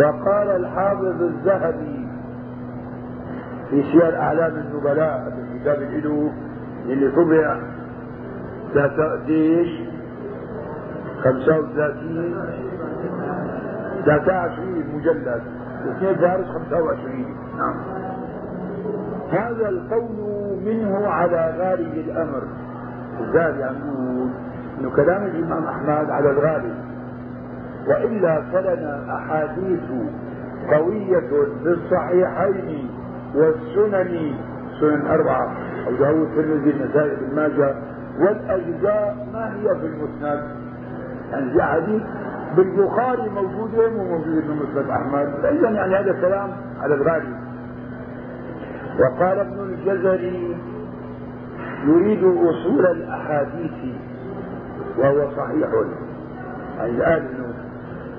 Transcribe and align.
وقال 0.00 0.48
الحافظ 0.50 1.22
الذهبي 1.22 2.08
في 3.70 3.82
سير 3.82 4.16
أعلام 4.16 4.52
النبلاء 4.52 5.32
الكتاب 5.38 5.82
له 5.82 6.32
اللي 6.86 7.10
طبع 7.10 7.56
ذات 8.74 9.00
قديش 9.00 9.68
35 11.24 12.34
23 14.04 14.84
مجلد. 14.94 15.42
واثنين 15.86 16.14
فارس 16.14 16.46
25 16.46 17.36
نعم. 17.58 17.74
هذا 19.30 19.68
القول 19.68 20.58
منه 20.64 21.06
على 21.08 21.54
غالب 21.58 21.94
الأمر. 21.94 22.42
الزاد 23.20 23.58
يعني 23.58 23.76
يقول 23.78 24.30
إنه 24.80 24.90
كلام 24.90 25.22
الإمام 25.22 25.64
أحمد 25.64 26.10
على 26.10 26.30
الغالب 26.30 26.89
وإلا 27.88 28.42
فلنا 28.52 29.16
أحاديث 29.16 29.90
قوية 30.72 31.30
بالصحيحين 31.64 32.88
والسنن. 33.34 34.34
سنن 34.80 35.06
أربعة. 35.06 35.52
أو 35.86 35.92
داود 35.94 36.28
الترمذي 36.28 36.70
النسائي 36.70 37.16
بن 37.16 37.36
ماجه. 37.36 37.74
والأجزاء 38.18 39.26
ما 39.32 39.54
هي 39.54 39.80
في 39.80 39.86
المسند؟ 39.86 40.42
يعني 41.32 41.50
في 41.52 41.60
أحاديث 41.60 42.02
بالبخاري 42.56 43.28
موجودة 43.30 43.88
وموجودة 43.88 44.40
في 44.40 44.48
مسند 44.48 44.90
أحمد. 44.90 45.34
فإذا 45.42 45.70
يعني 45.70 45.94
هذا 45.94 46.10
الكلام 46.10 46.50
على 46.80 46.94
الغالب. 46.94 47.36
وقال 49.00 49.38
ابن 49.38 49.60
الجزري 49.60 50.56
يريد 51.84 52.24
أصول 52.24 52.86
الأحاديث 52.86 53.94
وهو 54.98 55.30
صحيح. 55.36 55.68
يعني 56.78 56.90
الآن 56.90 57.28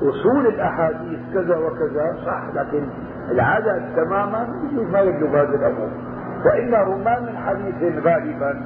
أصول 0.02 0.48
الأحاديث 0.48 1.20
كذا 1.34 1.58
وكذا 1.58 2.16
صح 2.26 2.44
لكن 2.56 2.84
العدد 3.32 3.82
تماما 3.96 4.48
ما 4.92 5.00
يبلغ 5.00 5.42
هذه 5.42 5.56
الأمور. 5.56 5.90
وإنه 6.46 6.98
ما 7.06 7.20
من 7.20 7.38
حديث 7.38 8.06
غالبا 8.06 8.62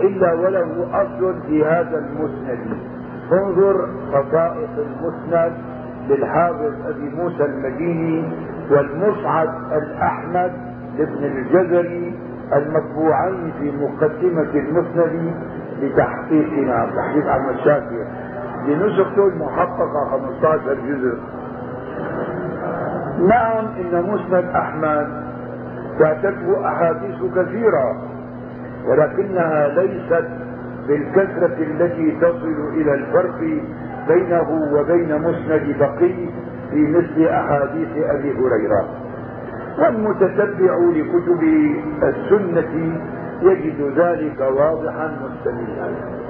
إلا 0.00 0.32
وله 0.32 0.88
أصل 1.02 1.42
في 1.42 1.64
هذا 1.64 1.98
المسند. 1.98 2.76
انظر 3.32 3.88
خصائص 4.12 4.70
المسند 4.78 5.52
للحافظ 6.08 6.72
أبي 6.88 7.10
موسى 7.16 7.44
المديني 7.44 8.32
والمصعد 8.70 9.48
الأحمد 9.72 10.52
لابن 10.98 11.24
الجزري 11.24 12.18
المطبوعين 12.52 13.52
في 13.60 13.72
مقدمة 13.76 14.50
المسند 14.54 15.34
لتحقيقنا. 15.80 16.90
تحقيق 16.96 17.26
عن 17.26 17.40
الشافعي 18.62 18.74
بنسخته 18.74 19.28
المحققة 19.28 20.10
15 20.10 20.74
جزء. 20.74 21.18
نعم 23.28 23.66
إن 23.66 24.02
مسند 24.02 24.44
أحمد 24.54 25.22
فاتته 25.98 26.68
أحاديث 26.68 27.16
كثيرة 27.36 27.96
ولكنها 28.88 29.68
ليست 29.68 30.28
بالكثرة 30.88 31.56
التي 31.58 32.10
تصل 32.10 32.68
إلى 32.74 32.94
الفرق 32.94 33.38
بينه 34.08 34.72
وبين 34.72 35.18
مسند 35.18 35.76
بقي 35.78 36.28
في 36.70 36.86
مثل 36.88 37.24
أحاديث 37.30 37.88
أبي 37.96 38.32
هريرة. 38.32 38.88
والمتتبع 39.78 40.76
لكتب 40.76 41.42
السنة 42.02 42.98
يجد 43.42 43.98
ذلك 43.98 44.40
واضحا 44.40 45.10
مستمرا. 45.22 46.21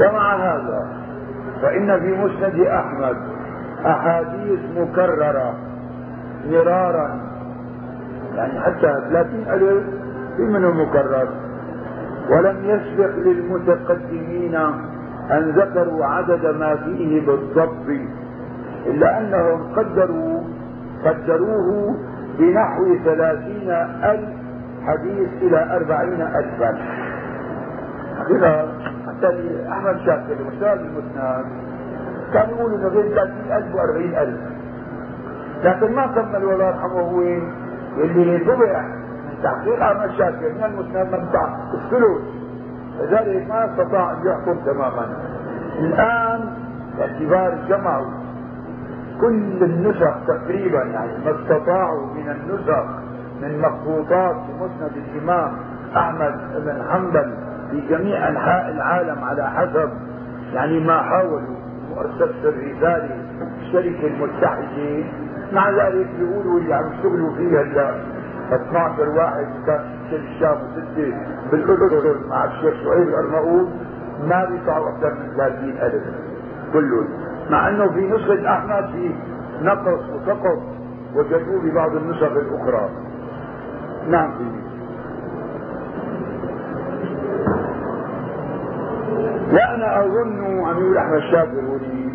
ومع 0.00 0.36
هذا. 0.36 0.86
فإن 1.62 2.00
في 2.00 2.16
مسند 2.16 2.60
أحمد 2.60 3.16
أحاديث 3.86 4.60
مكررة 4.76 5.54
مرارا. 6.50 7.20
يعني 8.34 8.60
حتى 8.60 8.94
30 9.10 9.44
ألف 9.48 9.84
في 10.36 10.42
منه 10.42 10.70
مكرر. 10.70 11.28
ولم 12.30 12.56
يسبق 12.64 13.16
للمتقدمين 13.16 14.54
أن 15.30 15.50
ذكروا 15.56 16.04
عدد 16.04 16.46
ما 16.46 16.76
فيه 16.76 17.26
بالضبط 17.26 17.88
إلا 18.86 19.18
أنهم 19.18 19.72
قدروا 19.76 20.42
قدروه 21.04 21.96
بنحو 22.38 22.96
ثلاثين 23.04 23.70
ألف 24.04 24.28
حديث 24.86 25.28
إلى 25.42 25.76
أربعين 25.76 26.20
ألفا. 26.22 26.78
حتى 29.16 29.62
أحمد 29.68 29.98
شاكر 29.98 30.32
المستاذ 30.40 30.78
المسند 30.78 31.44
كان 32.32 32.48
يقول 32.50 32.74
إنه 32.74 32.88
بين 32.88 33.14
30000 33.14 33.74
و40000 33.74 34.56
لكن 35.64 35.94
ما 35.94 36.06
كمل 36.06 36.36
الله 36.36 36.66
يرحمه 36.66 37.00
هو 37.00 37.20
اللي 37.98 38.38
طبع 38.44 38.82
من 38.82 39.42
تحقيق 39.42 39.82
أحمد 39.82 40.10
شاكر 40.10 40.52
من 40.52 40.64
المسند 40.64 41.14
ممتع 41.14 41.48
الثلث 41.74 42.22
لذلك 43.00 43.48
ما 43.48 43.64
استطاع 43.64 44.12
أن 44.12 44.26
يحكم 44.26 44.58
تماما. 44.64 45.06
الآن 45.78 46.40
باعتبار 46.98 47.58
جمعوا 47.68 48.06
كل 49.20 49.64
النسخ 49.64 50.14
تقريبا 50.26 50.82
يعني 50.82 51.12
ما 51.24 51.30
استطاعوا 51.30 52.06
من 52.06 52.28
النسخ 52.30 52.84
من 53.42 53.60
مخطوطات 53.60 54.36
مسند 54.60 54.92
الإمام 54.96 55.52
أحمد 55.96 56.34
بن 56.64 56.82
حنبل 56.90 57.34
في 57.70 57.80
جميع 57.88 58.28
أنحاء 58.28 58.70
العالم 58.70 59.24
على 59.24 59.50
حسب 59.50 59.90
يعني 60.52 60.80
ما 60.80 61.02
حاولوا 61.02 61.56
مؤسسة 61.90 62.48
الرسالة 62.48 63.10
الشركة 63.62 64.06
المتحدة 64.06 65.04
مع 65.52 65.70
ذلك 65.70 66.06
بيقولوا 66.18 66.60
اللي 66.60 66.74
عم 66.74 66.92
يشتغلوا 66.92 67.34
فيها 67.36 67.62
هلا 67.62 67.94
12 68.52 69.08
واحد 69.08 69.46
كان 69.66 69.80
في 70.10 70.16
الشام 70.16 70.56
وستة 70.56 71.14
بالأردن 71.52 72.28
مع 72.28 72.44
الشيخ 72.44 72.74
شعيب 72.84 73.08
الارناؤوط 73.08 73.68
ما 74.28 74.44
بيطلعوا 74.44 74.88
أكثر 74.88 75.14
من 75.14 75.36
30 75.36 75.68
ألف 75.68 76.04
كلهم. 76.72 77.08
مع 77.50 77.68
إنه 77.68 77.88
في 77.88 78.00
نسخة 78.10 78.52
أحمد 78.54 78.90
في 78.92 79.10
نقص 79.62 80.00
وسقط 80.10 80.58
وجدوه 81.14 81.62
ببعض 81.62 81.96
النسخ 81.96 82.22
الأخرى. 82.32 82.88
نعم 84.08 84.30
وأنا 89.56 90.00
أظن 90.04 90.42
يقول 90.42 90.98
أحمد 90.98 91.54
ولي 91.54 92.12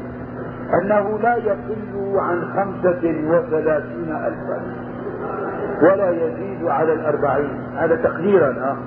أنه 0.81 1.19
لا 1.19 1.35
يقل 1.35 2.19
عن 2.19 2.41
خمسة 2.41 3.23
وثلاثين 3.27 4.15
ألفا 4.15 4.61
ولا 5.81 6.09
يزيد 6.09 6.67
على 6.67 6.93
الأربعين. 6.93 7.61
هذا 7.77 7.95
تقديرا 7.95 8.51
ها 8.51 8.77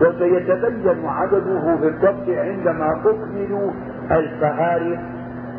وسيتبين 0.00 1.06
عدده 1.08 1.74
بالضبط 1.74 2.28
عندما 2.28 2.92
أكمل 2.92 3.70
الفهارس 4.10 4.98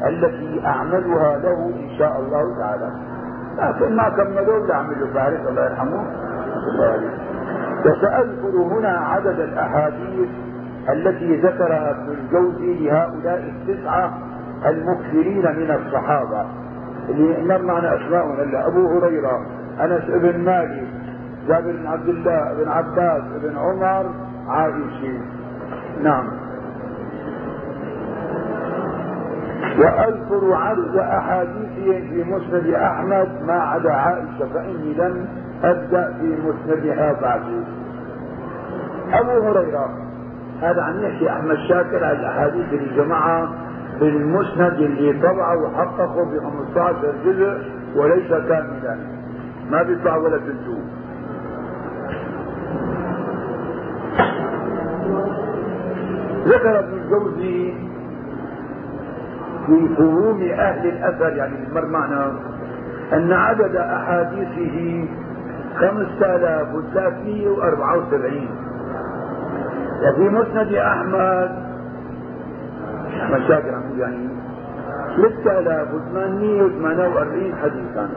التي 0.08 0.62
أعملها 0.66 1.38
له 1.38 1.72
إن 1.80 1.98
شاء 1.98 2.20
الله 2.20 2.60
تعالى. 2.60 2.92
لكن 3.58 3.96
ما 3.96 4.10
كملوا 4.10 4.68
لأعملوا 4.68 5.08
فهارس 5.14 5.48
الله 5.50 5.66
يرحمه. 5.66 6.06
وسأذكر 7.86 8.58
هنا 8.58 8.90
عدد 8.90 9.40
الأحاديث 9.40 10.30
التي 10.94 11.36
ذكرها 11.36 11.92
ابن 11.92 12.12
الجوزي 12.12 12.74
لهؤلاء 12.74 13.54
التسعة 13.54 14.18
المكثرين 14.66 15.42
من 15.42 15.72
الصحابة. 15.72 16.46
اللي 17.10 17.44
مر 17.44 17.62
معنا 17.62 17.96
اسماءهم 17.96 18.40
هلا 18.40 18.68
أبو 18.68 18.88
هريرة 18.88 19.46
أنس 19.82 20.04
بن 20.06 20.40
مالك 20.40 20.88
جابر 21.48 21.72
بن 21.72 21.88
عبد 21.88 22.10
الله 22.10 22.54
بن 22.54 22.72
عباس 22.72 23.24
بن 23.44 23.58
عمر 23.58 24.12
عائشة. 24.48 25.22
نعم. 26.02 26.28
وأذكر 29.80 30.54
عدد 30.54 30.98
احاديثهم 30.98 32.10
في 32.10 32.24
مسند 32.24 32.74
أحمد 32.74 33.30
ما 33.48 33.54
عدا 33.54 33.92
عائشة 33.92 34.54
فإني 34.54 34.94
لم 34.94 35.28
أبدأ 35.63 36.13
في 36.22 36.38
مسندها 36.42 37.13
بعد. 37.22 37.42
أبو 39.13 39.48
هريرة 39.48 40.09
هذا 40.62 40.82
عم 40.82 41.02
يحكي 41.04 41.30
أحمد 41.30 41.58
شاكر 41.70 42.04
على 42.04 42.20
الأحاديث 42.20 42.66
اللي 42.74 42.96
جمعها 42.96 43.50
بالمسند 44.00 44.74
اللي 44.74 45.14
طبعه 45.14 45.58
وحققه 45.64 46.24
ب 46.24 46.40
15 46.76 47.14
جزء 47.26 47.58
وليس 47.96 48.28
كاملا. 48.30 48.98
ما 49.72 49.84
بيطلع 49.84 50.16
ولا 50.18 50.38
تنتو 50.38 50.78
ذكر 56.46 56.80
ابن 56.80 56.94
الجوزي 56.98 57.74
في 59.66 59.90
فهوم 59.98 60.42
أهل 60.42 60.88
الأثر 60.88 61.36
يعني 61.38 61.54
مر 61.74 61.86
معنا 61.86 62.32
أن 63.14 63.32
عدد 63.34 63.76
أحاديثه 63.76 65.06
5374 65.76 68.48
وفي 70.01 70.30
مسند 70.30 70.74
أحمد. 70.74 71.51
أحمد 73.22 73.42
شاكر 73.48 73.75
عم 73.75 74.00
يعني. 74.00 74.30
6848 75.16 77.56
حديثا. 77.56 78.10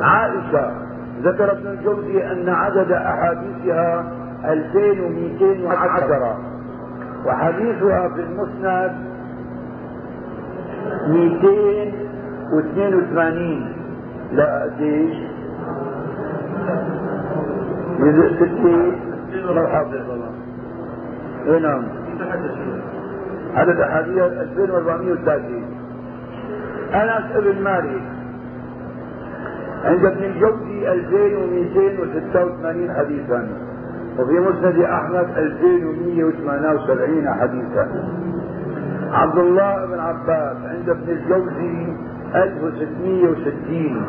عائشة 0.00 0.70
ذكر 1.22 1.52
ابن 1.52 1.66
الجوزي 1.66 2.32
أن 2.32 2.48
عدد 2.48 2.92
أحاديثها 2.92 4.12
2210 4.44 6.38
وحديثها 7.26 8.08
في 8.08 8.20
المسند 8.20 8.92
282 11.08 13.66
لا 14.32 14.62
قديش؟ 14.62 15.16
ستة 18.36 18.92
لو 19.52 19.66
حافظ 19.66 19.94
اي 21.46 21.60
نعم. 21.60 21.84
عدد 23.54 23.80
احاديث 23.80 24.18
2430 24.18 25.64
انس 26.94 27.36
ابن 27.36 27.62
مالك 27.62 28.02
عند 29.84 30.04
ابن 30.04 30.24
الجوزي 30.24 30.92
2286 30.92 32.94
حديثا. 32.94 33.48
وفي 34.18 34.40
مسند 34.40 34.80
أحمد 34.80 35.26
2178 35.36 37.34
حديثا. 37.40 37.88
عبد 39.12 39.38
الله 39.38 39.86
بن 39.86 39.98
عباس 39.98 40.56
عند 40.56 40.88
ابن 40.88 41.08
الجوزي 41.08 41.86
1660 42.34 44.06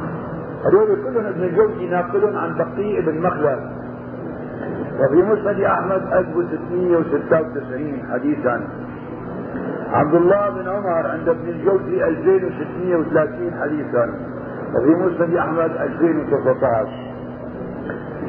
هذول 0.65 0.97
كلهم 1.03 1.25
ابن 1.25 1.43
الجوزي 1.43 1.89
ناقل 1.89 2.37
عن 2.37 2.57
بقيء 2.57 3.01
بن 3.01 3.21
مخلد. 3.21 3.84
وفي 4.99 5.23
مسند 5.23 5.59
أحمد 5.59 6.01
1696 6.13 8.03
حديثا. 8.11 8.61
عبد 9.91 10.13
الله 10.15 10.49
بن 10.49 10.69
عمر 10.69 11.07
عند 11.07 11.29
ابن 11.29 11.49
الجوزي 11.49 12.03
2630 12.07 13.51
حديثا. 13.61 14.09
وفي 14.75 14.89
مسند 14.89 15.35
أحمد 15.35 15.71
2019 15.77 16.89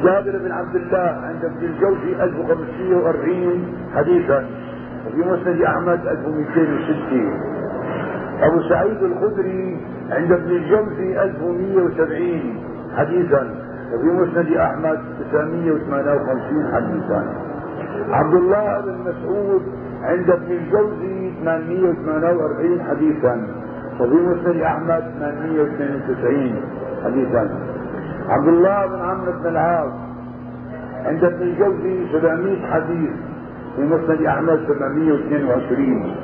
جابر 0.05 0.39
بن 0.39 0.53
عبد 0.53 0.77
الله 0.77 1.21
عند 1.25 1.45
ابن 1.45 1.65
الجوزي 1.65 2.23
1540 2.25 3.75
حديثا. 3.95 4.45
وفي 5.07 5.19
مسند 5.19 5.63
أحمد 5.63 6.07
1260 6.07 7.41
أبو 8.43 8.63
سعيد 8.69 9.03
الخدري 9.03 9.81
عند 10.11 10.33
ابن 10.33 10.51
الجوزي 10.51 11.23
1170 11.23 12.61
حديثا. 12.97 13.66
وفي 13.93 14.07
مسند 14.07 14.53
أحمد 14.57 14.99
958 15.33 16.75
حديثا. 16.75 17.25
عبد 18.11 18.35
الله 18.35 18.81
بن 18.81 18.97
مسعود 19.01 19.63
عند 20.03 20.31
ابن 20.31 20.53
الجوزي 20.53 21.33
848 21.45 22.83
حديثا. 22.91 23.47
وفي 24.01 24.15
مسند 24.15 24.61
أحمد 24.63 25.05
892 25.19 26.55
حديثا. 27.05 27.51
عبد 28.29 28.49
الله 28.49 28.87
بن 28.87 29.01
عمرو 29.01 29.33
بن 29.33 29.47
العاص 29.47 29.93
عند 31.05 31.25
ابن 31.25 31.43
الجوزي 31.43 32.13
700 32.13 32.67
حديث. 32.67 33.11
في 33.77 33.83
مسند 33.83 34.23
أحمد 34.23 34.61
722 34.69 36.15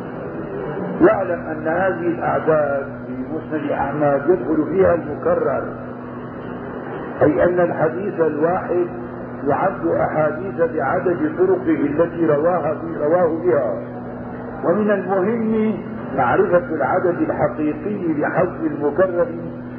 يعلم 1.00 1.40
أن 1.40 1.68
هذه 1.68 2.06
الأعداد 2.06 2.86
في 3.06 3.12
مسند 3.34 3.70
أحمد 3.70 4.22
يدخل 4.28 4.66
فيها 4.70 4.94
المكرر. 4.94 5.64
أي 7.22 7.44
أن 7.44 7.60
الحديث 7.60 8.20
الواحد 8.20 8.86
يعد 9.46 9.86
أحاديث 9.86 10.56
بعدد 10.74 11.32
طرقه 11.38 11.80
التي 11.86 12.26
رواها 12.26 12.76
رواه 13.00 13.42
بها. 13.44 13.74
ومن 14.64 14.90
المهم 14.90 15.74
معرفة 16.16 16.74
العدد 16.74 17.16
الحقيقي 17.20 18.20
لحذف 18.20 18.60
المكرر 18.60 19.26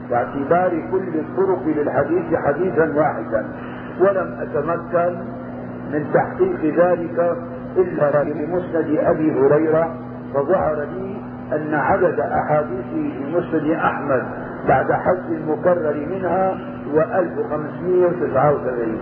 باعتبار 0.10 0.70
كل 0.92 1.20
الطرق 1.20 1.64
للحديث 1.66 2.36
حديثا 2.36 2.94
واحدا. 2.96 3.46
ولم 4.00 4.36
أتمكن 4.42 5.16
من 5.94 6.06
تحقيق 6.14 6.86
ذلك 6.86 7.38
إلا 7.78 8.24
في 8.24 8.46
مسند 8.46 8.98
أبي 9.00 9.32
هريرة 9.40 9.96
فظهر 10.34 10.76
لي 10.76 11.18
أن 11.56 11.74
عدد 11.74 12.20
أحاديثه 12.20 12.84
في 12.92 13.36
مسند 13.36 13.72
أحمد 13.72 14.24
بعد 14.68 14.92
حذف 14.92 15.30
المكرر 15.30 16.06
منها 16.10 16.58
هو 16.94 17.02
1579 17.02 18.98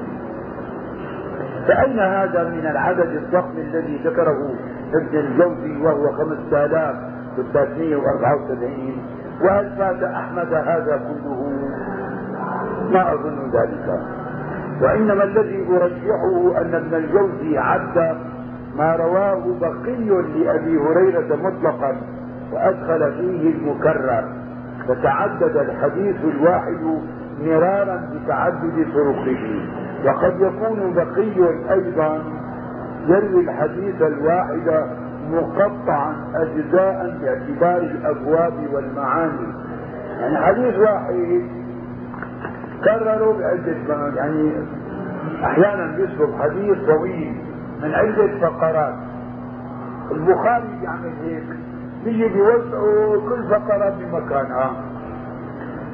فأين 1.67 1.99
هذا 1.99 2.43
من 2.49 2.65
العدد 2.65 3.09
الضخم 3.09 3.57
الذي 3.57 3.97
ذكره 4.05 4.53
ابن 4.95 5.17
الجوزي 5.17 5.77
وهو 5.81 6.11
5374 6.11 8.97
وهل 9.41 9.75
فات 9.77 10.03
أحمد 10.03 10.53
هذا 10.53 10.97
كله؟ 11.07 11.51
ما 12.91 13.13
أظن 13.13 13.51
ذلك. 13.53 13.99
وإنما 14.81 15.23
الذي 15.23 15.67
أرجحه 15.69 16.61
أن 16.61 16.75
ابن 16.75 16.93
الجوزي 16.95 17.57
عد 17.57 18.17
ما 18.75 18.95
رواه 18.95 19.43
بقي 19.61 19.95
لأبي 20.05 20.77
هريرة 20.77 21.35
مطلقا 21.35 21.95
وأدخل 22.53 23.11
فيه 23.13 23.49
المكرر 23.55 24.23
فتعدد 24.87 25.57
الحديث 25.57 26.15
الواحد 26.23 27.01
مرارا 27.45 28.09
بتعدد 28.13 28.85
طرقه. 28.93 29.61
وقد 30.05 30.41
يكون 30.41 30.93
بقي 30.93 31.73
أيضا 31.73 32.23
يروي 33.07 33.43
الحديث 33.43 34.01
الواحد 34.01 34.85
مقطعا 35.31 36.15
اجزاء 36.35 37.17
باعتبار 37.21 37.77
الأبواب 37.81 38.53
والمعاني. 38.73 39.47
يعني 40.19 40.37
حديث 40.37 40.79
واحد 40.79 41.41
كرروا 42.83 43.33
بعدة 43.33 44.09
يعني 44.15 44.51
أحيانا 45.43 45.97
يسلب 45.97 46.35
حديث 46.41 46.77
طويل 46.87 47.35
من 47.83 47.93
عدة 47.93 48.39
فقرات. 48.41 48.95
البخاري 50.11 50.67
بيعمل 50.81 51.13
هيك 51.23 51.43
بيجي 52.03 52.27
بيوزعوا 52.29 53.29
كل 53.29 53.43
فقرة 53.49 53.95
بمكانها. 53.99 54.71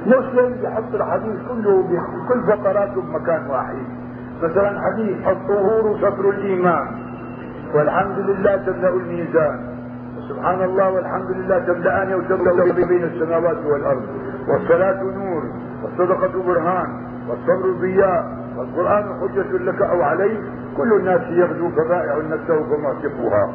مسلم 0.08 0.56
بحط 0.64 0.96
الحديث 0.96 1.36
كله 1.50 1.84
بكل 1.84 2.40
فقراته 2.48 3.02
بمكان 3.02 3.48
واحد؟ 3.50 3.86
مثلا 4.44 4.82
حديث 4.82 5.28
الطهور 5.28 5.98
شطر 6.02 6.30
الإيمان. 6.30 6.88
والحمد 7.76 8.20
لله 8.20 8.56
تملأ 8.58 8.90
الميزان. 8.90 9.60
سبحان 10.30 10.62
الله 10.62 10.92
والحمد 10.92 11.32
لله 11.32 11.60
تملأان 11.60 12.14
وتملأ 12.16 12.74
بين 12.74 13.04
السماوات 13.04 13.58
والأرض. 13.66 14.06
والصلاة 14.48 15.04
نور 15.04 15.44
والصدقة 15.84 16.44
برهان 16.48 16.90
والصبر 17.30 17.72
ضياء 17.82 18.38
والقرآن 18.58 19.06
حجة 19.22 19.52
لك 19.58 19.82
أو 19.82 20.02
عليك. 20.02 20.40
كل 20.78 20.94
الناس 20.94 21.22
يغدو 21.30 21.70
فبائع 21.70 22.18
نفسه 22.18 22.64
فما 22.64 22.94
تقوها 23.04 23.50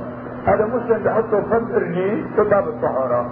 هذا 0.47 0.67
مسلم 0.67 1.03
بحطه 1.05 1.41
فرد 1.51 1.73
ارنين 1.75 2.27
في 2.37 2.43
باب 2.43 2.69
الطهارة 2.69 3.31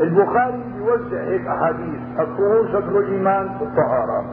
البخاري 0.00 0.64
يوزع 0.78 1.20
هيك 1.22 1.46
أحاديث. 1.46 2.00
الطهور 2.18 2.68
شطر 2.72 2.98
الإيمان 2.98 3.48
في 3.58 3.64
الطهارة. 3.64 4.24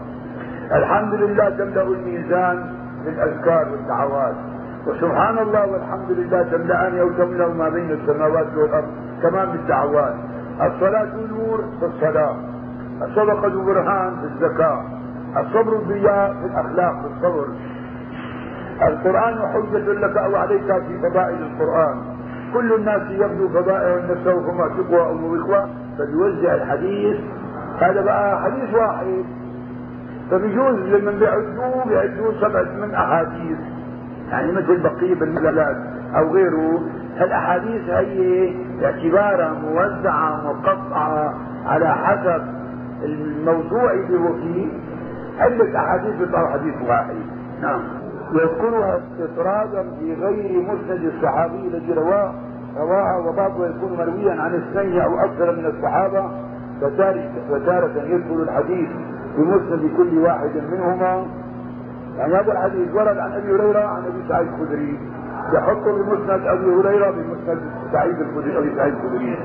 الحمد 0.72 1.14
لله 1.14 1.50
تملأ 1.50 1.82
الميزان 1.82 2.74
بالاذكار 3.06 3.68
والدعوات. 3.72 4.36
وسبحان 4.88 5.38
الله 5.38 5.72
والحمد 5.72 6.12
لله 6.12 6.44
تملأان 6.44 7.00
أو 7.00 7.10
تملأ 7.10 7.48
ما 7.48 7.70
بين 7.70 7.92
السماوات 7.92 8.48
والأرض. 8.58 8.88
كمان 9.24 9.52
بالدعوات 9.52 10.16
الصلاة 10.62 11.16
نور 11.32 11.64
في 11.80 11.86
الصلاة. 11.86 12.36
الصدقة 13.02 13.64
برهان 13.66 14.16
في 14.16 14.24
الزكاة. 14.24 14.84
الصبر 15.38 15.78
ضياء 15.78 16.34
في 16.34 16.46
الأخلاق 16.46 17.02
في 17.02 17.08
الصبر 17.08 17.48
القرآن 18.82 19.38
حجة 19.54 19.94
لك 19.94 20.18
أو 20.18 20.36
عليك 20.36 20.66
في 20.88 21.00
فضائل 21.10 21.42
القرآن. 21.42 22.17
كل 22.54 22.74
الناس 22.74 23.02
يبدو 23.10 23.50
فضائل 23.50 24.02
نفسه 24.12 24.52
فما 24.52 24.68
تقوى 24.78 25.02
أو 25.02 25.36
إخوة 25.36 25.70
فبيوزع 25.98 26.56
الحديث. 26.56 27.18
هذا 27.80 28.02
بقى 28.02 28.42
حديث 28.42 28.74
واحد. 28.74 29.26
فبيجوز 30.32 30.76
لمن 30.76 31.20
بيعدوه 31.20 31.86
بيعدوه 31.88 32.34
سبع 32.42 32.62
من 32.62 32.94
أحاديث. 32.96 33.58
يعني 34.32 34.52
مثل 34.52 34.82
بقية 34.84 35.16
بن 35.16 35.38
أو 36.16 36.34
غيره. 36.34 36.82
هالأحاديث 37.18 37.90
هي 37.90 38.54
باعتبارها 38.82 39.54
موزعة 39.54 40.42
مقطعة 40.48 41.34
على 41.66 41.96
حسب 41.96 42.44
الموضوع 43.04 43.92
اللي 43.92 44.18
هو 44.20 44.34
فيه. 44.34 44.68
عدة 45.40 45.80
أحاديث 45.80 46.16
بيطلعوا 46.16 46.48
حديث 46.48 46.76
واحد. 46.88 47.16
نعم. 47.62 48.07
ويذكرها 48.34 49.00
استطرادا 49.00 49.84
في 50.00 50.14
غير 50.14 50.62
مسند 50.62 51.12
الصحابي 51.16 51.68
الذي 51.68 51.94
رواه 51.94 52.34
رواها 52.78 53.18
وبعضه 53.18 53.68
يكون 53.68 53.98
مرويا 53.98 54.42
عن 54.42 54.56
اثنين 54.56 55.02
أو 55.02 55.20
أكثر 55.20 55.52
من 55.52 55.66
الصحابة 55.66 56.30
فتارة 57.50 58.04
يذكر 58.04 58.44
الحديث 58.44 58.90
بمسند 59.38 59.92
كل 59.98 60.18
واحد 60.18 60.52
منهما. 60.72 61.26
يعني 62.18 62.34
هذا 62.34 62.52
الحديث 62.52 62.96
ورد 62.96 63.18
عن 63.18 63.32
أبي 63.32 63.52
هريرة 63.52 63.80
عن 63.80 64.04
أبي 64.06 64.28
سعيد 64.30 64.48
الخدري. 64.48 65.00
يحطه 65.54 66.04
بمسند 66.04 66.48
أبي 66.48 66.66
هريرة 66.66 67.12
بمسند 67.12 67.62
سعيد 67.92 68.20
الخدري 68.20 68.58
أبي 68.58 68.76
سعيد 68.76 68.94
الخدري. 68.94 69.38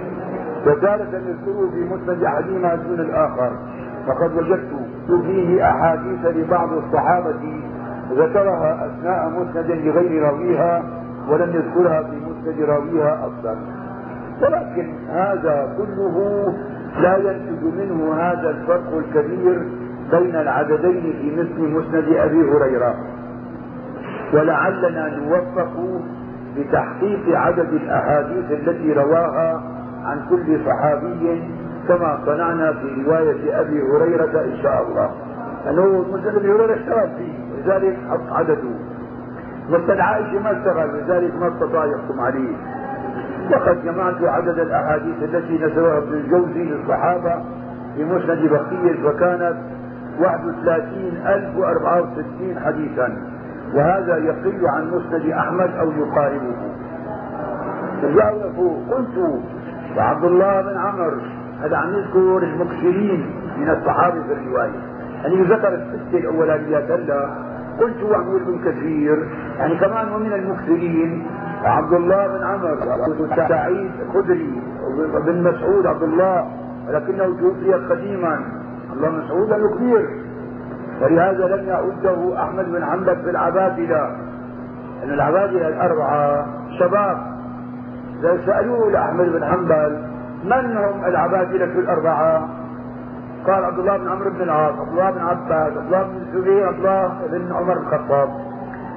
وتارة 0.67 1.09
يذكره 1.13 1.71
في 1.71 1.95
مسند 1.95 2.25
أحدهما 2.25 2.75
دون 2.75 3.01
الآخر. 3.01 3.53
فقد 4.07 4.35
وجدت 4.37 4.71
فيه 5.09 5.71
أحاديث 5.71 6.27
لبعض 6.27 6.73
الصحابة 6.73 7.63
ذكرها 8.11 8.87
أثناء 8.87 9.29
مسند 9.29 9.71
لغير 9.71 10.23
راويها 10.23 10.83
ولم 11.29 11.51
يذكرها 11.55 12.03
في 12.03 12.17
مسند 12.17 12.61
راويها 12.69 13.27
أصلا. 13.27 13.57
ولكن 14.43 14.95
هذا 15.09 15.75
كله 15.77 16.47
لا 17.01 17.17
ينتج 17.17 17.65
منه 17.65 18.15
هذا 18.15 18.51
الفرق 18.51 18.97
الكبير 18.99 19.63
بين 20.11 20.37
العددين 20.37 21.15
في 21.21 21.37
مثل 21.41 21.75
مسند 21.75 22.17
أبي 22.17 22.51
هريرة. 22.51 22.95
ولعلنا 24.35 25.17
نوفق 25.19 26.01
بتحقيق 26.57 27.39
عدد 27.39 27.73
الأحاديث 27.73 28.51
التي 28.51 28.93
رواها 28.93 29.63
عن 30.05 30.21
كل 30.31 30.61
صحابي 30.67 31.43
كما 31.89 32.19
صنعنا 32.27 32.73
في 32.73 33.03
رواية 33.07 33.61
أبي 33.61 33.83
هريرة 33.83 34.45
إن 34.45 34.57
شاء 34.63 34.87
الله. 34.89 35.11
أنه 35.71 36.05
مسند 36.13 36.37
أبي 36.37 36.53
هريرة 36.53 36.75
اشتغل 36.75 37.09
فيه 37.19 37.42
لذلك 37.65 37.97
حط 38.11 38.33
عدده 38.33 38.71
مسند 39.69 40.01
عائشة 40.01 40.39
ما 40.41 40.51
اشتغل 40.51 40.89
لذلك 40.99 41.35
ما 41.41 41.49
استطاع 41.49 41.85
يحكم 41.85 42.21
عليه. 42.21 42.57
وقد 43.51 43.85
جمعت 43.85 44.23
عدد 44.23 44.59
الأحاديث 44.59 45.23
التي 45.23 45.59
نسبها 45.59 45.99
ابن 45.99 46.13
الجوزي 46.13 46.65
للصحابة 46.65 47.35
في 47.97 48.05
مسند 48.05 48.51
بقية 48.51 49.03
فكانت 49.03 49.57
31064 50.19 52.59
حديثا. 52.65 53.17
وهذا 53.75 54.17
يقل 54.17 54.67
عن 54.67 54.91
مسند 54.91 55.27
أحمد 55.31 55.71
أو 55.81 55.93
يقاربه. 55.93 56.57
تجاوزوا 58.03 58.77
قلت 58.91 59.41
وعبد 59.97 60.25
الله 60.25 60.61
بن 60.63 60.77
عمر 60.79 61.15
هذا 61.63 61.77
عم 61.77 61.93
يذكر 61.95 62.39
المكثرين 62.43 63.27
من 63.59 63.71
الصحابة 63.71 64.23
في 64.23 64.33
الرواية. 64.33 64.81
يعني 65.23 65.43
ذكر 65.43 65.75
الستة 65.75 66.19
الأولانيات 66.19 66.91
هلا 66.91 67.29
قلت 67.81 68.03
وعمر 68.03 68.39
بن 68.39 68.59
كثير. 68.65 69.29
يعني 69.59 69.77
كمان 69.77 70.13
ومن 70.13 70.33
المكثرين 70.33 71.27
عبد 71.65 71.93
الله 71.93 72.27
بن 72.27 72.45
عمر 72.45 73.49
سعيد 73.49 73.91
الخدري 74.07 74.63
بن 75.27 75.43
مسعود 75.43 75.87
عبد 75.87 76.03
الله 76.03 76.49
ولكنه 76.89 77.25
توفي 77.41 77.73
قديما. 77.73 78.41
الله 78.93 79.11
مسعود 79.11 79.77
كبير. 79.77 80.09
ولهذا 81.03 81.57
لم 81.57 81.69
يعده 81.69 82.43
أحمد 82.43 82.73
بن 82.73 82.85
حنبل 82.85 83.17
في 83.17 83.31
العبادلة. 83.31 84.17
ان 85.05 85.11
العبادلة 85.11 85.69
الأربعة 85.69 86.47
شباب. 86.79 87.19
إذا 88.21 88.39
سألوه 88.47 88.91
لأحمد 88.91 89.33
بن 89.33 89.45
حنبل 89.45 90.03
من 90.45 90.77
هم 90.77 91.05
العبادلة 91.05 91.65
الأربعة؟ 91.65 92.49
قال 93.47 93.65
عبد 93.65 93.79
الله 93.79 93.97
بن 93.97 94.09
عمرو 94.09 94.31
بن 94.31 94.43
العاص، 94.43 94.75
عبد 94.75 94.89
الله 94.89 95.11
بن 95.11 95.21
عباس، 95.21 95.73
عبد 95.73 95.87
الله 95.87 96.03
بن 96.03 96.17
الزبير، 96.17 96.67
عبد 96.67 96.79
الله 96.79 97.09
بن 97.31 97.53
عمر 97.53 97.75
بن 97.75 97.83
الخطاب. 97.83 98.29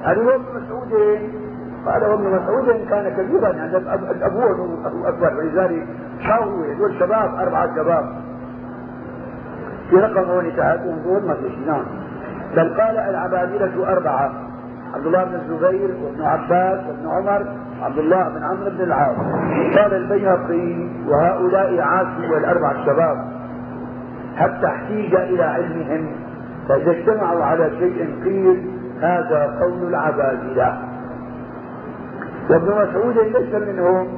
هذول 0.04 0.32
ابن 0.32 0.44
مسعود 0.54 0.92
قال 1.86 2.04
وابن 2.04 2.24
مسعود 2.24 2.88
كان 2.90 3.16
كبيرا 3.16 3.48
يعني 3.48 3.76
ابوه 4.26 4.78
أكبر 5.08 5.34
ولذلك 5.38 5.86
شاوروا 6.26 6.66
هذول 6.66 6.94
شباب 6.98 7.34
أربعة 7.34 7.76
شباب. 7.76 8.04
في 9.90 9.96
رقم 9.96 10.30
هون 10.30 10.56
تعالوا 10.56 10.92
دول 11.04 11.28
ما 11.28 11.34
فيش 11.34 11.58
نعم. 11.66 11.84
بل 12.56 12.80
قال 12.80 12.98
العبادلة 12.98 13.92
أربعة. 13.92 14.32
عبد 14.94 15.06
الله 15.06 15.24
بن 15.24 15.34
الزبير 15.34 15.96
وابن 16.02 16.22
عباس 16.22 16.80
وابن 16.86 17.08
عمر 17.08 17.46
عبد 17.82 17.98
الله 17.98 18.28
بن 18.28 18.44
عمرو 18.44 18.70
بن 18.70 18.80
العاص. 18.80 19.16
قال 19.78 19.94
البيهقي 19.94 20.88
وهؤلاء 21.08 21.80
عاشوا 21.80 22.34
والأربع 22.34 22.70
الشباب. 22.70 23.35
حتى 24.36 24.66
احتيج 24.66 25.14
إلى 25.14 25.42
علمهم؟ 25.42 26.06
فإذا 26.68 26.90
اجتمعوا 26.90 27.44
على 27.44 27.70
شيء 27.78 28.24
قيل 28.24 28.70
هذا 29.00 29.58
قول 29.60 29.88
العبادلة. 29.88 30.78
وابن 32.50 32.66
مسعود 32.66 33.18
ليس 33.18 33.54
منهم 33.54 34.08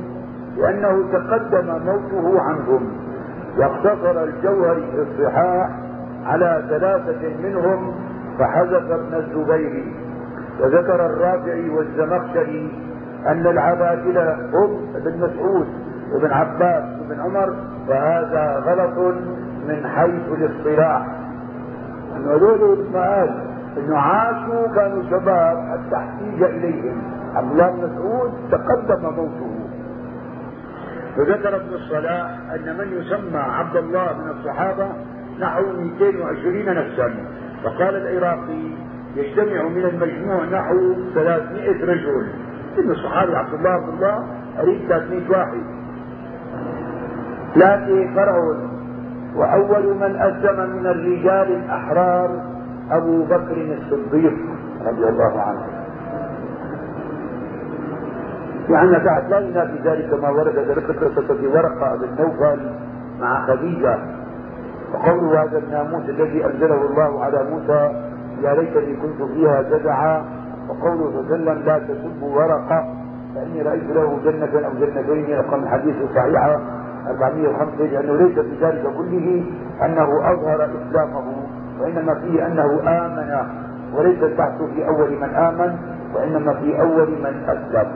لأنه 0.57 1.13
تقدم 1.13 1.67
موته 1.67 2.41
عنهم 2.41 2.93
واقتصر 3.59 4.25
الجوهري 4.25 4.87
في 4.91 5.03
الصحاح 5.03 5.71
على 6.27 6.65
ثلاثة 6.69 7.37
منهم 7.43 7.95
فحذف 8.39 8.91
ابن 8.91 9.15
الزبير. 9.15 9.85
وذكر 10.61 11.07
الرافعي 11.07 11.71
والزمخشري 11.71 12.73
أن 13.27 13.47
العبادلة 13.47 14.35
هم 14.35 14.97
ابن 14.97 15.19
مسعود 15.19 15.67
وابن 16.13 16.33
عباس 16.33 16.85
وابن 17.01 17.21
عمر 17.21 17.55
وهذا 17.89 18.63
غلط. 18.67 19.15
من 19.69 19.87
حيث 19.87 20.39
الاصطلاح. 20.39 21.07
انه 22.17 22.33
هذول 22.33 22.87
قال 22.95 23.49
انه 23.79 23.99
عاشوا 23.99 24.75
كانوا 24.75 25.03
شباب 25.03 25.57
حتى 25.71 25.97
احتيج 25.97 26.43
إليهم. 26.43 27.03
عبد 27.35 27.51
الله 27.51 27.71
بن 27.71 27.79
مسعود 27.79 28.33
تقدم 28.51 29.03
موته. 29.03 29.69
وذكر 31.19 31.57
ابن 31.57 31.75
الصلاح 31.75 32.31
أن 32.55 32.77
من 32.79 32.99
يسمى 32.99 33.39
عبد 33.39 33.77
الله 33.77 34.09
من 34.25 34.31
الصحابة 34.31 34.89
نحو 35.41 35.63
220 35.79 36.75
نفسا. 36.75 37.15
فقال 37.65 37.97
العراقي 37.97 38.73
يجتمع 39.17 39.63
من 39.69 39.85
المجموع 39.85 40.45
نحو 40.45 40.95
300 41.15 41.85
رجل. 41.85 42.29
ابن 42.79 42.91
الصحابي 42.91 43.37
عبد 43.37 43.55
الله 43.55 43.71
عبد 43.71 43.89
الله 43.89 44.25
قريب 44.59 44.89
300 44.89 45.31
واحد. 45.31 45.63
لكن 47.57 48.15
فرع 48.15 48.35
وأول 49.37 49.95
من 49.95 50.17
أسلم 50.17 50.77
من 50.77 50.87
الرجال 50.87 51.53
الأحرار 51.65 52.31
أبو 52.91 53.25
بكر 53.25 53.79
الصديق 53.79 54.35
رضي 54.87 55.09
الله 55.09 55.41
عنه. 55.41 55.67
لأن 58.69 59.05
بعد 59.05 59.31
لا 59.31 59.71
ذلك 59.85 60.23
ما 60.23 60.29
ورد 60.31 60.59
ذكر 60.59 61.35
في 61.35 61.47
ورقة 61.47 61.97
بن 61.97 62.23
نوفل 62.23 62.71
مع 63.21 63.47
خديجة. 63.47 63.99
وقوله 64.95 65.43
هذا 65.43 65.59
الناموس 65.59 66.09
الذي 66.09 66.47
أنزله 66.47 66.87
الله 66.91 67.25
على 67.25 67.45
موسى 67.51 67.93
يا 68.43 68.55
ليتني 68.55 68.97
كنت 68.97 69.23
فيها 69.23 69.63
جزعا. 69.63 70.25
وقوله 70.69 71.11
صلى 71.11 71.21
الله 71.21 71.51
عليه 71.51 71.61
وسلم 71.61 71.63
لا 71.67 71.79
تسبوا 71.79 72.37
ورقة 72.37 72.95
فإني 73.35 73.63
رأيت 73.63 73.91
له 73.91 74.19
جنة 74.25 74.67
أو 74.67 74.73
جنتين 74.81 75.39
رقم 75.39 75.63
الحديث 75.63 75.97
صحيحة 76.15 76.61
405 77.09 77.85
لأنه 77.85 78.17
ليس 78.17 78.39
في 78.39 78.65
ذلك 78.65 78.83
كله 78.83 79.45
أنه 79.85 80.33
أظهر 80.33 80.65
إسلامه 80.65 81.25
وإنما 81.81 82.15
فيه 82.15 82.47
أنه 82.47 82.81
آمن 82.87 83.47
وليس 83.95 84.23
البحث 84.23 84.63
في 84.75 84.89
أول 84.89 85.11
من 85.11 85.35
آمن 85.35 85.77
وإنما 86.15 86.55
في 86.55 86.81
أول 86.81 87.09
من 87.09 87.43
أسلم. 87.49 87.89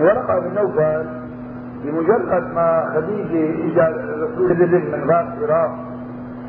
ورقة 0.00 0.38
بن 0.40 0.54
نوفل 0.54 1.06
بمجرد 1.84 2.54
ما 2.54 2.90
خديجة 2.94 3.72
إجا 3.72 3.88
رسول 4.24 4.56
من 4.58 5.10
غار 5.10 5.26
حراء 5.40 5.70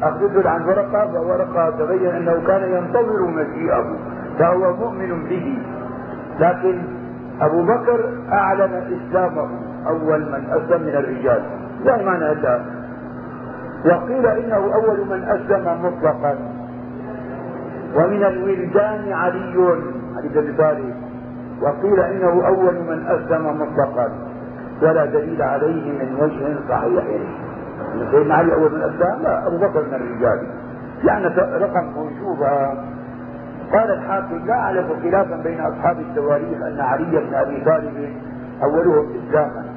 أخذته 0.04 0.50
عن 0.50 0.64
ورقة 0.64 1.12
فورقة 1.14 1.70
تبين 1.70 2.10
أنه 2.10 2.42
كان 2.48 2.72
ينتظر 2.72 3.28
مجيئه 3.28 3.96
فهو 4.40 4.74
مؤمن 4.76 5.24
به. 5.30 5.58
لكن 6.40 6.82
أبو 7.42 7.64
بكر 7.64 8.10
أعلن 8.32 9.00
إسلامه. 9.00 9.48
أول 9.88 10.22
من 10.22 10.50
أسلم 10.50 10.82
من 10.82 10.96
الرجال. 10.96 11.42
لا 11.86 12.04
معنى 12.04 12.26
هذا. 12.26 12.66
وقيل 13.86 14.28
إنه 14.28 14.56
أول 14.56 15.00
من 15.00 15.24
أسلم 15.24 15.86
مطلقا. 15.86 16.38
ومن 17.96 18.24
الولدان 18.24 19.12
علي 19.12 19.84
علي 20.18 20.30
بن 20.34 20.56
طالب 20.58 20.96
وقيل 21.62 22.00
إنه 22.00 22.48
أول 22.48 22.74
من 22.74 23.06
أسلم 23.08 23.62
مطلقا. 23.62 24.10
ولا 24.82 25.06
دليل 25.06 25.42
عليه 25.42 25.92
من 25.92 26.16
وجه 26.20 26.70
صحيح. 26.70 27.04
سيدنا 28.12 28.36
علي 28.36 28.54
أول 28.54 28.72
من 28.72 28.82
أسلم؟ 28.82 29.24
لا 29.24 29.48
أبو 29.48 29.58
بكر 29.58 29.82
من 29.82 29.94
الرجال. 29.94 30.48
يعني 31.04 31.26
رقم 31.38 31.86
موجوبة 31.96 32.68
قال 33.74 33.92
الحاكم 33.92 34.46
لا 34.48 34.54
اعرف 34.54 34.86
خلافا 35.04 35.36
بين 35.44 35.60
أصحاب 35.60 36.00
التواريخ 36.00 36.62
أن 36.62 36.80
علي 36.80 37.20
بن 37.20 37.34
أبي 37.34 37.64
طالب 37.66 38.10
أولهم 38.64 39.08
اسلاما. 39.28 39.73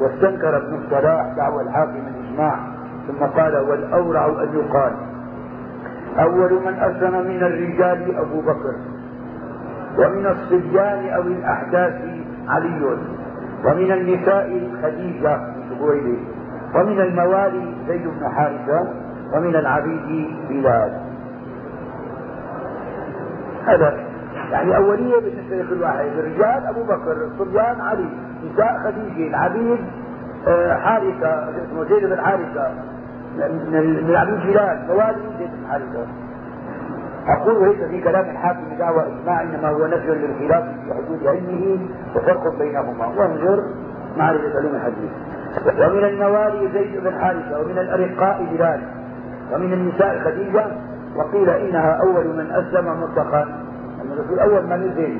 واستنكر 0.00 0.56
ابن 0.56 0.74
الصلاح 0.84 1.34
دعوى 1.36 1.62
الحاكم 1.62 1.96
الاجماع 1.96 2.58
ثم 3.08 3.24
قال 3.24 3.56
والأورع 3.56 4.26
أن 4.26 4.48
يقال. 4.54 4.92
أول 6.18 6.52
من 6.52 6.74
اسلم 6.74 7.26
من 7.26 7.42
الرجال 7.42 8.16
أبو 8.16 8.40
بكر 8.40 8.74
ومن 9.98 10.26
الصبيان 10.26 11.08
أو 11.08 11.22
الأحداث 11.22 12.00
علي 12.48 12.96
ومن 13.64 13.92
النساء 13.92 14.70
خديجة 14.82 15.40
بن 15.80 16.16
ومن 16.74 17.00
الموالي 17.00 17.74
زيد 17.88 18.02
بن 18.06 18.28
حارثة 18.28 18.88
ومن 19.34 19.56
العبيد 19.56 20.30
بلال. 20.48 21.00
هذا 23.66 23.98
يعني 24.50 24.76
أولية 24.76 25.16
بالنسبة 25.20 25.56
لكل 25.56 25.82
واحد 25.82 26.06
الرجال 26.18 26.66
أبو 26.66 26.82
بكر 26.82 27.12
الصبيان 27.24 27.80
علي. 27.80 28.08
نساء 28.52 28.78
خديجة 28.84 29.28
العبيد 29.28 29.78
آه، 30.48 30.74
حارثة 30.74 31.48
اسمه 31.48 31.84
زيد 31.84 32.04
بن 32.04 32.20
حارثة 32.20 32.72
من 33.38 34.16
عبد 34.16 34.40
جلال 34.40 34.86
موالي 34.88 35.20
زيد 35.38 35.50
بن 35.50 35.66
حارثة. 35.70 36.06
أقول 37.28 37.68
ليس 37.68 37.88
في 37.88 38.00
كلام 38.00 38.30
الحاكم 38.30 38.76
دعوى 38.78 39.02
إجماع 39.02 39.42
إنما 39.42 39.68
هو 39.68 39.86
نفي 39.86 40.06
للخلاف 40.10 40.64
في 40.64 40.94
حدود 40.94 41.26
علمه 41.26 41.78
وفرق 42.16 42.58
بينهما. 42.58 43.06
وانظر 43.06 43.62
معرفة 44.16 44.58
علوم 44.58 44.74
الحديث. 44.74 45.10
ومن 45.66 46.04
الموالي 46.04 46.68
زيد 46.72 47.04
بن 47.04 47.20
حارثة 47.20 47.60
ومن 47.60 47.78
الأرقاء 47.78 48.44
بلال 48.52 48.80
ومن 49.52 49.72
النساء 49.72 50.20
خديجة 50.24 50.66
وقيل 51.16 51.50
إنها 51.50 51.98
أول 52.06 52.26
من 52.26 52.50
أسلم 52.50 53.00
مطلقا. 53.00 53.48
الرسول 54.12 54.38
أول 54.38 54.66
من 54.66 54.76
نزل 54.76 55.18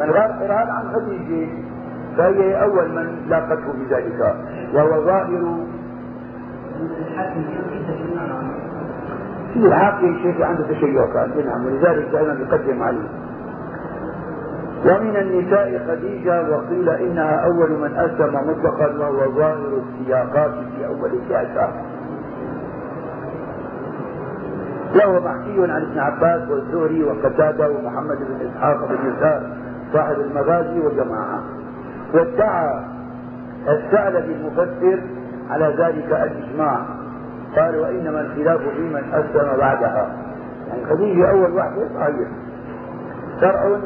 من 0.00 0.10
غير 0.10 0.30
قرآن 0.32 0.68
عن 0.70 0.92
خديجة. 0.94 1.48
فهي 2.20 2.62
أول 2.62 2.88
من 2.88 3.26
لاقته 3.28 3.72
بذلك 3.72 4.34
وهو 4.74 5.04
ظاهر. 5.04 5.56
في 9.54 9.66
الحاكم 9.66 10.16
شيء 10.22 10.42
عنده 10.44 10.62
تشيع 10.64 11.06
كان 11.14 11.46
نعم 11.46 11.66
ولذلك 11.66 12.08
دائما 12.12 12.32
يقدم 12.40 12.82
عليه. 12.82 13.08
ومن 14.86 15.16
النساء 15.16 15.86
خديجة 15.88 16.50
وقيل 16.50 16.88
إنها 16.88 17.44
أول 17.44 17.70
من 17.70 17.96
أسلم 17.96 18.34
مطلقا 18.50 18.98
وهو 18.98 19.32
ظاهر 19.34 19.82
السياقات 19.82 20.50
في 20.76 20.86
أول 20.86 21.10
الشعشاء 21.22 21.84
وهو 24.96 25.20
محكي 25.20 25.72
عن 25.72 25.82
ابن 25.82 25.98
عباس 25.98 26.50
والزهري 26.50 27.04
وقتادة 27.04 27.68
ومحمد 27.70 28.16
بن 28.28 28.46
إسحاق 28.50 28.88
بن 28.88 29.12
يسار 29.12 29.42
صاحب 29.92 30.20
المغازي 30.20 30.80
وجماعة 30.80 31.42
وادعى 32.14 32.84
الثعلبي 33.68 34.32
المفسر 34.32 35.00
على 35.50 35.74
ذلك 35.78 36.06
الإجماع. 36.12 36.86
قال 37.56 37.76
وإنما 37.78 38.20
الخلاف 38.20 38.60
في 38.60 38.80
من 38.80 39.02
أسلم 39.12 39.58
بعدها. 39.58 40.10
يعني 40.68 40.84
خديجة 40.90 41.30
أول 41.30 41.52
واحدة 41.52 41.88
صحيح. 41.94 42.28
شرع 43.40 43.78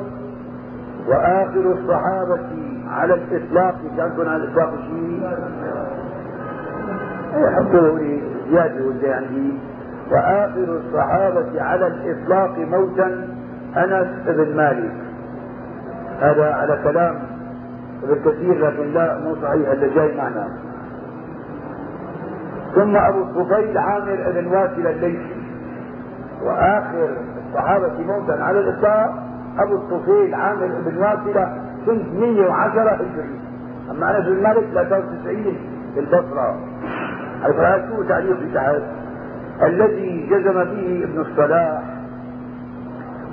وآخر 1.08 1.72
الصحابة 1.72 2.48
على 2.90 3.14
الإطلاق 3.14 3.74
كان 3.96 4.28
على 4.28 4.36
الإطلاق 4.36 4.70
شيء 4.70 5.22
يحطوه 7.34 7.98
لي 7.98 8.22
زيادة 8.50 8.84
ولا 8.84 9.16
عندي 9.16 9.58
وآخر 10.10 10.80
الصحابة 10.86 11.62
على 11.62 11.86
الإطلاق 11.86 12.58
موتا 12.58 13.28
أنس 13.76 14.08
بن 14.26 14.56
مالك. 14.56 14.92
هذا 16.20 16.54
على 16.54 16.78
كلام 16.84 17.33
ابن 18.04 18.30
كثير 18.30 18.66
لكن 18.66 18.92
لا 18.92 19.18
مو 19.18 19.34
صحيح 19.34 19.68
اللي 19.70 19.94
جاي 19.94 20.16
معنا. 20.16 20.48
ثم 22.74 22.96
أبو 22.96 23.22
الطفيل 23.22 23.78
عامر 23.78 24.32
بن 24.34 24.46
واسل 24.46 24.86
الليثي. 24.86 25.44
وآخر 26.42 27.16
الصحابة 27.48 27.92
موتا 28.06 28.32
على 28.32 28.60
الإطلاق 28.60 29.14
أبو 29.58 29.74
الطفيل 29.74 30.34
عامر 30.34 30.66
بن 30.66 30.96
واسلة 30.96 31.58
سنة 31.86 32.20
110 32.20 32.90
هجري. 32.90 33.40
أما 33.90 34.18
أنس 34.18 34.26
بن 34.26 34.42
مالك 34.42 34.64
93 34.74 35.56
في 35.94 36.00
البصرة. 36.00 36.58
حيث 37.42 37.88
شو 37.88 38.02
تعليق 38.02 38.38
في 38.38 38.54
تحت 38.54 38.82
الذي 39.62 40.26
جزم 40.30 40.64
به 40.64 41.04
ابن 41.04 41.20
الصلاح. 41.20 41.82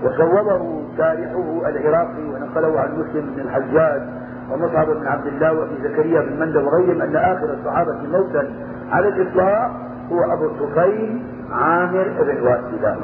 وصوبه 0.04 0.84
تاريخه 0.98 1.70
العراقي 1.70 2.24
ونقله 2.24 2.80
عن 2.80 2.90
مسلم 3.00 3.34
بن 3.36 3.42
الحجاج. 3.42 4.21
ومصعب 4.54 4.88
بن 4.90 5.08
عبد 5.08 5.28
الله 5.28 5.54
وابي 5.54 5.76
زكريا 5.84 6.22
بن 6.22 6.40
مندى 6.40 6.58
وغيرهم 6.58 7.02
أن 7.02 7.16
آخر 7.16 7.54
الصحابة 7.54 7.96
موتا 8.12 8.48
على 8.92 9.08
الاطلاق 9.08 9.72
هو 10.12 10.34
أبو 10.34 10.46
الطفيل 10.46 11.22
عامر 11.52 12.08
بن 12.20 12.48
واسدة. 12.48 12.96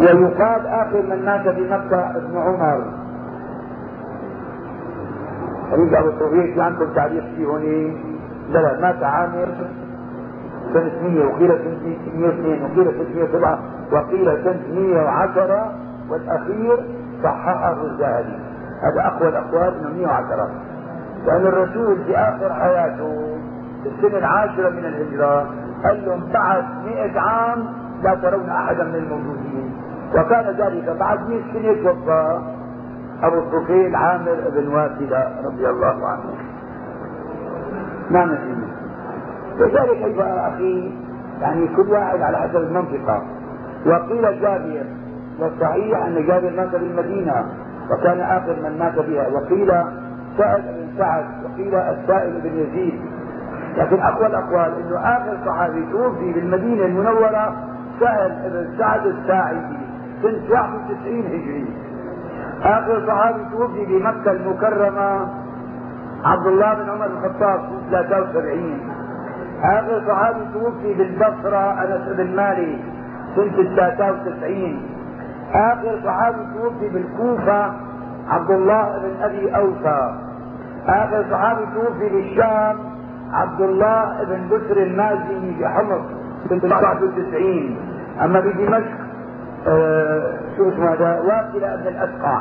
ويقال 0.00 0.66
آخر 0.66 1.02
من 1.02 1.24
مات 1.24 1.48
بمكه 1.48 2.16
ابن 2.16 2.38
عمر. 2.38 2.84
خليج 5.70 5.94
أبو 5.94 6.08
الطفيل 6.08 6.54
في 6.54 6.60
عندكم 6.62 6.92
تعليق 6.94 7.24
فيه 7.36 7.46
هنا. 7.46 7.94
لا 8.50 8.58
لا 8.58 8.80
مات 8.80 9.02
عامر 9.02 9.48
سنة 10.72 10.92
100 11.02 11.24
وقيل 11.26 11.48
سنة 11.48 11.96
102 12.16 12.62
وقيل 12.62 12.94
سنة 12.94 13.14
107 13.14 13.58
وقيل 13.92 14.44
سنة 14.44 14.80
110 14.80 15.72
والأخير 16.10 16.84
صححه 17.22 17.82
الذهبي 17.82 18.38
هذا 18.82 19.06
أقوى 19.06 19.28
الأقوال 19.28 19.74
أنه 19.78 19.96
110 19.98 20.50
لأن 21.26 21.46
الرسول 21.46 22.04
في 22.04 22.16
آخر 22.16 22.52
حياته 22.54 23.38
في 23.82 23.88
السنة 23.88 24.18
العاشرة 24.18 24.70
من 24.70 24.84
الهجرة 24.84 25.46
قال 25.84 26.06
لهم 26.06 26.32
بعد 26.32 26.64
100 26.84 27.20
عام 27.20 27.64
لا 28.02 28.14
ترون 28.14 28.48
أحدا 28.50 28.84
من 28.84 28.94
الموجودين. 28.94 29.72
وكان 30.14 30.44
ذلك 30.44 30.96
بعد 31.00 31.28
100 31.28 31.40
سنة 31.52 31.74
توفى 31.82 32.40
أبو 33.22 33.38
الطفيل 33.38 33.96
عامر 33.96 34.36
بن 34.56 34.68
واسلة 34.68 35.30
رضي 35.44 35.68
الله 35.68 36.06
عنه. 36.06 36.34
ما 38.10 38.24
نسينا 38.24 38.68
كذلك 39.58 40.02
أيها 40.04 40.48
أخي؟ 40.48 40.92
يعني 41.40 41.68
كل 41.76 41.90
واحد 41.90 42.20
على 42.20 42.36
حسب 42.36 42.56
المنطقة. 42.56 43.22
وقيل 43.86 44.40
جابر 44.40 44.86
والصحيح 45.40 46.04
أن 46.06 46.26
جابر 46.26 46.50
مات 46.56 46.70
بالمدينة 46.70 47.46
وكان 47.90 48.20
آخر 48.20 48.56
من 48.62 48.78
مات 48.78 48.98
بها 48.98 49.28
وقيل 49.28 49.72
سعد 50.38 50.60
بن 50.62 50.88
سعد 50.98 51.24
وقيل 51.44 51.74
السائل 51.74 52.40
بن 52.40 52.58
يزيد. 52.58 53.00
لكن 53.76 54.00
أقوى 54.00 54.26
الأقوال 54.26 54.72
أنه 54.78 54.98
آخر 54.98 55.36
صحابي 55.46 55.86
توفي 55.92 56.32
بالمدينة 56.32 56.84
المنورة 56.84 57.56
سهل 58.00 58.30
بن 58.44 58.78
سعد 58.78 59.06
الساعدي 59.06 59.76
سنة 60.22 60.50
91 60.50 61.26
هجري. 61.26 61.66
آخر 62.62 63.06
صحابي 63.06 63.44
توفي 63.52 63.84
بمكة 63.86 64.30
المكرمة 64.32 65.28
عبد 66.24 66.46
الله 66.46 66.74
بن 66.74 66.90
عمر 66.90 67.06
الخطاب 67.06 67.60
سنة 67.90 68.02
73 68.02 68.80
آخر 69.62 70.02
صحابي 70.08 70.40
توفي 70.54 70.94
بالبصرة 70.94 71.82
أنس 71.82 72.16
بن 72.16 72.36
مالك 72.36 72.78
سنة 73.36 73.74
93 73.76 74.82
آخر 75.54 76.00
صحابي 76.04 76.38
توفي 76.54 76.88
بالكوفة 76.88 77.72
عبد 78.28 78.50
الله 78.50 78.98
بن 78.98 79.22
أبي 79.22 79.56
أوفى. 79.56 80.14
آخر 80.86 81.24
صحابي 81.30 81.64
توفي 81.74 82.08
بالشام 82.08 82.76
عبد 83.32 83.60
الله 83.60 84.24
بن 84.24 84.48
بسر 84.48 84.76
المازني 84.82 85.54
في 85.58 85.68
حمص 85.68 86.02
سنة 86.48 86.74
91 86.76 87.76
أما 88.24 88.40
بدمشق 88.40 89.04
آه 89.68 90.32
شو 90.56 90.68
اسمه 90.68 90.92
هذا؟ 90.92 91.20
واكل 91.20 91.60
بن 91.60 91.88
الأسقع. 91.88 92.40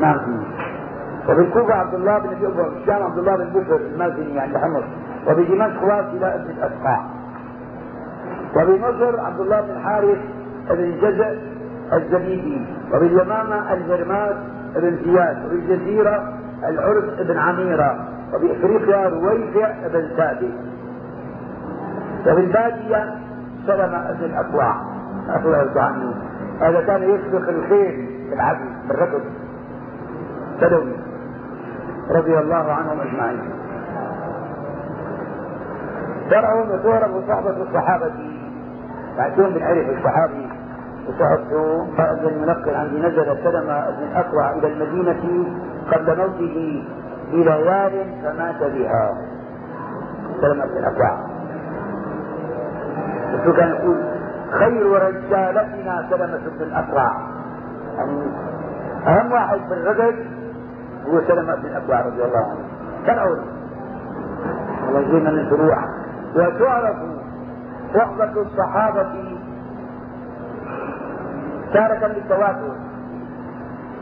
نعم. 0.00 0.42
وفي 1.28 1.40
الكوفة 1.40 1.74
عبد 1.74 1.94
الله 1.94 2.18
بن 2.18 2.28
ابي 2.28 2.46
وفي 2.46 2.76
الشام 2.82 3.02
عبد 3.02 3.18
الله 3.18 3.36
بن 3.36 3.60
بشر 3.60 3.76
المازني 3.76 4.40
عند 4.40 4.56
حمص. 4.56 4.84
وبدمشق 5.26 5.82
واصل 5.84 6.24
أبن 6.24 6.50
الاسقاع 6.50 7.00
وبمصر 8.56 9.20
عبد 9.20 9.40
الله 9.40 9.60
بن 9.60 9.70
الحارث 9.70 10.18
بن 10.70 10.98
جزء 11.00 11.38
الزبيدي 11.92 12.66
وباليمامة 12.94 13.72
الهرماس 13.72 14.36
بن 14.74 14.98
زياد 15.04 15.46
وبالجزيرة 15.46 16.32
العرس 16.68 17.04
بن 17.20 17.38
عميرة 17.38 18.08
وبإفريقيا 18.34 19.08
رويفع 19.08 19.72
بن 19.92 20.08
ثابت 20.16 20.52
وبالبادية 22.26 23.14
سلمة 23.66 24.12
بن 24.12 24.24
الأكوع 24.24 24.74
الله 25.36 25.78
عنه 25.78 26.14
هذا 26.60 26.80
كان 26.80 27.02
يسبق 27.02 27.48
الخيل 27.48 28.08
بالعدل 28.30 28.68
بالركض 28.88 29.22
بدوي 30.62 30.92
رضي 32.10 32.38
الله 32.38 32.72
عنهم 32.72 33.00
أجمعين. 33.00 33.50
شرع 36.30 36.54
وتعرف 36.54 37.10
صحبة 37.28 37.62
الصحابة 37.62 38.12
بعدين 39.16 39.50
بنعرف 39.54 39.98
الصحابي. 39.98 40.48
وصحبته 41.08 41.86
قال 41.98 42.28
المنقل 42.28 42.74
عندي 42.74 42.98
نزل 42.98 43.36
سلمة 43.44 43.90
بن 43.90 44.02
الأكوع 44.12 44.50
إلى 44.52 44.66
المدينة 44.72 45.46
قبل 45.92 46.16
موته 46.16 46.84
بليال 47.32 48.06
فمات 48.22 48.72
بها. 48.72 49.14
سلمة 50.40 50.64
بن 50.66 50.76
الأكوع 50.78 51.18
بس 53.34 53.56
كان 53.56 53.68
يقول 53.68 53.96
خير 54.50 54.86
رجالتنا 54.92 56.06
سلمة 56.10 56.40
بن 56.58 56.62
الأكوع 56.62 57.12
يعني 57.96 58.22
أهم 59.06 59.32
واحد 59.32 59.58
في 59.68 59.74
الرجل 59.74 60.26
هو 61.06 61.20
سلمة 61.28 61.54
بن 61.54 61.66
الأكوع 61.66 62.00
رضي 62.00 62.24
الله 62.24 62.38
عنه. 62.38 62.58
كالعود. 63.06 63.40
الله 64.88 65.00
يجزينا 65.00 65.30
من 65.30 65.46
فروع 65.50 65.78
وتعرف 66.36 66.96
صحبة 67.94 68.40
الصحابة 68.42 69.37
تارة 71.72 72.08
بالتواتر 72.14 72.72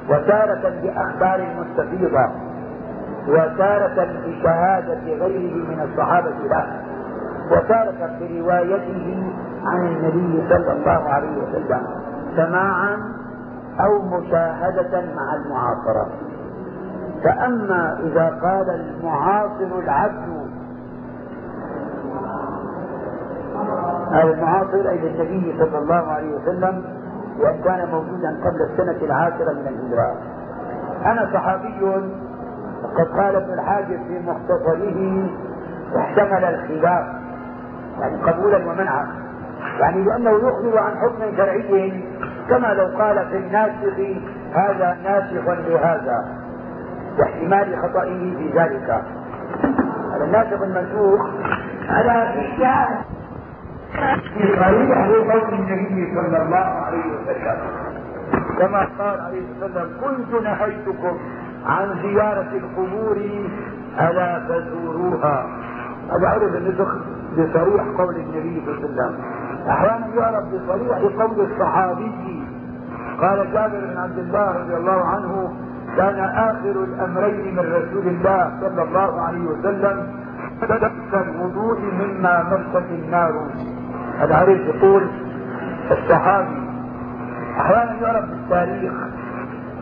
وتارة 0.09 0.73
بأخبار 0.83 1.47
مستفيضة 1.61 2.27
وتارة 3.29 4.09
بشهادة 4.27 5.01
غيره 5.05 5.55
من 5.69 5.89
الصحابة 5.91 6.31
له 6.51 6.67
وتارة 7.53 8.19
بروايته 8.21 9.33
عن 9.65 9.87
النبي 9.87 10.49
صلى 10.49 10.73
الله 10.73 11.09
عليه 11.09 11.37
وسلم 11.43 11.87
سماعا 12.37 12.97
أو 13.81 14.03
مشاهدة 14.03 15.01
مع 15.15 15.35
المعاصرة. 15.35 16.09
فأما 17.25 17.99
إذا 18.03 18.39
قال 18.43 18.71
المعاصر 18.71 19.79
العبد 19.79 20.47
المعاصر 24.25 24.89
أي 24.89 24.99
للنبي 24.99 25.55
صلى 25.59 25.79
الله 25.79 26.13
عليه 26.13 26.37
وسلم 26.37 26.85
وإن 27.39 27.63
كان 27.65 27.89
موجودا 27.89 28.41
قبل 28.45 28.63
السنة 28.71 29.07
العاشرة 29.07 29.53
من 29.53 29.67
الهجرة. 29.69 30.15
أنا 31.05 31.31
صحابي 31.33 31.85
وقد 31.85 33.07
قال 33.21 33.37
ابن 33.37 33.53
الحاجب 33.53 34.01
في 34.09 34.21
مختصره 34.27 35.31
احتمل 35.99 36.45
الخلاف 36.45 37.07
يعني 38.01 38.17
قبولا 38.17 38.57
ومنعا 38.57 39.07
يعني 39.81 40.05
لأنه 40.05 40.31
يخبر 40.31 40.79
عن 40.79 40.97
حكم 40.97 41.37
شرعي 41.37 42.05
كما 42.49 42.67
لو 42.67 42.99
قال 42.99 43.27
في 43.27 43.37
الناسخ 43.37 43.99
هذا 44.55 44.97
ناسخ 45.05 45.49
لهذا. 45.49 46.25
واحتمال 47.19 47.83
خطئه 47.83 48.37
في 48.37 48.53
ذلك. 48.55 49.03
الناسخ 50.23 50.63
المنسوخ 50.63 51.21
على 51.89 52.41
إشكال. 52.41 52.99
في 53.97 54.57
صريح 54.57 55.07
قول 55.33 55.55
النبي 55.55 56.15
صلى 56.15 56.43
الله 56.43 56.57
عليه 56.57 57.05
وسلم 57.07 57.59
كما 58.59 58.89
قال 58.99 59.21
عليه 59.21 59.43
وسلم 59.57 59.91
كنت 60.01 60.43
نهيتكم 60.43 61.19
عن 61.67 61.95
زيارة 62.03 62.49
القبور 62.53 63.17
ألا 64.01 64.41
فزوروها 64.49 65.47
هذا 66.11 66.29
عرف 66.29 66.55
النسخ 66.55 66.95
بصريح 67.33 67.85
قول 67.99 68.17
النبي 68.17 68.63
صلى 68.67 68.75
الله 68.75 69.03
عليه 69.03 69.15
وسلم 69.15 69.19
أحيانا 69.69 70.07
يعرف 70.17 70.45
بصريح 70.45 70.99
قول 71.23 71.41
الصحابي 71.51 72.43
قال 73.21 73.53
جابر 73.53 73.81
بن 73.81 73.99
عبد 73.99 74.19
الله 74.19 74.51
رضي 74.53 74.77
الله 74.77 75.05
عنه 75.05 75.53
كان 75.97 76.19
آخر 76.19 76.85
الأمرين 76.85 77.55
من 77.55 77.59
رسول 77.73 78.07
الله 78.07 78.53
صلى 78.61 78.83
الله 78.83 79.21
عليه 79.23 79.47
وسلم 79.47 80.07
بدأت 80.63 80.93
الوضوء 81.15 81.81
مما 81.81 82.43
مست 82.43 82.85
النار 82.91 83.33
عرف 84.21 84.61
يقول 84.61 85.07
الصحابي 85.91 86.67
أحيانا 87.61 87.95
يعرف 88.03 88.25
بالتاريخ. 88.25 88.93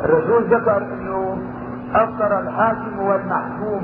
الرسول 0.04 0.44
ذكر 0.44 0.82
إنه 0.92 1.38
أفطر 1.94 2.40
الحاكم 2.40 2.98
والمحكوم 2.98 3.82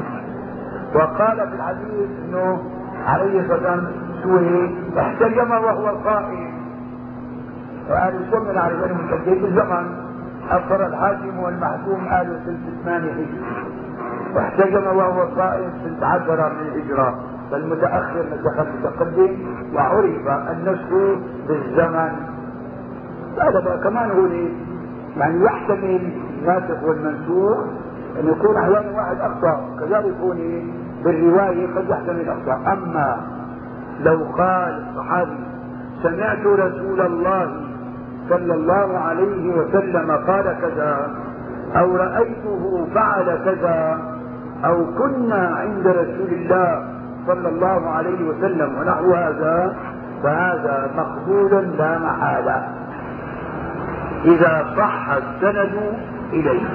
وقال 0.95 1.37
في 1.37 1.55
الحديث 1.55 2.09
إنه 2.29 2.63
عليه 3.07 3.41
الصلاة 3.41 3.57
والسلام 3.57 3.93
سوي 4.23 4.71
احتجم 4.99 5.51
وهو 5.51 5.89
القائم 5.89 6.51
وأهل 7.91 8.15
السنة 8.15 8.53
نعرف 8.53 8.85
انهم 8.85 9.07
في 9.25 9.45
الزمن. 9.45 10.11
أفطر 10.51 10.87
الحاكم 10.87 11.39
والمحكوم 11.39 12.09
أهل 12.09 12.41
سنه 12.45 12.83
ثمانية 12.85 13.13
هجري. 13.13 13.41
واحتجم 14.35 14.97
وهو 14.97 15.21
قائم 15.23 15.71
سنه 15.85 16.07
عشره 16.07 16.49
من 16.49 16.67
الهجره 16.67 17.19
فالمتأخر 17.51 18.25
نسخ 18.33 18.59
المتقدم 18.61 19.37
وعرف 19.75 20.29
النسخ 20.51 21.19
بالزمن. 21.49 22.13
هذا 23.41 23.81
كمان 23.85 24.11
هو 24.11 24.27
يعني 25.17 25.45
يحتمل 25.45 26.13
الناسخ 26.41 26.83
والمنسوخ 26.85 27.59
أن 28.21 28.29
يكون 28.29 28.57
أحيانا 28.57 28.97
واحد 28.97 29.17
أخطأ 29.21 29.61
كذلك 29.81 30.05
يكون 30.07 30.39
بالرواية 31.05 31.75
قد 31.77 31.91
يحتمل 31.91 32.29
أخطأ. 32.29 32.73
أما 32.73 33.17
لو 34.01 34.25
قال 34.39 34.83
الصحابي 34.89 35.39
سمعت 36.03 36.47
رسول 36.47 37.01
الله 37.01 37.53
صلى 38.29 38.55
الله 38.55 38.99
عليه 38.99 39.57
وسلم 39.57 40.11
قال 40.11 40.57
كذا 40.61 41.11
أو 41.77 41.97
رأيته 41.97 42.87
فعل 42.95 43.39
كذا 43.45 43.99
أو 44.65 44.85
كنا 44.99 45.57
عند 45.57 45.87
رسول 45.87 46.33
الله 46.33 47.00
صلى 47.27 47.49
الله 47.49 47.91
عليه 47.91 48.25
وسلم 48.25 48.79
ونحو 48.79 49.15
هذا 49.15 49.77
فهذا 50.23 50.91
مقبول 50.97 51.77
لا 51.79 51.99
محالة 51.99 52.69
إذا 54.25 54.75
صح 54.77 55.09
السند 55.11 55.95
إليه. 56.33 56.69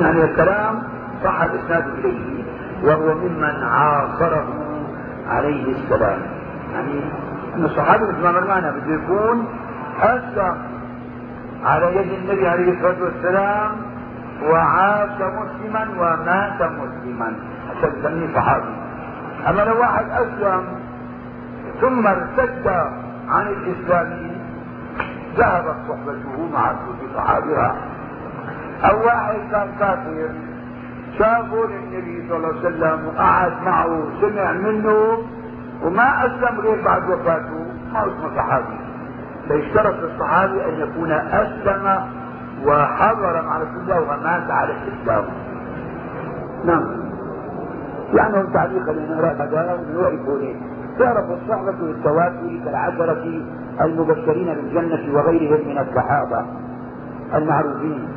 يعني 0.00 0.24
الكلام 0.24 0.82
صح 1.24 1.42
الإسناد 1.42 1.84
إليه 1.98 2.44
وهو 2.84 3.14
ممن 3.14 3.62
عاصره 3.62 4.46
عليه 5.28 5.72
السلام. 5.72 6.18
يعني 6.74 7.00
أن 7.56 7.64
الصحابي 7.64 8.04
مثل 8.04 8.22
ما 8.22 8.40
معنا 8.40 8.70
بده 8.70 8.94
يكون 8.94 9.46
أسلم 10.02 10.56
على 11.64 11.96
يد 11.96 12.12
النبي 12.22 12.48
عليه 12.48 12.72
الصلاة 12.72 13.04
والسلام 13.04 13.70
وعاش 14.50 15.10
مسلما 15.20 15.86
ومات 15.98 16.62
مسلما. 16.62 17.32
عشان 17.78 18.02
تسميه 18.02 18.34
صحابي 18.34 18.74
أما 19.48 19.60
لو 19.60 19.80
واحد 19.80 20.04
أسلم 20.10 20.64
ثم 21.80 22.06
ارتد 22.06 22.68
عن 23.28 23.46
الإسلام 23.46 24.30
ذهبت 25.36 25.76
صحبته 25.88 26.48
مع 26.52 26.72
كل 26.72 27.14
صحابها. 27.16 27.76
أو 28.84 29.04
واحد 29.06 29.34
كان 29.50 29.68
كافر 29.78 30.30
شافه 31.18 31.66
للنبي 31.68 32.28
صلى 32.28 32.36
الله 32.36 32.48
عليه 32.48 32.58
وسلم 32.58 33.06
وقعد 33.06 33.52
معه 33.62 34.02
سمع 34.20 34.52
منه 34.52 35.18
وما 35.82 36.26
أسلم 36.26 36.60
غير 36.60 36.82
بعد 36.84 37.10
وفاته 37.10 37.66
ما 37.92 38.00
اسمه 38.02 38.36
صحابي. 38.36 38.78
فيشترط 39.48 39.94
الصحابي 40.02 40.64
أن 40.64 40.80
يكون 40.80 41.12
أسلم 41.12 42.00
وحضر 42.64 43.42
مع 43.42 43.58
رسول 43.58 43.80
الله 43.82 44.00
ومات 44.00 44.50
على 44.50 44.72
الإسلام. 44.72 45.24
نعم. 46.64 47.07
يعني 48.14 48.52
تعليقا 48.54 48.92
من 48.92 49.94
نوع 49.94 50.08
الكونين 50.08 50.56
تعرف 50.98 51.24
الصحبة 51.30 51.70
بالتواتر 51.70 52.60
كالعشرة 52.64 53.42
المبشرين 53.80 54.54
بالجنة 54.54 55.14
وغيرهم 55.14 55.68
من 55.68 55.78
الصحابة 55.78 56.44
المعروفين. 57.34 58.08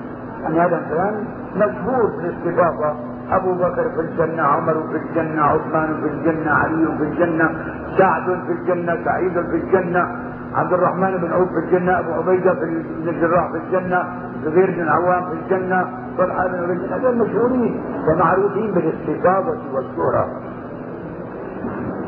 أن 0.47 0.53
هذا 0.59 0.77
الكلام 0.77 1.15
مشهور 1.55 2.11
في 2.11 2.25
الاستفاضة 2.27 2.95
أبو 3.31 3.53
بكر 3.53 3.89
في 3.89 3.99
الجنة 4.01 4.43
عمر 4.43 4.73
في 4.73 4.97
الجنة 4.97 5.41
عثمان 5.41 6.01
في 6.01 6.07
الجنة 6.07 6.51
علي 6.51 6.97
في 6.97 7.03
الجنة 7.03 7.49
سعد 7.97 8.23
في 8.23 8.51
الجنة 8.51 8.97
سعيد 9.05 9.33
في 9.33 9.55
الجنة 9.55 10.07
عبد 10.55 10.73
الرحمن 10.73 11.17
بن 11.17 11.31
عوف 11.33 11.49
في 11.49 11.59
الجنة 11.65 11.99
أبو 11.99 12.11
عبيدة 12.11 12.53
بن 12.53 13.09
الجراح 13.09 13.51
في 13.51 13.57
الجنة 13.57 14.03
زبير 14.45 14.71
بن 14.71 14.87
عوام 14.87 15.23
في 15.29 15.33
الجنة 15.33 15.87
عبيد 16.19 16.93
هذول 16.93 17.17
مشهورين 17.17 17.81
ومعروفين 18.07 18.71
بالاستفاضة 18.71 19.57
والشهرة 19.73 20.27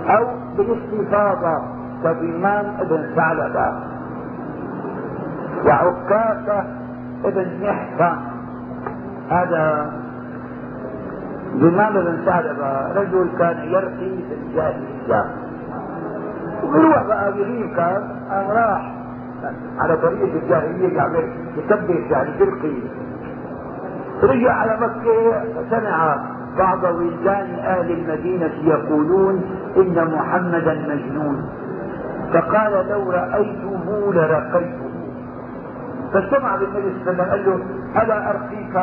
أو 0.07 0.25
بالاستفاضة 0.57 1.61
كإمام 2.03 2.65
ابن 2.79 3.13
ثعلبة 3.15 3.73
وعكاشة 5.65 6.63
ابن 7.25 7.47
محصن 7.61 8.17
هذا 9.29 9.91
الإمام 11.55 11.97
ابن 11.97 12.25
ثعلبة 12.25 12.91
رجل 12.93 13.29
كان 13.39 13.57
يرقي 13.57 14.23
في 14.29 14.33
الجاهلية 14.33 15.25
ويروح 16.63 17.03
بقى 17.07 17.33
كان 17.75 18.09
راح. 18.49 18.93
على 19.79 19.97
طريقة 19.97 20.37
الجاهلية 20.43 20.97
يعمل 20.97 21.29
يكبر 21.57 22.05
يعني 22.11 22.29
تلقي 22.39 22.73
رجع 24.23 24.51
على 24.51 24.77
مكة 24.81 25.43
سمع 25.69 26.17
بعض 26.57 26.83
ولدان 26.83 27.47
أهل 27.59 27.91
المدينة 27.91 28.51
يقولون 28.63 29.41
إن 29.77 30.07
محمدا 30.15 30.73
مجنون. 30.73 31.49
فقال 32.33 32.87
لو 32.89 33.11
رأيته 33.11 34.13
لرقيته. 34.13 34.89
فاجتمع 36.13 36.55
بالنبي 36.55 36.93
صلى 37.05 37.11
الله 37.11 37.23
عليه 37.23 37.41
وسلم 37.41 37.63
قال 37.93 37.95
له 37.95 38.03
ألا 38.03 38.29
أرقيك؟ 38.29 38.75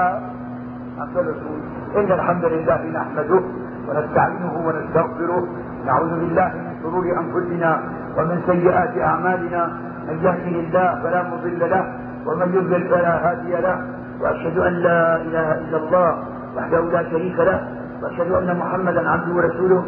قال 0.99 1.17
الرسول 1.17 1.61
إن 1.97 2.13
الحمد 2.13 2.45
لله 2.45 2.87
نحمده 2.87 3.43
ونستعينه 3.89 4.55
ونستغفره. 4.67 5.47
نعوذ 5.87 6.11
بالله 6.11 6.49
من 6.49 6.75
شرور 6.83 7.05
أنفسنا 7.05 7.81
ومن 8.19 8.43
سيئات 8.47 8.99
أعمالنا. 8.99 9.73
من 10.09 10.17
يهده 10.23 10.57
الله 10.61 11.03
فلا 11.03 11.23
مضل 11.23 11.71
له 11.71 11.85
ومن 12.27 12.49
يضلل 12.55 12.89
فلا 12.89 13.31
هادي 13.31 13.53
له. 13.53 14.00
وأشهد 14.21 14.59
أن 14.59 14.73
لا 14.73 15.17
إله 15.17 15.53
إلا 15.53 15.77
الله 15.77 16.19
وحده 16.57 16.81
لا 16.81 17.11
شريك 17.11 17.39
له 17.39 17.61
وأشهد 18.03 18.33
أن 18.33 18.57
محمدا 18.57 19.11
عبده 19.11 19.35
ورسوله. 19.35 19.85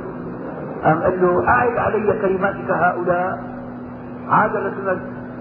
قام 0.84 1.02
قال 1.02 1.22
له 1.22 1.48
أعد 1.48 1.76
علي 1.76 2.20
كلماتك 2.22 2.70
هؤلاء. 2.70 3.38
عاد 4.28 4.56
الرسول 4.56 4.98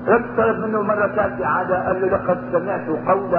رد 0.08 0.26
طلب 0.38 0.66
منه 0.66 0.82
مرة 0.82 1.08
ثالثه 1.08 1.46
عاد 1.46 1.72
قال 1.72 2.02
له 2.02 2.08
لقد 2.08 2.40
سمعت 2.52 2.88
قول 3.08 3.36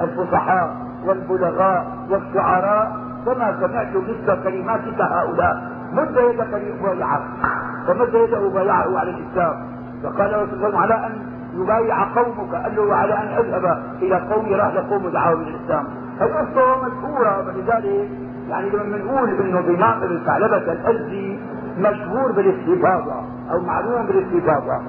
الفصحاء 0.00 0.76
والبلغاء 1.06 1.86
والشعراء 2.10 2.92
فما 3.26 3.56
سمعت 3.60 3.96
مثل 3.96 4.42
كلماتك 4.44 5.00
هؤلاء. 5.00 5.70
مد 5.92 6.16
يدك 6.16 6.52
لأبايعك 6.52 7.22
فمد 7.86 8.14
يده 8.14 8.48
بايعه 8.48 8.98
على 8.98 9.10
الإسلام. 9.10 9.54
فقال 10.02 10.42
رسول 10.42 10.64
الله 10.64 10.78
على 10.80 10.94
أن 10.94 11.12
يبايع 11.54 12.04
قومك 12.04 12.54
قال 12.54 12.76
له 12.76 12.82
وعلى 12.82 13.14
أن 13.14 13.28
أذهب 13.28 13.82
إلى 14.02 14.16
قومي 14.16 14.54
راح 14.54 14.74
لقوم 14.74 15.08
دعاهم 15.08 15.40
الإسلام. 15.40 15.84
القصة 16.20 16.82
مشهورة 16.82 17.42
فلذلك 17.42 18.08
يعني 18.48 18.70
لما 18.70 18.96
بنقول 18.96 19.30
انه 19.30 19.60
بمعقل 19.60 20.12
الثعلبة 20.12 20.56
الازدي 20.56 21.38
مشهور 21.78 22.32
بالاستفاضة 22.32 23.14
أو 23.52 23.60
معلوم 23.60 24.06
بالاستفاضة 24.06 24.80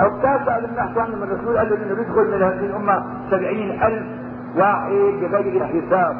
أو 0.00 0.20
تاسع 0.22 0.58
لما 0.58 0.76
نحكي 0.76 1.00
عنه 1.00 1.16
من 1.16 1.22
الرسول 1.22 1.58
قال 1.58 1.70
له 1.70 1.76
إنه 1.76 1.94
بيدخل 1.94 2.26
من 2.26 2.42
هذه 2.42 2.66
الأمة 2.66 3.04
سبعين 3.30 3.82
ألف 3.82 4.06
واحد 4.56 4.90
بغير 5.20 5.66
حساب. 5.66 6.16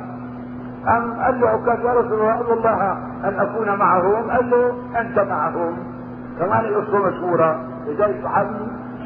أم 0.89 1.21
قال 1.21 1.41
له 1.41 1.49
عكاش 1.49 1.79
يا 1.79 1.93
رسول 1.93 2.13
الله 2.13 2.53
الله 2.53 2.93
أن 3.25 3.35
أكون 3.41 3.79
معهم. 3.79 4.31
قال 4.31 4.51
له 4.51 4.73
أنت 5.01 5.19
معهم. 5.19 5.77
كمان 6.41 6.65
القصة 6.65 7.07
مشهورة. 7.07 7.61
لذلك 7.87 8.21
صحابي 8.25 8.57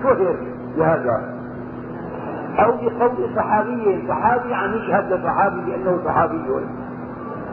شهر. 0.02 0.36
بهذا. 0.76 1.40
أو 2.58 2.72
بقول 2.72 3.34
صحابي 3.36 4.08
صحابي 4.08 4.54
عم 4.54 4.74
يشهد 4.74 5.12
لصحابي 5.12 5.60
بأنه 5.60 5.98
صحابي. 6.04 6.42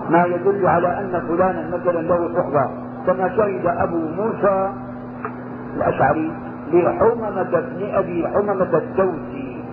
ما 0.10 0.26
يدل 0.26 0.68
على 0.68 0.88
أن 0.88 1.22
فلانا 1.28 1.78
مثلا 1.78 2.02
له 2.02 2.34
صحبة. 2.34 2.70
كما 3.08 3.30
شهد 3.38 3.66
أبو 3.66 3.98
موسى 3.98 4.70
الأشعري 5.76 6.32
لحممة 6.74 7.44
بن 7.44 7.90
أبي 7.94 8.28
حممة 8.28 8.78
الدوسي. 8.78 9.64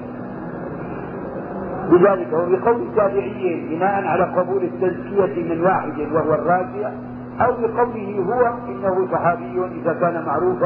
بذلك 1.91 2.33
وبقول 2.33 2.83
التابعين 2.83 3.69
بناء 3.71 4.07
على 4.07 4.25
قبول 4.25 4.63
التزكية 4.65 5.55
من 5.55 5.61
واحد 5.61 5.99
وهو 6.13 6.35
الراجع 6.35 6.91
أو 7.41 7.53
بقوله 7.53 8.25
هو 8.29 8.53
إنه 8.69 9.09
صحابي 9.13 9.65
إذا 9.83 9.93
كان 9.93 10.25
معروف 10.27 10.65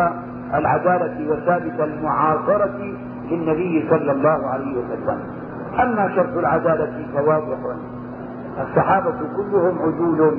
العدالة 0.54 1.30
وثابت 1.30 1.80
المعاصرة 1.80 2.94
للنبي 3.30 3.86
صلى 3.90 4.12
الله 4.12 4.46
عليه 4.46 4.78
وسلم؟ 4.78 5.18
أما 5.82 6.14
شرط 6.16 6.36
العدالة 6.36 7.06
فواضح. 7.14 7.58
الصحابة 8.60 9.14
كلهم 9.36 9.78
عدول 9.82 10.38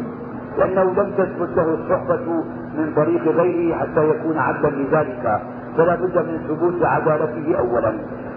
لأنه 0.57 0.83
لم 0.83 1.11
تثبت 1.17 1.49
له 1.57 1.73
الصحبة 1.73 2.43
من 2.77 2.93
طريق 2.95 3.23
غيره 3.27 3.75
حتى 3.77 4.09
يكون 4.09 4.37
عبدا 4.37 4.69
لذلك 4.69 5.41
فلا 5.77 5.95
بد 5.95 6.17
من 6.17 6.39
ثبوت 6.47 6.83
عدالته 6.85 7.59
أولا. 7.59 7.93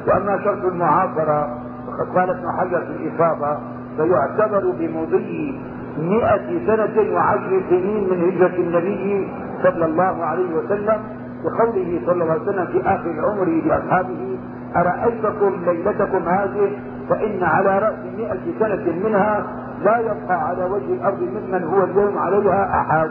وأما 0.08 0.38
شرط 0.44 0.64
المعاصرة 0.64 1.58
فقد 1.86 2.18
قال 2.18 2.30
ابن 2.30 2.48
حجر 2.58 2.80
في 2.80 2.90
الإصابة 3.08 3.58
فيعتبر 3.96 4.70
بمضي 4.78 5.60
مئة 5.98 6.66
سنة 6.66 7.14
وعشر 7.14 7.60
سنين 7.70 8.08
من 8.10 8.30
هجرة 8.30 8.56
النبي 8.58 9.28
صلى 9.62 9.84
الله 9.84 10.24
عليه 10.24 10.54
وسلم 10.56 11.00
بقوله 11.44 12.02
صلى 12.06 12.22
الله 12.22 12.32
عليه 12.32 12.42
وسلم 12.42 12.66
في 12.66 12.80
آخر 12.80 13.14
عمره 13.20 13.66
لأصحابه 13.66 14.38
أرأيتكم 14.76 15.64
ليلتكم 15.66 16.28
هذه؟ 16.28 16.78
فإن 17.08 17.42
على 17.42 17.78
رأس 17.78 17.98
مئة 18.16 18.58
سنة 18.58 19.08
منها 19.08 19.44
لا 19.84 19.98
يبقى 19.98 20.48
على 20.48 20.64
وجه 20.64 20.92
الأرض 20.92 21.22
ممن 21.22 21.64
هو 21.64 21.84
اليوم 21.84 22.18
عليها 22.18 22.80
أحد. 22.80 23.10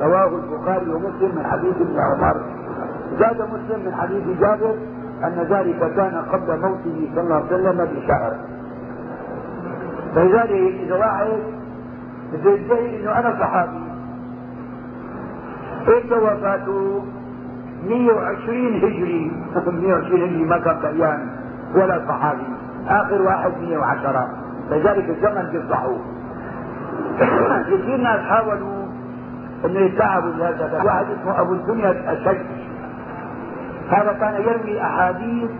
رواه 0.00 0.28
البخاري 0.36 0.90
ومسلم 0.90 1.36
من 1.36 1.46
حديث 1.46 1.76
ابن 1.80 1.96
عمر. 2.00 2.36
زاد 3.18 3.42
مسلم 3.42 3.84
من 3.86 3.94
حديث 3.94 4.40
جابر 4.40 4.74
أن 5.24 5.46
ذلك 5.50 5.94
كان 5.96 6.22
قبل 6.32 6.60
موته 6.60 7.08
صلى 7.14 7.22
الله 7.22 7.34
عليه 7.34 7.46
وسلم 7.46 7.88
بشهر. 7.96 8.36
فلذلك 10.14 10.74
إذا 10.80 10.94
واحد 10.94 11.28
بده 12.32 12.50
يدعي 12.50 13.00
إنه 13.00 13.18
أنا 13.18 13.36
صحابي. 13.40 13.88
إمتى 15.88 16.14
وفاته 16.14 17.02
120 17.88 18.76
هجري 18.76 19.32
120 19.66 20.22
هجري 20.22 20.44
ما 20.44 20.58
كان 20.58 20.78
كيان 20.80 21.28
ولا 21.74 22.04
صحابي. 22.08 22.46
آخر 22.88 23.22
واحد 23.22 23.52
110 23.60 24.28
لذلك 24.70 25.10
الزمن 25.10 25.48
بيفضحوه 25.52 26.00
كثير 27.66 27.96
ناس 28.06 28.20
حاولوا 28.20 28.86
إنه 29.64 29.80
يتعبوا 29.80 30.30
بهذا. 30.30 30.82
واحد 30.84 31.06
اسمه 31.20 31.40
أبو 31.40 31.52
الدنيا 31.52 31.90
الأشج. 31.90 32.46
هذا 33.90 34.12
كان 34.12 34.34
يروي 34.42 34.82
أحاديث 34.82 35.50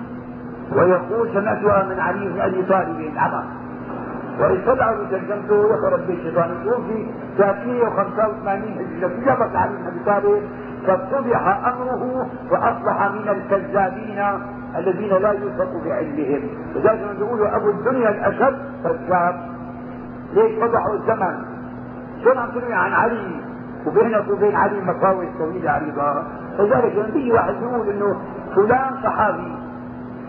ويقول 0.72 1.28
سمعتها 1.34 1.82
من 1.82 2.00
علي 2.00 2.28
بن 2.28 2.40
أبي 2.40 2.62
طالب 2.62 3.12
عمر 3.16 3.44
وإن 4.40 4.62
طلعوا 4.66 5.04
ترجمته 5.10 5.74
يخرب 5.74 6.06
به 6.06 6.14
الشيطان 6.14 6.50
في 6.88 7.06
385 7.38 8.62
هجرة 8.62 9.08
في 9.08 9.20
جبهة 9.20 9.58
علي 9.58 9.76
بن 9.76 9.86
أبي 9.86 10.00
طالب 10.06 10.42
فاتضح 10.88 11.66
أمره 11.66 12.26
وأصبح 12.50 13.10
من 13.10 13.28
الكذابين 13.28 14.24
الذين 14.76 15.12
لا 15.22 15.32
يوثق 15.32 15.84
بعلمهم. 15.84 16.42
لذلك 16.74 17.16
يقولوا 17.20 17.56
أبو 17.56 17.70
الدنيا 17.70 18.10
الأشد 18.10 18.58
كذاب 18.84 19.40
ليش 20.32 20.52
فضحوا 20.60 20.94
الزمن؟ 20.94 21.44
شو 22.24 22.30
عم 22.30 22.50
تروي 22.50 22.72
عن 22.72 22.92
علي؟ 22.92 23.40
وبينك 23.86 24.28
وبين 24.30 24.56
علي 24.56 24.80
مساوي 24.80 25.28
طويلة 25.38 25.70
عريضة. 25.70 26.22
لذلك 26.58 26.96
لما 26.96 27.10
بيجي 27.14 27.32
واحد 27.32 27.54
يقول 27.62 27.88
إنه 27.90 28.20
فلان 28.54 28.94
صحابي. 29.02 29.52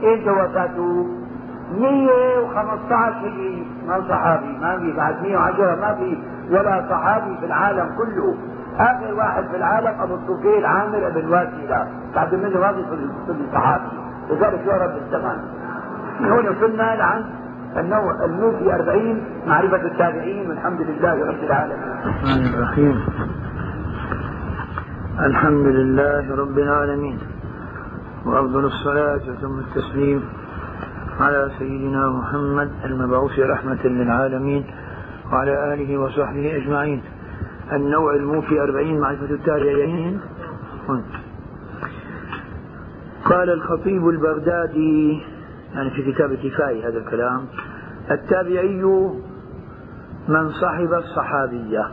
إيش 0.03 0.27
وفاته 0.27 1.07
115 1.79 3.27
هجري. 3.27 3.67
ما 3.87 4.01
صحابي 4.09 4.57
ما 4.61 4.77
في 4.79 4.93
بعد 4.93 5.21
110 5.21 5.75
ما 5.75 5.95
في 5.95 6.17
ولا 6.51 6.85
صحابي 6.89 7.37
في 7.39 7.45
العالم 7.45 7.89
كله. 7.97 8.35
اخر 8.79 9.13
واحد 9.13 9.43
في 9.51 9.55
العالم 9.57 10.01
أبو 10.01 10.15
الطفيل 10.15 10.65
عامر 10.65 11.09
بن 11.09 11.27
واسلة 11.27 11.87
بعد 12.15 12.35
منه 12.35 12.59
ما 12.59 12.71
في 12.73 12.83
صحابي 13.53 13.83
لذلك 14.29 14.67
يعرف 14.67 14.91
بالزمان 14.93 15.39
هون 16.21 16.47
وصلنا 16.47 16.95
لعند 16.95 17.25
النوع 17.77 18.25
الموفي 18.25 18.75
40 18.75 19.21
معرفة 19.47 19.81
التابعين 19.81 20.49
والحمد 20.49 20.81
لله 20.81 21.25
رب 21.25 21.43
العالمين. 21.43 21.83
الرحمن 22.03 22.53
الرحيم. 22.53 23.05
الحمد 25.19 25.65
لله 25.65 26.35
رب 26.35 26.57
العالمين. 26.59 27.19
وأفضل 28.25 28.65
الصلاة 28.65 29.21
وتم 29.29 29.59
التسليم 29.59 30.23
على 31.19 31.51
سيدنا 31.59 32.09
محمد 32.09 32.71
المبعوث 32.85 33.39
رحمة 33.39 33.83
للعالمين 33.83 34.65
وعلى 35.31 35.73
آله 35.73 35.97
وصحبه 35.97 36.55
أجمعين. 36.55 37.03
النوع 37.73 38.15
الموفي 38.15 38.61
أربعين 38.61 38.99
معرفة 38.99 39.25
التابعين. 39.25 40.19
قال 43.25 43.49
الخطيب 43.49 44.09
البغدادي 44.09 45.21
يعني 45.73 45.89
في 45.89 46.11
كتاب 46.11 46.31
الكفاية 46.31 46.87
هذا 46.87 46.97
الكلام 46.97 47.45
التابعي 48.11 48.83
من 50.27 50.49
صحب 50.49 50.93
الصحابية. 50.93 51.91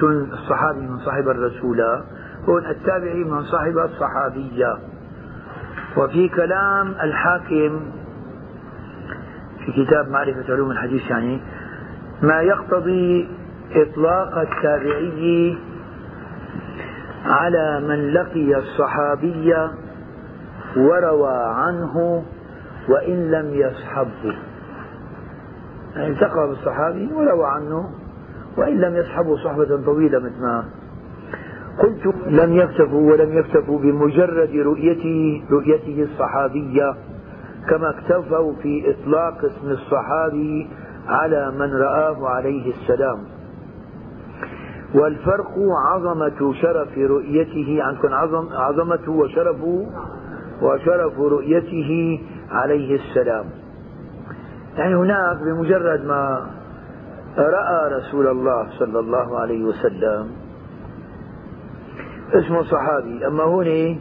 شو 0.00 0.08
الصحابي 0.08 0.80
من 0.80 0.98
صحب 0.98 1.28
الرسول؟ 1.28 1.80
هون 2.48 2.66
التابعي 2.66 3.24
من 3.24 3.42
صحب 3.42 3.78
الصحابية. 3.78 4.78
وفي 5.96 6.28
كلام 6.28 6.94
الحاكم 7.02 7.80
في 9.64 9.84
كتاب 9.84 10.08
معرفة 10.08 10.52
علوم 10.52 10.70
الحديث 10.70 11.10
يعني 11.10 11.40
ما 12.22 12.40
يقتضي 12.40 13.28
إطلاق 13.72 14.38
التابعي 14.38 15.58
على 17.26 17.80
من 17.88 18.12
لقي 18.12 18.58
الصحابي 18.58 19.54
وروى 20.76 21.36
عنه 21.36 22.24
وإن 22.88 23.30
لم 23.30 23.54
يصحبه. 23.54 24.36
يعني 25.96 26.12
التقى 26.12 26.48
بالصحابي 26.48 27.12
وروى 27.12 27.46
عنه 27.46 27.90
وإن 28.56 28.80
لم 28.80 28.96
يصحبه 28.96 29.36
صحبة 29.36 29.84
طويلة 29.84 30.18
مثل 30.18 30.40
ما 30.40 30.64
قلت. 31.82 32.14
لم 32.26 32.52
يكتفوا 32.52 33.12
ولم 33.12 33.38
يكتفوا 33.38 33.78
بمجرد 33.78 34.50
رؤيته 34.56 35.44
رؤيته 35.50 36.06
الصحابية 36.12 36.94
كما 37.68 37.90
اكتفوا 37.90 38.52
في 38.62 38.90
إطلاق 38.90 39.44
اسم 39.44 39.70
الصحابي 39.70 40.70
على 41.06 41.50
من 41.50 41.74
رآه 41.76 42.28
عليه 42.28 42.72
السلام. 42.72 43.37
والفرق 44.94 45.54
عظمة 45.86 46.54
شرف 46.54 46.98
رؤيته 46.98 47.82
عنكم 47.82 48.14
عظم 48.14 48.48
عظمة 48.52 49.08
وشرف 49.08 49.56
وشرف 50.62 51.18
رؤيته 51.18 52.20
عليه 52.50 52.94
السلام. 52.94 53.44
يعني 54.76 54.94
هناك 54.94 55.36
بمجرد 55.36 56.04
ما 56.04 56.50
رأى 57.38 57.98
رسول 57.98 58.26
الله 58.26 58.68
صلى 58.78 58.98
الله 58.98 59.38
عليه 59.38 59.64
وسلم 59.64 60.30
اسمه 62.32 62.62
صحابي. 62.62 63.26
أما 63.26 63.44
هنا 63.44 63.98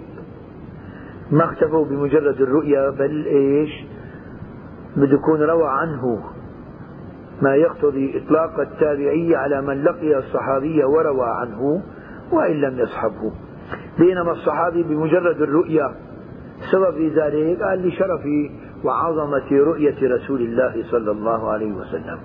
ما 1.32 1.52
اكتفوا 1.52 1.86
بمجرد 1.86 2.42
الرؤيا 2.42 2.90
بل 2.90 3.26
إيش؟ 3.26 3.70
بده 4.96 5.14
يكون 5.14 5.42
روى 5.42 5.70
عنه. 5.70 6.24
ما 7.42 7.56
يقتضي 7.56 8.24
إطلاق 8.24 8.60
التابعي 8.60 9.36
على 9.36 9.62
من 9.62 9.84
لقي 9.84 10.18
الصحابي 10.18 10.84
وروى 10.84 11.28
عنه 11.30 11.82
وإن 12.32 12.62
لم 12.62 12.80
يصحبه. 12.80 13.32
بينما 14.00 14.32
الصحابي 14.32 14.84
بمجرد 14.84 15.42
الرؤية 15.42 15.92
سبب 16.72 16.98
ذلك 16.98 17.64
قال 17.64 17.88
لشرف 17.88 18.22
وعظمة 18.84 19.52
رؤية 19.52 20.16
رسول 20.16 20.42
الله 20.42 20.84
صلى 20.92 21.12
الله 21.12 21.52
عليه 21.52 21.72
وسلم. 21.72 22.20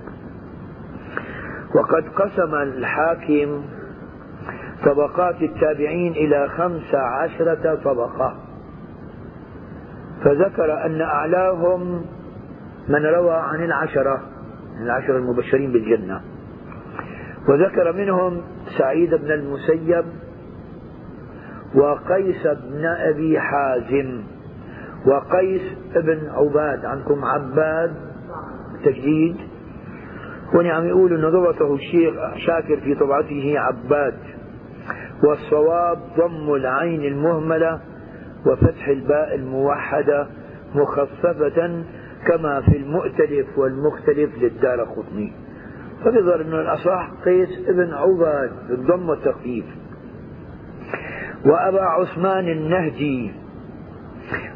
وقد 1.74 2.04
قسم 2.16 2.54
الحاكم 2.54 3.62
طبقات 4.84 5.42
التابعين 5.42 6.12
إلى 6.12 6.48
خمس 6.48 6.94
عشرة 6.94 7.74
طبقة. 7.84 8.36
فذكر 10.24 10.86
أن 10.86 11.00
أعلاهم 11.00 12.04
من 12.88 13.06
روى 13.06 13.34
عن 13.34 13.64
العشرة. 13.64 14.31
العشرة 14.80 15.16
المبشرين 15.16 15.72
بالجنة. 15.72 16.20
وذكر 17.48 17.92
منهم 17.92 18.42
سعيد 18.78 19.14
بن 19.14 19.30
المسيب 19.30 20.04
وقيس 21.74 22.46
بن 22.46 22.84
أبي 22.84 23.40
حازم 23.40 24.22
وقيس 25.06 25.62
بن 25.96 26.30
عباد 26.30 26.84
عندكم 26.84 27.24
عباد 27.24 27.94
تجديد. 28.84 29.36
هون 30.54 30.66
عم 30.66 30.84
يقول 30.84 31.14
انه 31.14 31.28
ضبطه 31.28 31.74
الشيخ 31.74 32.14
شاكر 32.36 32.80
في 32.80 32.94
طبعته 32.94 33.54
عباد. 33.58 34.18
والصواب 35.24 35.98
ضم 36.18 36.54
العين 36.54 37.04
المهملة 37.04 37.80
وفتح 38.46 38.88
الباء 38.88 39.34
الموحدة 39.34 40.26
مخففة 40.74 41.84
كما 42.26 42.60
في 42.60 42.76
المؤتلف 42.76 43.58
والمختلف 43.58 44.38
للدار 44.38 44.80
قطني. 44.80 45.32
فبظهر 46.04 46.40
أنه 46.40 46.60
الأصح 46.60 47.10
قيس 47.24 47.68
ابن 47.68 47.94
عباد 47.94 48.50
بالضم 48.68 49.08
والتخفيف. 49.08 49.64
وأبا 51.46 51.82
عثمان 51.82 52.48
النهدي 52.48 53.32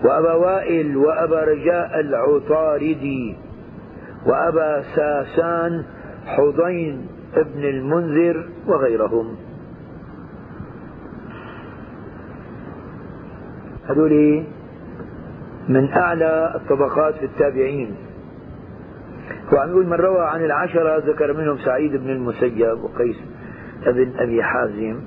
وأبا 0.04 0.32
وائل 0.32 0.96
وأبا 0.96 1.40
رجاء 1.44 2.00
العطاردي 2.00 3.36
وأبا 4.26 4.82
ساسان 4.96 5.84
حضين 6.26 7.06
ابن 7.34 7.64
المنذر 7.64 8.48
وغيرهم. 8.66 9.36
هذول 13.88 14.44
من 15.68 15.92
أعلى 15.92 16.52
الطبقات 16.54 17.14
في 17.14 17.24
التابعين. 17.24 17.96
وعم 19.52 19.70
يقول 19.70 19.86
من 19.86 19.92
روى 19.92 20.24
عن 20.24 20.44
العشرة 20.44 20.98
ذكر 20.98 21.32
منهم 21.32 21.58
سعيد 21.58 21.96
بن 21.96 22.10
المسيب 22.10 22.78
وقيس 22.82 23.16
بن 23.86 24.12
أبي 24.18 24.42
حازم. 24.42 25.00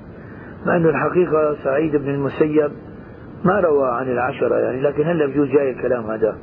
مع 0.66 0.76
أنه 0.76 0.88
الحقيقة 0.88 1.56
سعيد 1.64 1.96
بن 1.96 2.08
المسيب 2.08 2.72
ما 3.44 3.60
روى 3.60 3.90
عن 3.90 4.08
العشرة 4.08 4.56
يعني 4.56 4.80
لكن 4.80 5.04
هلا 5.04 5.26
بجوز 5.26 5.48
جاي 5.48 5.70
الكلام 5.70 6.10
هذا؟ 6.10 6.36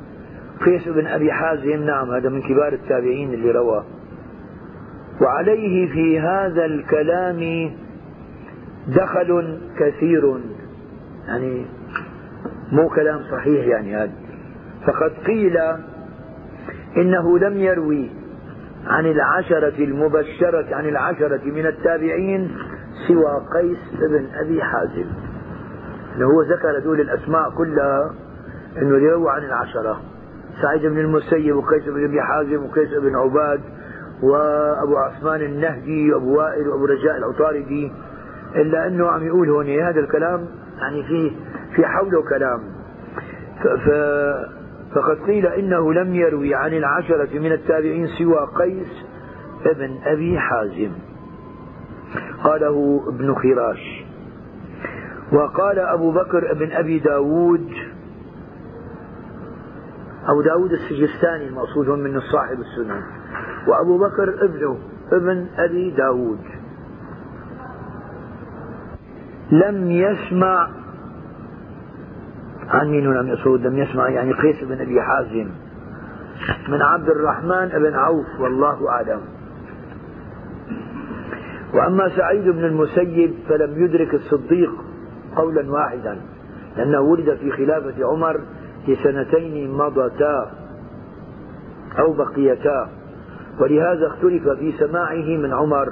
قيس 0.64 0.88
بن 0.88 1.06
أبي 1.06 1.32
حازم 1.32 1.84
نعم 1.84 2.10
هذا 2.10 2.28
من 2.28 2.42
كبار 2.42 2.72
التابعين 2.72 3.34
اللي 3.34 3.50
روى. 3.50 3.84
وعليه 5.20 5.92
في 5.92 6.20
هذا 6.20 6.64
الكلام 6.64 7.70
دخل 8.88 9.58
كثير 9.78 10.40
يعني 11.28 11.66
مو 12.72 12.88
كلام 12.88 13.20
صحيح 13.30 13.66
يعني 13.66 13.96
هذا. 13.96 14.12
فقد 14.86 15.12
قيل 15.26 15.56
إنه 16.96 17.38
لم 17.38 17.56
يروي 17.56 18.10
عن 18.86 19.06
العشرة 19.06 19.84
المبشرة 19.84 20.74
عن 20.74 20.88
العشرة 20.88 21.40
من 21.44 21.66
التابعين 21.66 22.56
سوى 23.08 23.46
قيس 23.54 24.00
بن 24.10 24.26
أبي 24.34 24.62
حازم. 24.62 25.06
هو 26.22 26.42
ذكر 26.42 26.78
دول 26.84 27.00
الأسماء 27.00 27.50
كلها 27.50 28.14
أنه 28.78 28.96
يروى 28.96 29.30
عن 29.30 29.44
العشرة. 29.44 30.00
سعيد 30.62 30.86
بن 30.86 30.98
المسيب 30.98 31.56
وقيس 31.56 31.84
بن 31.84 32.04
أبي 32.04 32.22
حازم 32.22 32.64
وقيس 32.64 32.94
بن 32.94 33.16
عباد 33.16 33.60
وأبو 34.22 34.96
عثمان 34.96 35.40
النهدي 35.40 36.12
وأبو 36.12 36.38
وائل 36.38 36.68
وأبو 36.68 36.84
رجاء 36.84 37.16
العطاردي. 37.16 37.92
إلا 38.56 38.86
أنه 38.86 39.08
عم 39.08 39.26
يقول 39.26 39.50
هون 39.50 39.68
هذا 39.68 40.00
الكلام 40.00 40.46
يعني 40.80 41.02
فيه 41.02 41.32
في 41.78 41.86
حوله 41.86 42.22
كلام 42.22 42.60
فقد 44.94 45.16
قيل 45.26 45.46
إنه 45.46 45.92
لم 45.92 46.14
يروي 46.14 46.54
عن 46.54 46.72
العشرة 46.72 47.38
من 47.38 47.52
التابعين 47.52 48.06
سوى 48.06 48.48
قيس 48.54 49.06
ابن 49.66 49.98
أبي 50.04 50.38
حازم. 50.38 50.92
قاله 52.44 53.04
ابن 53.08 53.34
خراش. 53.34 54.04
وقال 55.32 55.78
أبو 55.78 56.12
بكر 56.12 56.54
بن 56.54 56.72
أبي 56.72 56.98
داود. 56.98 57.70
أبو 60.26 60.42
داود 60.42 60.72
السجستاني 60.72 61.46
المقصود 61.48 61.88
من 61.88 62.20
صاحب 62.20 62.58
السنن 62.60 63.02
وأبو 63.68 63.98
بكر 63.98 64.44
ابنه 64.44 64.78
ابن 65.12 65.46
أبي 65.56 65.90
داود. 65.90 66.40
لم 69.50 69.90
يسمع 69.90 70.77
عن 72.68 72.90
مين 72.90 73.12
لم 73.12 73.28
يصعد 73.28 73.66
لم 73.66 73.78
يسمع 73.78 74.08
يعني 74.08 74.32
قيس 74.32 74.64
بن 74.64 74.80
أبي 74.80 75.02
حازم. 75.02 75.48
من 76.68 76.82
عبد 76.82 77.08
الرحمن 77.08 77.68
بن 77.68 77.94
عوف 77.94 78.40
والله 78.40 78.88
أعلم. 78.90 79.20
وأما 81.74 82.08
سعيد 82.08 82.48
بن 82.48 82.64
المسيب 82.64 83.34
فلم 83.48 83.84
يدرك 83.84 84.14
الصديق 84.14 84.70
قولا 85.36 85.72
واحدا 85.72 86.16
لأنه 86.76 87.00
ولد 87.00 87.34
في 87.34 87.50
خلافة 87.50 88.06
عمر 88.06 88.40
في 88.86 88.96
سنتين 88.96 89.70
مضتا 89.70 90.50
أو 91.98 92.12
بقيتا. 92.12 92.88
ولهذا 93.60 94.06
اختلف 94.06 94.48
في 94.48 94.72
سماعه 94.72 95.36
من 95.36 95.52
عمر. 95.52 95.88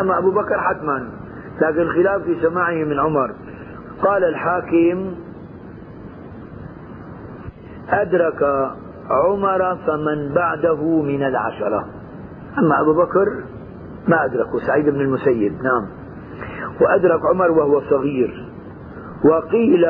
أما 0.00 0.18
أبو 0.18 0.30
بكر 0.30 0.60
حتما 0.60 1.08
لكن 1.62 1.80
الخلاف 1.80 2.22
في 2.22 2.40
سماعه 2.42 2.84
من 2.84 2.98
عمر. 2.98 3.34
قال 4.02 4.24
الحاكم 4.24 5.14
أدرك 7.90 8.70
عمر 9.10 9.76
فمن 9.86 10.34
بعده 10.34 11.02
من 11.02 11.22
العشرة. 11.22 11.84
أما 12.58 12.80
أبو 12.80 12.92
بكر 12.94 13.44
ما 14.08 14.24
أدركه. 14.24 14.66
سعيد 14.66 14.88
بن 14.88 15.00
المسيب 15.00 15.52
نعم. 15.52 15.86
وأدرك 16.80 17.20
عمر 17.26 17.50
وهو 17.50 17.80
صغير. 17.80 18.48
وقيل 19.24 19.84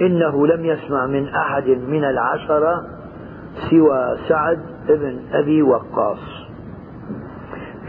إنه 0.00 0.46
لم 0.46 0.64
يسمع 0.64 1.06
من 1.06 1.28
أحد 1.28 1.68
من 1.68 2.04
العشرة 2.04 2.74
سوى 3.70 4.16
سعد 4.28 4.58
بن 4.88 5.18
أبي 5.32 5.62
وقاص. 5.62 6.48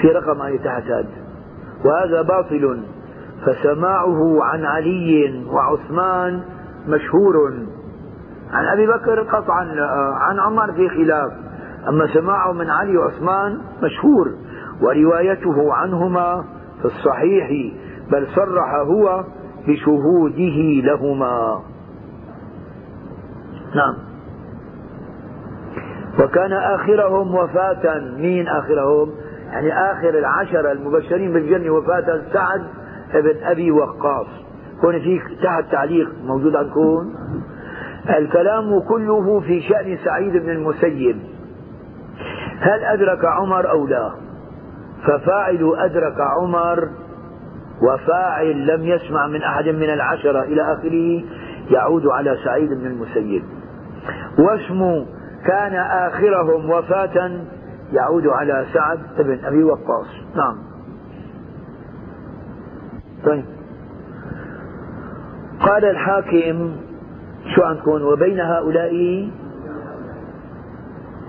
في 0.02 0.08
رقم 0.08 0.42
آية 0.42 0.58
تحت 0.58 0.84
هذا 0.84 1.08
وهذا 1.86 2.22
باطل 2.22 2.84
فسماعه 3.46 4.44
عن 4.44 4.66
علي 4.66 5.44
وعثمان 5.48 6.42
مشهور. 6.88 7.54
عن 8.52 8.66
أبي 8.66 8.88
بكر 8.88 9.22
قطعا 9.22 9.76
عن 10.14 10.40
عمر 10.40 10.74
في 10.74 10.90
خلاف. 10.90 11.32
أما 11.88 12.08
سماعه 12.14 12.52
من 12.52 12.70
علي 12.70 12.98
وعثمان 12.98 13.62
مشهور 13.84 14.34
وروايته 14.82 15.74
عنهما 15.74 16.44
في 16.80 16.86
الصحيح 16.86 17.74
بل 18.12 18.28
صرح 18.36 18.76
هو 18.76 19.24
بشهوده 19.68 20.82
لهما. 20.84 21.62
نعم. 23.76 24.10
وكان 26.24 26.54
آخرهم 26.54 27.36
وفاة 27.36 28.00
مين 28.18 28.48
آخرهم؟ 28.48 29.10
يعني 29.52 29.74
آخر 29.74 30.10
العشرة 30.10 30.72
المبشرين 30.72 31.34
بالجنة 31.34 31.72
وفاة 31.72 32.22
سعد 32.34 32.62
بن 33.14 33.44
أبي 33.44 33.72
وقاص. 33.72 34.28
هون 34.86 35.00
في 35.00 35.22
تحت 35.44 35.72
تعليق 35.72 36.10
موجود 36.24 36.56
عندكم؟ 36.56 37.14
الكلام 38.18 38.80
كله 38.80 39.40
في 39.40 39.62
شأن 39.62 39.98
سعيد 40.06 40.34
بن 40.34 40.50
المسيب. 40.50 41.20
هل 42.60 42.84
أدرك 42.84 43.26
عمر 43.26 43.70
أو 43.70 43.88
لا؟ 43.88 44.12
ففاعل 45.08 45.74
أدرك 45.78 46.18
عمر 46.20 46.90
وفاعل 47.82 48.68
لم 48.68 48.84
يسمع 48.84 49.28
من 49.28 49.42
أحد 49.42 49.68
من 49.68 49.90
العشرة 49.90 50.44
إلى 50.44 50.62
آخره 50.74 51.24
يعود 51.72 52.08
على 52.08 52.38
سعيد 52.46 52.70
بن 52.70 52.86
المسيب. 52.86 53.44
واسم 54.40 55.06
كان 55.46 55.76
آخرهم 55.76 56.70
وفاة 56.70 57.32
يعود 57.92 58.28
على 58.28 58.66
سعد 58.74 59.00
بن 59.20 59.46
أبي 59.46 59.64
وقاص. 59.64 60.08
نعم. 60.36 60.56
طيب. 63.26 63.46
قال 65.60 65.86
الحاكم 65.86 66.76
شو 67.56 67.64
عندكم 67.64 68.02
وبين 68.02 68.40
هؤلاء؟ 68.40 68.94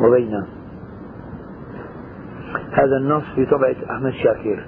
وبين. 0.00 0.44
هذا 2.72 2.96
النص 2.96 3.22
في 3.34 3.46
طبعة 3.46 3.76
أحمد 3.90 4.12
شاكر. 4.12 4.66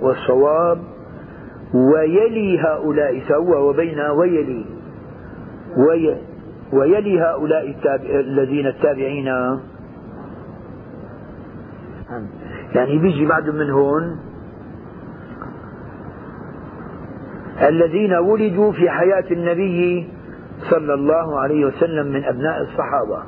والصواب 0.00 0.78
ويلي 1.74 2.60
هؤلاء 2.60 3.22
سوى 3.28 3.56
وبين 3.56 4.00
ويلي. 4.00 4.66
وي 5.76 6.16
ويلي 6.72 7.20
هؤلاء 7.20 7.70
التابع 7.70 8.20
الذين 8.20 8.66
التابعين. 8.66 9.26
يعني 12.74 12.98
بيجي 12.98 13.26
بعد 13.26 13.50
من 13.50 13.70
هون 13.70 14.18
الذين 17.62 18.14
ولدوا 18.14 18.72
في 18.72 18.90
حياة 18.90 19.24
النبي 19.30 20.08
صلى 20.70 20.94
الله 20.94 21.40
عليه 21.40 21.64
وسلم 21.64 22.06
من 22.06 22.24
أبناء 22.24 22.62
الصحابة. 22.62 23.22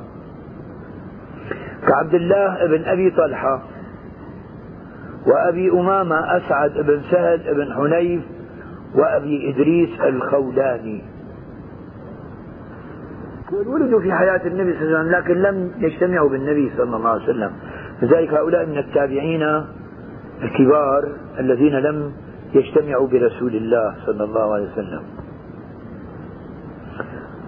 كعبد 1.87 2.13
الله 2.13 2.65
بن 2.65 2.83
أبي 2.85 3.09
طلحة 3.09 3.61
وأبي 5.27 5.71
أمامة 5.71 6.37
أسعد 6.37 6.71
بن 6.71 7.01
سهل 7.11 7.55
بن 7.55 7.73
حنيف 7.73 8.23
وأبي 8.95 9.49
إدريس 9.49 10.01
الخولاني. 10.01 11.03
ولدوا 13.67 13.99
في 13.99 14.13
حياة 14.13 14.41
النبي 14.45 14.73
صلى 14.73 14.83
الله 14.83 14.97
عليه 14.97 15.07
وسلم 15.07 15.11
لكن 15.11 15.41
لم 15.41 15.71
يجتمعوا 15.77 16.29
بالنبي 16.29 16.71
صلى 16.77 16.95
الله 16.95 17.09
عليه 17.09 17.23
وسلم. 17.23 17.51
لذلك 18.01 18.33
هؤلاء 18.33 18.65
من 18.65 18.77
التابعين 18.77 19.43
الكبار 20.43 21.11
الذين 21.39 21.73
لم 21.73 22.11
يجتمعوا 22.53 23.07
برسول 23.07 23.55
الله 23.55 23.95
صلى 24.05 24.23
الله 24.23 24.53
عليه 24.53 24.71
وسلم. 24.71 25.03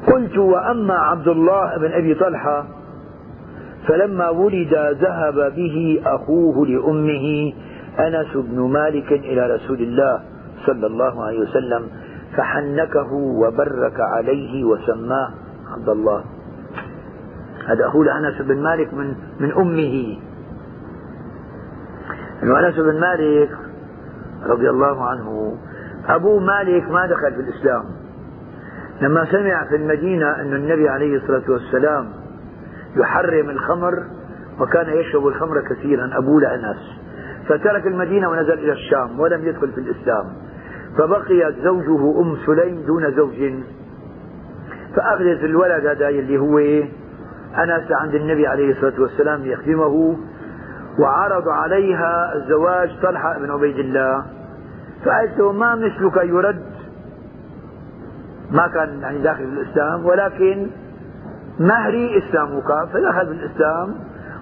قلت 0.07 0.37
وأما 0.37 0.93
عبد 0.93 1.27
الله 1.27 1.77
بن 1.77 1.91
أبي 1.91 2.13
طلحة 2.15 2.67
فلما 3.87 4.29
ولد 4.29 4.73
ذهب 4.73 5.55
به 5.55 6.01
أخوه 6.05 6.67
لأمه 6.67 7.53
أنس 7.99 8.37
بن 8.37 8.59
مالك 8.61 9.11
إلى 9.11 9.55
رسول 9.55 9.81
الله 9.81 10.21
صلى 10.65 10.87
الله 10.87 11.25
عليه 11.25 11.39
وسلم 11.39 11.87
فحنكه 12.37 13.13
وبرك 13.13 13.99
عليه 13.99 14.63
وسماه 14.63 15.29
عبد 15.77 15.89
الله. 15.89 16.23
هذا 17.67 17.87
أخوه 17.87 18.05
لأنس 18.05 18.41
بن 18.41 18.63
مالك 18.63 18.93
من 18.93 19.13
من 19.39 19.51
أمه. 19.51 20.17
أنه 22.43 22.59
أنس 22.59 22.75
بن 22.75 22.99
مالك 22.99 23.49
رضي 24.43 24.69
الله 24.69 25.09
عنه 25.09 25.57
أبو 26.07 26.39
مالك 26.39 26.91
ما 26.91 27.05
دخل 27.05 27.33
في 27.33 27.39
الإسلام. 27.39 27.83
لما 29.01 29.25
سمع 29.31 29.65
في 29.69 29.75
المدينة 29.75 30.35
أن 30.41 30.53
النبي 30.53 30.89
عليه 30.89 31.15
الصلاة 31.15 31.43
والسلام 31.49 32.09
يحرم 32.95 33.49
الخمر 33.49 33.93
وكان 34.59 34.89
يشرب 34.89 35.27
الخمر 35.27 35.61
كثيرا 35.61 36.09
أبوه 36.17 36.41
لأنس 36.41 36.99
فترك 37.47 37.87
المدينة 37.87 38.29
ونزل 38.29 38.53
إلى 38.53 38.71
الشام 38.71 39.19
ولم 39.19 39.45
يدخل 39.45 39.71
في 39.71 39.77
الإسلام. 39.77 40.25
فبقيت 40.97 41.55
زوجه 41.63 42.21
أم 42.21 42.37
سليم 42.45 42.83
دون 42.87 43.11
زوج. 43.11 43.53
فأخذت 44.95 45.43
الولد 45.43 45.85
هذا 45.85 46.09
اللي 46.09 46.37
هو 46.37 46.59
أنس 47.57 47.91
عند 47.91 48.15
النبي 48.15 48.47
عليه 48.47 48.71
الصلاة 48.71 49.01
والسلام 49.01 49.41
ليخدمه 49.41 50.17
وعرض 50.99 51.49
عليها 51.49 52.33
الزواج 52.35 52.89
طلحة 53.01 53.39
بن 53.39 53.51
عبيد 53.51 53.79
الله. 53.79 54.25
فقالت 55.05 55.37
له 55.37 55.51
ما 55.51 55.75
مثلك 55.75 56.17
يرد؟ 56.23 56.63
ما 58.51 58.67
كان 58.67 59.01
يعني 59.01 59.17
داخل 59.17 59.43
الإسلام 59.43 60.05
ولكن 60.05 60.67
مهري 61.59 62.17
إسلامك. 62.17 62.89
فدخل 62.93 63.25
في 63.25 63.31
الإسلام 63.31 63.95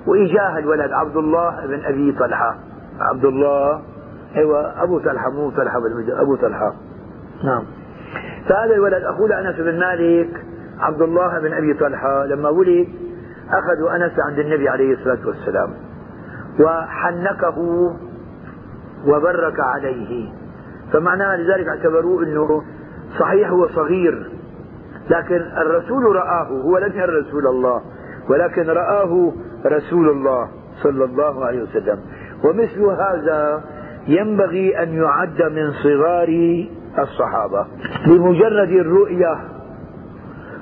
وإجاه 0.08 0.58
الولد 0.58 0.92
عبد 0.92 1.18
الله 1.18 1.66
بن 1.68 1.86
أبي 1.86 2.12
طلحة. 2.12 2.56
عبد 3.00 3.26
الله 3.26 3.82
أيوه 4.36 4.84
أبو 4.84 5.00
طلحة 5.00 5.30
مو 5.30 5.50
طلحة 5.50 5.82
أبو 6.22 6.36
طلحة. 6.36 6.74
نعم. 7.44 7.64
فهذا 8.50 8.74
الولد 8.74 9.04
اخوه 9.04 9.28
لانس 9.28 9.56
بن 9.56 9.80
مالك 9.80 10.46
عبد 10.80 11.02
الله 11.02 11.40
بن 11.40 11.54
أبي 11.54 11.74
طلحة. 11.74 12.26
لما 12.26 12.50
ولد 12.50 12.88
أخذوا 13.50 13.96
أنس 13.96 14.12
عند 14.20 14.40
النبي 14.40 14.70
عليه 14.70 14.94
الصلاة 14.94 15.28
والسلام. 15.28 15.87
وحنكه 16.60 17.58
وبرك 19.08 19.60
عليه. 19.60 20.32
فمعناه 20.94 21.36
لذلك 21.36 21.68
اعتبروه 21.68 22.24
إنه 22.24 22.64
صحيح 23.20 23.50
هو 23.50 23.68
صغير 23.68 24.32
لكن 25.10 25.36
الرسول 25.36 26.16
رآه 26.16 26.48
هو 26.48 26.78
لم 26.78 26.92
ير 26.96 27.10
رسول 27.20 27.48
الله 27.48 27.82
ولكن 28.30 28.70
رآه 28.70 29.32
رسول 29.66 30.10
الله 30.10 30.48
صلى 30.84 31.06
الله 31.06 31.46
عليه 31.46 31.64
وسلم. 31.64 32.00
ومثل 32.44 32.82
هذا 32.82 33.64
ينبغي 34.08 34.84
أن 34.84 34.94
يعد 34.94 35.42
من 35.42 35.72
صغار 35.72 36.30
الصحابة. 37.00 37.68
بمجرد 38.08 38.70
الرؤية 38.70 39.38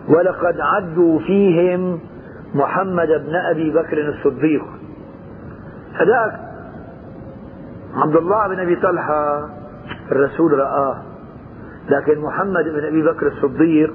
ولقد 0.10 0.60
عدوا 0.60 1.20
فيهم 1.20 2.00
محمد 2.56 3.08
بن 3.08 3.36
أبي 3.36 3.72
بكر 3.72 4.10
الصديق. 4.10 4.64
هذاك 5.96 6.39
عبد 7.96 8.16
الله 8.16 8.48
بن 8.48 8.60
أبي 8.60 8.76
طلحة 8.76 9.50
الرسول 10.12 10.60
رآه. 10.60 11.02
لكن 11.89 12.22
محمد 12.22 12.64
بن 12.64 12.86
أبي 12.86 13.04
بكر 13.04 13.28
الصديق 13.28 13.93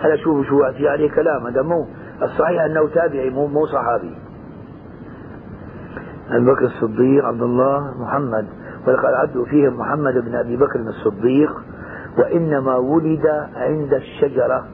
هذا 0.00 0.16
شوفوا 0.16 0.44
شو 0.44 0.72
في 0.72 0.88
عليه 0.88 1.10
كلام 1.10 1.46
هذا 1.46 1.62
مو 1.62 1.86
الصحيح 2.22 2.62
أنه 2.62 2.88
تابعي 2.88 3.30
مو, 3.30 3.46
مو 3.46 3.66
صحابي. 3.66 4.14
أبي 6.30 6.44
بكر 6.44 6.64
الصديق 6.64 7.24
عبد 7.24 7.42
الله 7.42 7.94
محمد. 8.02 8.46
ولقد 8.86 9.14
عدوا 9.14 9.44
فيهم 9.44 9.76
محمد 9.76 10.14
بن 10.14 10.34
أبي 10.34 10.56
بكر 10.56 10.80
الصديق 10.80 11.62
وإنما 12.18 12.76
ولد 12.76 13.26
عند 13.56 13.94
الشجرة 13.94 14.66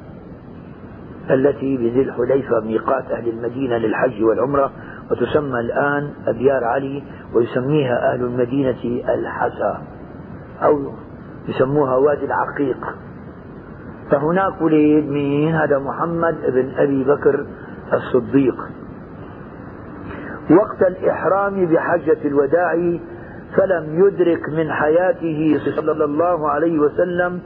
التي 1.30 1.76
بذي 1.76 2.02
الحليفة 2.02 2.60
ميقات 2.60 3.10
أهل 3.10 3.28
المدينة 3.28 3.76
للحج 3.76 4.22
والعمرة 4.22 4.70
وتسمى 5.10 5.60
الآن 5.60 6.10
أبيار 6.26 6.64
علي 6.64 7.02
ويسميها 7.34 8.12
أهل 8.12 8.24
المدينة 8.24 9.04
الحسا 9.14 9.82
أو 10.62 10.92
يسموها 11.48 11.96
وادي 11.96 12.24
العقيق. 12.24 12.86
فهناك 14.10 14.62
ولد 14.62 15.04
مين؟ 15.04 15.54
هذا 15.54 15.78
محمد 15.78 16.34
بن 16.48 16.72
أبي 16.76 17.04
بكر 17.04 17.46
الصديق. 17.92 18.56
وقت 20.50 20.82
الإحرام 20.82 21.66
بحجة 21.66 22.18
الوداع 22.24 22.98
فلم 23.56 24.06
يدرك 24.06 24.40
من 24.56 24.72
حياته 24.72 25.60
صلى 25.76 26.04
الله 26.04 26.50
عليه 26.50 26.78
وسلم 26.78 27.40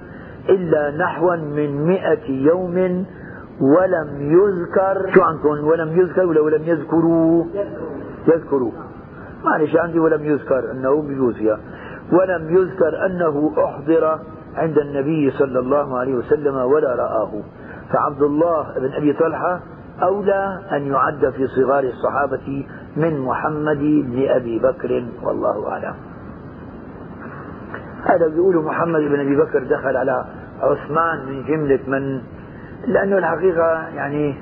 إلا 0.49 0.91
نحوا 0.91 1.37
من 1.37 1.87
مئة 1.87 2.31
يوم 2.31 3.07
ولم 3.61 4.21
يذكر 4.21 5.15
شو 5.15 5.23
عندكم 5.23 5.67
ولم 5.67 6.01
يذكر 6.01 6.27
ولا 6.27 6.41
ولم 6.41 6.63
يذكروا؟ 6.63 7.45
يذكروا. 8.29 8.73
معلش 9.45 9.77
عندي 9.77 9.99
ولم 9.99 10.25
يذكر 10.25 10.71
أنه 10.71 11.03
بيجوز 11.03 11.41
ولم 12.13 12.57
يذكر 12.57 13.07
أنه 13.07 13.53
أحضر 13.65 14.19
عند 14.57 14.79
النبي 14.79 15.31
صلى 15.31 15.59
الله 15.59 15.99
عليه 15.99 16.15
وسلم 16.15 16.57
ولا 16.57 16.95
رآه. 16.95 17.33
فعبد 17.93 18.23
الله 18.23 18.79
بن 18.79 18.93
أبي 18.93 19.13
طلحة 19.13 19.61
أولى 20.03 20.59
أن 20.73 20.83
يعد 20.87 21.31
في 21.31 21.47
صغار 21.47 21.85
الصحابة 21.85 22.67
من 22.97 23.21
محمد 23.21 23.79
بن 23.79 24.29
أبي 24.29 24.59
بكر 24.59 25.05
والله 25.23 25.69
أعلم. 25.69 25.95
هذا 28.03 28.29
بيقولوا 28.29 28.63
محمد 28.63 29.01
بن 29.01 29.21
أبي 29.21 29.37
بكر 29.37 29.65
دخل 29.65 29.97
على 29.97 30.25
عثمان 30.61 31.27
من 31.27 31.45
جملة 31.45 31.81
من؟ 31.87 32.21
لأنه 32.87 33.19
الحقيقة 33.19 33.89
يعني 33.89 34.35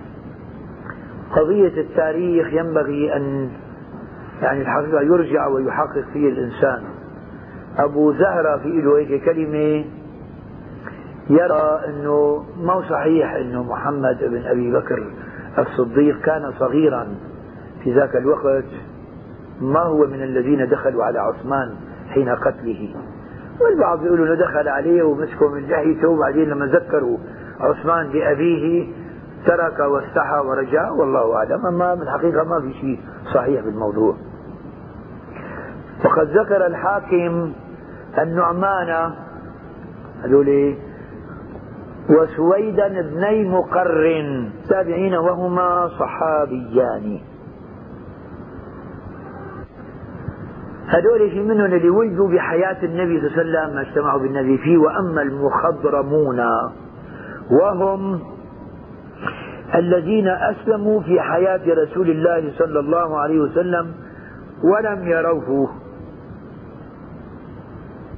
قضية 1.33 1.81
التاريخ 1.81 2.53
ينبغي 2.53 3.17
أن 3.17 3.51
يعني 4.43 4.63
الحقيقة 4.63 5.01
يرجع 5.01 5.47
ويحقق 5.47 6.05
فيه 6.13 6.29
الإنسان. 6.29 6.83
أبو 7.79 8.13
زهرة 8.13 8.57
في 8.57 8.69
له 8.69 8.99
هيك 8.99 9.25
كلمة 9.25 9.85
يرى 11.31 11.81
أنه 11.89 12.45
ما 12.63 12.83
صحيح 12.91 13.35
أنه 13.35 13.63
محمد 13.63 14.19
بن 14.21 14.43
أبي 14.47 14.73
بكر 14.73 15.13
الصديق 15.59 16.21
كان 16.21 16.53
صغيرا 16.59 17.09
في 17.85 17.95
ذاك 17.95 18.17
الوقت 18.17 18.65
ما 19.61 19.81
هو 19.81 20.07
من 20.07 20.23
الذين 20.23 20.69
دخلوا 20.69 21.05
على 21.05 21.19
عثمان 21.19 21.75
حين 22.09 22.29
قتله. 22.29 22.95
والبعض 23.61 24.05
يقول 24.05 24.29
إنه 24.29 24.35
دخل 24.35 24.69
عليه 24.69 25.03
ومسكه 25.03 25.49
من 25.49 25.69
جهته 25.69 26.09
وبعدين 26.09 26.49
لما 26.49 26.67
ذكروا 26.67 27.19
عثمان 27.61 28.09
بأبيه 28.09 28.93
ترك 29.47 29.79
واستحى 29.79 30.39
ورجع 30.47 30.91
والله 30.91 31.37
أعلم. 31.37 31.67
أما 31.67 31.95
من 31.95 32.03
الحقيقة 32.03 32.45
ما 32.45 32.61
في 32.61 32.73
شيء 32.73 33.01
صحيح 33.35 33.65
بالموضوع. 33.65 34.15
وقد 36.05 36.29
ذكر 36.29 36.67
الحاكم 36.67 37.53
النعمان 38.19 39.13
هذول 40.25 40.75
وسويدا 42.11 43.01
ابني 43.01 43.49
مقر 43.49 44.25
تابعين 44.69 45.15
وهما 45.15 45.89
صحابيان. 45.99 47.21
هذول 50.87 51.31
في 51.31 51.43
منهم 51.43 51.65
اللي 51.65 51.91
ولدوا 51.91 52.29
بحياة 52.29 52.85
النبي 52.85 53.21
صلى 53.21 53.43
الله 53.43 53.59
عليه 53.59 53.69
وسلم 53.69 53.75
ما 53.75 53.81
اجتمعوا 53.81 54.21
بالنبي 54.21 54.59
فيه 54.59 54.79
وأما 54.79 55.23
المخضرمون. 55.23 56.41
وهم 57.51 58.21
الذين 59.75 60.29
أسلموا 60.29 61.01
في 61.01 61.21
حياة 61.21 61.61
رسول 61.67 62.11
الله 62.11 62.53
صلى 62.59 62.81
الله 62.81 63.19
عليه 63.19 63.41
وسلم 63.41 63.95
ولم 64.65 65.09
يروه. 65.09 65.71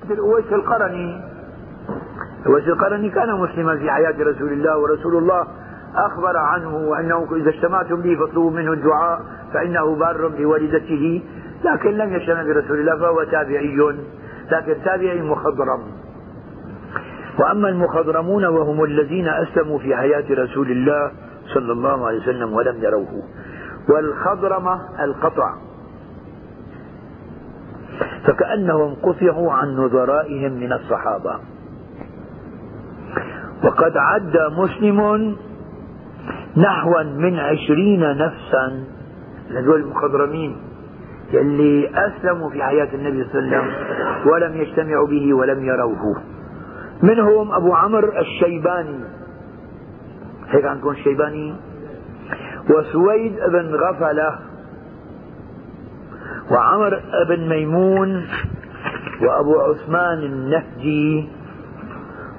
مثل 0.04 0.18
أويس 0.18 0.52
القرني 0.52 1.20
أويس 2.46 2.68
القرني 2.68 3.10
كان 3.10 3.40
مسلما 3.40 3.76
في 3.76 3.90
حياة 3.90 4.14
رسول 4.20 4.52
الله 4.52 4.78
ورسول 4.78 5.16
الله 5.16 5.46
أخبر 5.94 6.36
عنه 6.36 6.76
وأنه 6.76 7.28
إذا 7.36 7.50
اجتمعتم 7.50 8.00
لي 8.00 8.16
فاطلبوا 8.16 8.50
منه 8.50 8.72
الدعاء 8.72 9.20
فإنه 9.52 9.96
بار 9.96 10.28
بوالدته 10.28 11.22
لكن 11.64 11.90
لم 11.90 12.12
يجتمع 12.12 12.42
برسول 12.42 12.80
الله 12.80 12.98
فهو 12.98 13.24
تابعي 13.24 13.76
لكن 14.52 14.76
تابعي 14.84 15.22
مخضرم. 15.22 16.01
وأما 17.38 17.68
المخضرمون 17.68 18.44
وهم 18.44 18.84
الذين 18.84 19.28
أسلموا 19.28 19.78
في 19.78 19.96
حياة 19.96 20.24
رسول 20.30 20.70
الله 20.70 21.12
صلى 21.54 21.72
الله 21.72 22.06
عليه 22.06 22.18
وسلم 22.18 22.52
ولم 22.52 22.76
يروه. 22.82 23.22
والخضرمة 23.88 24.80
القطع. 25.04 25.54
فكأنهم 28.26 28.94
قطعوا 29.02 29.52
عن 29.52 29.68
نظرائهم 29.76 30.52
من 30.52 30.72
الصحابة. 30.72 31.40
وقد 33.64 33.96
عد 33.96 34.36
مسلم 34.58 35.36
نحوا 36.56 37.02
من 37.02 37.38
عشرين 37.38 38.00
نفسا. 38.00 38.84
هذول 39.50 39.80
المخضرمين 39.80 40.56
اللي 41.34 41.90
أسلموا 41.94 42.50
في 42.50 42.62
حياة 42.62 42.88
النبي 42.94 43.24
صلى 43.24 43.38
الله 43.38 43.56
عليه 43.56 43.66
وسلم 43.66 44.32
ولم 44.32 44.56
يجتمعوا 44.56 45.06
به 45.06 45.34
ولم 45.34 45.64
يروه. 45.64 46.31
منهم 47.02 47.52
أبو 47.52 47.74
عمرو 47.74 48.12
الشيباني. 48.18 49.04
هيك 50.48 50.64
عندكم 50.64 50.90
الشيباني 50.90 51.54
وسويد 52.70 53.36
بن 53.36 53.74
غفلة. 53.74 54.38
وعمر 56.50 57.02
بن 57.28 57.48
ميمون. 57.48 58.26
وأبو 59.22 59.60
عثمان 59.60 60.18
النهجي. 60.18 61.28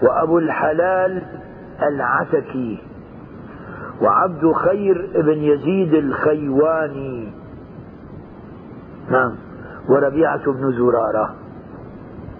وأبو 0.01 0.37
الحلال 0.39 1.23
العتكي 1.81 2.77
وعبد 4.01 4.51
خير 4.51 5.11
بن 5.15 5.37
يزيد 5.37 5.93
الخيواني. 5.93 7.31
نعم. 9.11 9.35
وربيعة 9.89 10.51
بن 10.51 10.71
زرارة. 10.71 11.35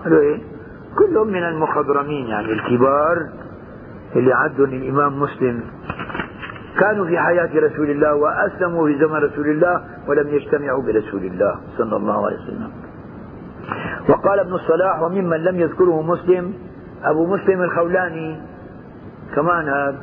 إيه؟ 0.08 0.53
كلهم 0.98 1.28
من 1.28 1.44
المخضرمين 1.44 2.26
يعني 2.28 2.52
الكبار 2.54 3.30
اللي 4.16 4.34
عدوا 4.34 4.66
الإمام 4.66 5.20
مسلم. 5.20 5.64
كانوا 6.80 7.06
في 7.06 7.20
حياة 7.20 7.50
رسول 7.60 7.90
الله 7.90 8.16
وأسلموا 8.16 8.88
في 8.88 9.00
زمن 9.00 9.16
رسول 9.16 9.50
الله 9.50 9.82
ولم 10.08 10.28
يجتمعوا 10.28 10.84
برسول 10.84 11.24
الله 11.24 11.56
صلى 11.78 11.96
الله 11.96 12.26
عليه 12.26 12.38
وسلم. 12.38 12.72
وقال 14.10 14.40
ابن 14.40 14.54
الصلاح 14.54 15.02
وممن 15.02 15.38
لم 15.38 15.60
يذكره 15.60 16.02
مسلم 16.02 16.54
أبو 17.04 17.36
مسلم 17.36 17.62
الخولاني 17.62 18.42
كمان 19.36 19.70
هذا 19.70 20.02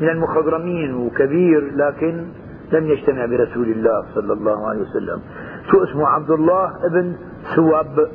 من 0.00 0.08
المخضرمين 0.08 0.94
وكبير 0.94 1.72
لكن 1.76 2.26
لم 2.72 2.86
يجتمع 2.86 3.26
برسول 3.26 3.68
الله 3.68 4.04
صلى 4.14 4.32
الله 4.32 4.68
عليه 4.68 4.80
وسلم. 4.80 5.20
شو 5.70 5.84
اسمه؟ 5.84 6.08
عبد 6.08 6.30
الله 6.30 6.70
ابن 6.86 7.16
ثواب 7.56 8.10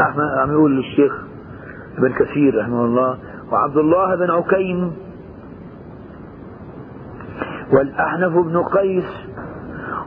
أحمد 0.00 0.24
عم 0.38 0.52
يقول 0.52 0.76
للشيخ 0.76 1.24
ابن 1.98 2.12
كثير 2.12 2.58
رحمه 2.58 2.84
الله 2.84 3.18
وعبد 3.52 3.76
الله 3.76 4.16
بن 4.16 4.30
عكيم. 4.30 4.92
والأحنف 7.72 8.32
بن 8.32 8.62
قيس 8.62 9.04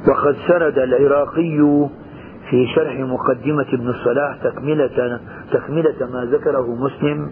وقد 0.07 0.35
سرد 0.47 0.77
العراقي 0.77 1.87
في 2.49 2.67
شرح 2.75 2.99
مقدمة 2.99 3.65
ابن 3.73 3.89
الصلاح 3.89 4.37
تكملة, 4.43 5.19
تكملة 5.51 6.11
ما 6.13 6.25
ذكره 6.25 6.75
مسلم 6.75 7.31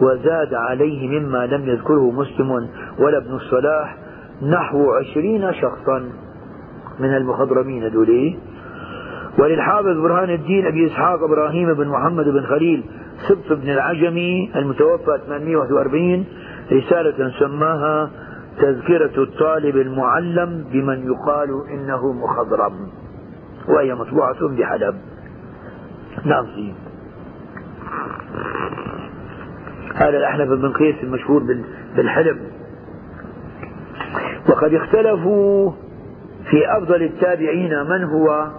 وزاد 0.00 0.54
عليه 0.54 1.20
مما 1.20 1.46
لم 1.46 1.68
يذكره 1.68 2.10
مسلم 2.10 2.50
ولا 2.98 3.18
ابن 3.18 3.34
الصلاح 3.34 3.96
نحو 4.42 4.90
عشرين 4.90 5.52
شخصا 5.52 5.98
من 6.98 7.16
المخضرمين 7.16 7.90
دولي. 7.90 8.38
وللحافظ 9.38 9.98
برهان 10.02 10.30
الدين 10.30 10.66
أبي 10.66 10.86
إسحاق 10.86 11.22
إبراهيم 11.22 11.74
بن 11.74 11.88
محمد 11.88 12.24
بن 12.24 12.42
خليل 12.46 12.84
سبط 13.28 13.52
بن 13.52 13.70
العجمي 13.70 14.50
المتوفى 14.56 15.18
841 15.26 16.24
رسالة 16.72 17.30
سماها 17.38 18.10
تذكرة 18.58 19.22
الطالب 19.22 19.76
المعلم 19.76 20.64
بمن 20.72 21.06
يقال 21.06 21.48
إنه 21.70 22.12
مخضرم 22.12 22.72
وهي 23.68 23.94
مطبوعة 23.94 24.48
بحلب 24.48 24.94
نعم 26.24 26.46
هذا 29.94 30.18
الأحنف 30.18 30.48
بن 30.48 30.72
قيس 30.72 30.96
المشهور 31.02 31.42
بالحلب. 31.96 32.38
وقد 34.48 34.74
اختلفوا 34.74 35.72
في 36.50 36.76
أفضل 36.76 37.02
التابعين 37.02 37.82
من 37.82 38.04
هو 38.04 38.50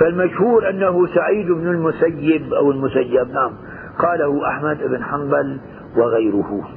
فالمشهور 0.00 0.70
أنه 0.70 1.06
سعيد 1.06 1.46
بن 1.46 1.68
المسيب 1.68 2.54
أو 2.54 2.70
المسيب 2.70 3.28
نعم. 3.32 3.52
قاله 3.98 4.48
أحمد 4.48 4.78
بن 4.82 5.04
حنبل 5.04 5.60
وغيره. 5.96 6.68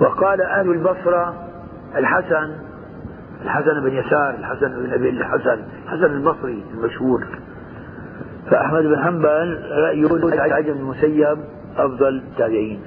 وقال 0.00 0.40
أهل 0.40 0.70
البصرة 0.70 1.34
الحسن 1.96 2.50
الحسن 3.44 3.80
بن 3.80 3.92
يسار 3.92 4.34
الحسن 4.38 4.68
بن 4.68 4.92
أبي 4.92 5.10
الحسن 5.10 5.62
الحسن 5.84 6.04
البصري 6.04 6.64
المشهور. 6.74 7.26
فأحمد 8.50 8.82
بن 8.82 8.98
حنبل 8.98 9.62
رأيه 9.70 10.36
سعيد 10.36 10.66
بن 10.66 10.78
المسيب 10.78 11.38
أفضل 11.76 12.16
التابعين. 12.16 12.80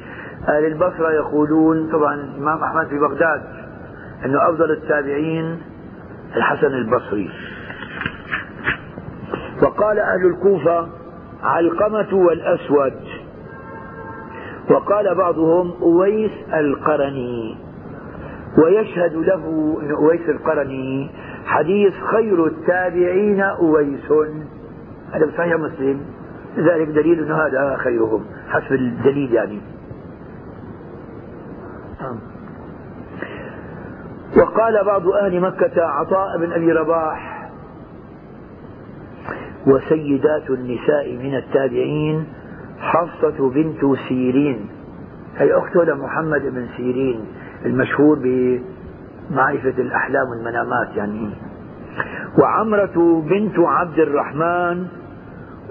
أهل 0.49 0.65
البصرة 0.65 1.11
يقولون 1.11 1.91
طبعا 1.91 2.15
الإمام 2.15 2.63
أحمد 2.63 2.87
في 2.87 2.99
بغداد 2.99 3.41
أنه 4.25 4.49
أفضل 4.49 4.71
التابعين 4.71 5.61
الحسن 6.35 6.67
البصري. 6.67 7.29
وقال 9.63 9.99
أهل 9.99 10.25
الكوفة 10.25 10.87
علقمة 11.43 12.13
والأسود. 12.13 12.93
وقال 14.69 15.15
بعضهم 15.15 15.73
أويس 15.81 16.31
القرني. 16.53 17.57
ويشهد 18.63 19.13
له 19.13 19.77
أن 19.81 19.91
أويس 19.91 20.29
القرني 20.29 21.11
حديث 21.45 21.93
خير 22.11 22.45
التابعين 22.45 23.41
أويس. 23.41 24.11
هذا 25.11 25.31
صحيح 25.37 25.55
مسلم. 25.55 26.01
لذلك 26.57 26.87
دليل 26.87 27.23
أن 27.23 27.31
هذا 27.31 27.77
خيرهم. 27.83 28.25
حسب 28.49 28.71
الدليل 28.71 29.33
يعني. 29.33 29.61
وقال 34.37 34.85
بعض 34.85 35.07
أهل 35.07 35.39
مكة 35.39 35.83
عطاء 35.83 36.37
بن 36.39 36.51
أبي 36.51 36.71
رباح 36.71 37.30
وسيدات 39.67 40.49
النساء 40.49 41.17
من 41.23 41.35
التابعين 41.35 42.25
حفصة 42.79 43.49
بنت 43.49 43.97
سيرين. 44.07 44.69
هي 45.37 45.53
أخته 45.53 45.83
لمحمد 45.83 46.41
بن 46.41 46.67
سيرين 46.77 47.25
المشهور 47.65 48.19
بمعرفة 48.23 49.81
الأحلام 49.81 50.27
والمنامات 50.29 50.95
يعني. 50.95 51.29
وعمرة 52.39 53.23
بنت 53.29 53.59
عبد 53.59 53.99
الرحمن 53.99 54.87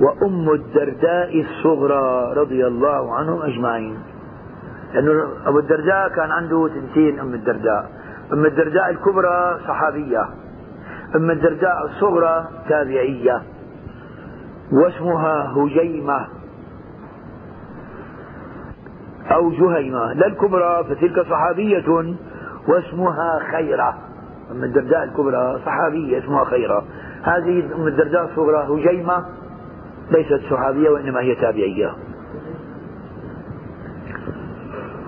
وأم 0.00 0.50
الدرداء 0.50 1.40
الصغرى 1.40 2.34
رضي 2.36 2.66
الله 2.66 3.14
عنهم 3.14 3.42
أجمعين. 3.42 3.98
لأنه 4.94 5.28
أبو 5.46 5.58
الدرداء 5.58 6.08
كان 6.08 6.30
عنده 6.30 6.68
تنتين 6.68 7.20
أم 7.20 7.34
الدرداء. 7.34 7.90
أم 8.32 8.44
الدرداء 8.46 8.90
الكبرى 8.90 9.58
صحابية. 9.68 10.22
أم 11.16 11.30
الدرداء 11.30 11.84
الصغرى 11.84 12.48
تابعية. 12.68 13.42
واسمها 14.72 15.52
هجيمة 15.56 16.26
أو 19.32 19.50
جهيمة 19.50 20.12
لا 20.12 20.26
الكبرى 20.26 20.84
فتلك 20.84 21.26
صحابية 21.26 22.14
واسمها 22.68 23.40
خيرة. 23.52 23.98
أم 24.50 24.64
الدرداء 24.64 25.04
الكبرى 25.04 25.60
صحابية 25.66 26.18
اسمها 26.18 26.44
خيرة. 26.44 26.84
هذه 27.22 27.74
أم 27.74 27.86
الدرداء 27.86 28.24
الصغرى 28.24 28.66
هجيمة 28.68 29.24
ليست 30.10 30.40
صحابية 30.50 30.90
وإنما 30.90 31.20
هي 31.20 31.34
تابعية. 31.34 31.94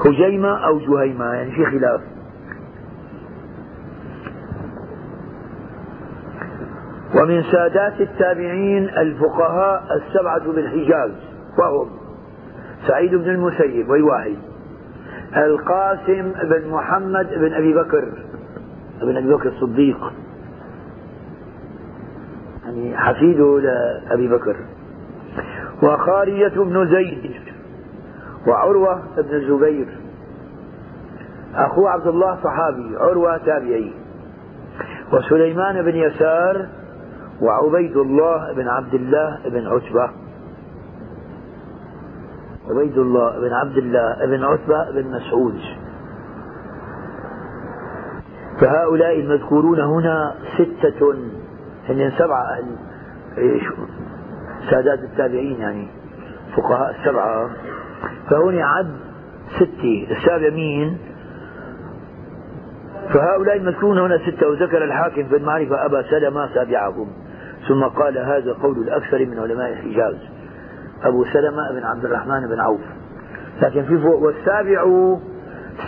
هجيمة 0.07 0.67
أو 0.67 0.79
جهيمة 0.79 1.25
يعني 1.25 1.51
في 1.51 1.65
خلاف. 1.65 2.01
ومن 7.15 7.43
سادات 7.43 8.01
التابعين 8.01 8.89
الفقهاء 8.89 9.85
السبعة 9.97 10.53
بالحجاز 10.53 11.11
وهم 11.59 11.89
سعيد 12.89 13.15
بن 13.15 13.31
المسيب 13.31 13.91
ويواحد 13.91 14.37
القاسم 15.37 16.33
بن 16.43 16.69
محمد 16.71 17.29
بن 17.35 17.53
أبي 17.55 17.75
بكر 17.75 18.13
بن 19.03 19.17
أبي 19.17 19.35
بكر 19.35 19.49
الصديق 19.49 20.13
يعني 22.65 22.97
حفيده 22.97 23.61
لأبي 23.61 24.29
بكر 24.29 24.57
وخارية 25.83 26.49
بن 26.49 26.89
زيد 26.91 27.31
وعروة 28.47 29.03
بن 29.17 29.35
الزبير 29.35 29.89
أخوه 31.55 31.91
عبد 31.91 32.07
الله 32.07 32.39
صحابي 32.45 32.97
عروة 32.97 33.37
تابعي 33.39 33.93
وسليمان 35.13 35.83
بن 35.83 35.97
يسار 35.97 36.69
وعبيد 37.43 37.97
الله 37.97 38.53
بن 38.53 38.69
عبد 38.69 38.95
الله 38.95 39.39
بن 39.45 39.67
عتبة. 39.67 40.11
عبيد 42.71 42.99
الله 42.99 43.41
بن 43.41 43.53
عبد 43.53 43.77
الله 43.77 44.27
بن 44.27 44.45
عتبة 44.45 44.91
بن 44.91 45.11
مسعود. 45.11 45.61
فهؤلاء 48.61 49.21
المذكورون 49.21 49.81
هنا 49.81 50.35
ستة 50.55 51.15
هن 51.89 52.13
سبعة 52.19 52.43
أهل 52.43 52.77
سادات 54.71 54.99
التابعين 54.99 55.61
يعني 55.61 55.89
فقهاء 56.57 56.91
السبعة. 56.91 57.51
فهنا 58.31 58.67
عد 58.67 58.97
ستة 59.57 60.07
السابع 60.11 60.51
مين 60.51 60.99
فهؤلاء 63.15 63.57
المذكورون 63.57 63.99
هنا 63.99 64.19
ستة 64.19 64.49
وذكر 64.49 64.85
الحاكم 64.85 65.29
في 65.29 65.37
المعرفة 65.37 65.87
أبا 65.87 66.03
سلمة 66.03 66.55
سابعهم. 66.55 67.09
ثم 67.69 67.85
قال 67.85 68.19
هذا 68.19 68.53
قول 68.53 68.79
الأكثر 68.79 69.27
من 69.27 69.39
علماء 69.39 69.73
الحجاز. 69.73 70.17
أبو 71.03 71.25
سلمة 71.25 71.73
بن 71.73 71.85
عبد 71.85 72.05
الرحمن 72.05 72.49
بن 72.49 72.61
عوف. 72.61 72.81
لكن 73.63 73.83
في 73.83 73.99
فوق 73.99 74.23
والسابع 74.23 74.85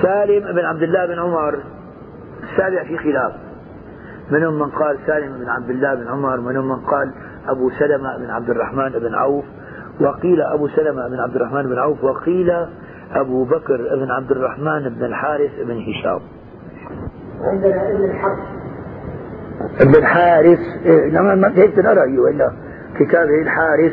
سالم 0.02 0.52
بن 0.52 0.64
عبد 0.64 0.82
الله 0.82 1.06
بن 1.06 1.18
عمر. 1.18 1.58
السابع 2.42 2.84
في 2.84 2.98
خلاف. 2.98 3.32
منهم 4.30 4.58
من 4.58 4.70
قال 4.70 4.98
سالم 5.06 5.38
بن 5.38 5.48
عبد 5.48 5.70
الله 5.70 5.94
بن 5.94 6.08
عمر 6.08 6.40
منهم 6.40 6.68
من 6.68 6.80
قال 6.80 7.12
أبو 7.48 7.70
سلمة 7.70 8.18
بن 8.18 8.30
عبد 8.30 8.50
الرحمن 8.50 8.88
بن 8.88 9.14
عوف. 9.14 9.44
وقيل 10.00 10.42
أبو 10.42 10.68
سلمة 10.68 11.08
بن 11.08 11.20
عبد 11.20 11.36
الرحمن 11.36 11.62
بن 11.62 11.78
عوف 11.78 12.04
وقيل 12.04 12.50
أبو 13.12 13.44
بكر 13.44 13.76
بن 13.76 14.10
عبد 14.10 14.30
الرحمن 14.30 14.88
بن 14.88 15.04
الحارث 15.04 15.50
بن 15.60 15.76
هشام. 15.80 16.20
عندنا 17.40 17.90
ابن 17.90 18.04
الحرث 18.04 18.53
ابن 19.80 19.94
الحارث 19.94 20.58
إيه 20.84 21.20
ما 21.20 21.52
هيك 21.54 21.78
نرى 21.78 22.18
وإلا 22.18 22.52
كتابه 22.98 23.42
الحارث 23.42 23.92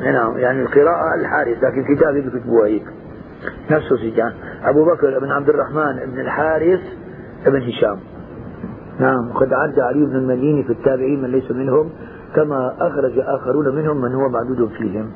نعم 0.00 0.38
يعني 0.38 0.62
القراءة 0.62 1.14
الحارث 1.14 1.64
لكن 1.64 1.94
كتابه 1.94 2.20
بكتبوها 2.20 2.66
هيك 2.66 2.86
نفسه 3.70 3.96
سجان 3.96 4.32
أبو 4.64 4.84
بكر 4.84 5.18
بن 5.18 5.30
عبد 5.30 5.48
الرحمن 5.48 6.12
بن 6.12 6.20
الحارث 6.20 6.80
بن 7.46 7.62
هشام. 7.62 7.98
نعم 8.98 9.30
وقد 9.30 9.52
عد 9.52 9.80
علي 9.80 10.04
بن 10.04 10.16
المديني 10.16 10.64
في 10.64 10.72
التابعين 10.72 11.22
من 11.22 11.30
ليس 11.30 11.50
منهم 11.50 11.90
كما 12.36 12.76
أخرج 12.80 13.18
آخرون 13.18 13.74
منهم 13.76 14.00
من 14.00 14.14
هو 14.14 14.28
معدود 14.28 14.68
فيهم. 14.68 15.12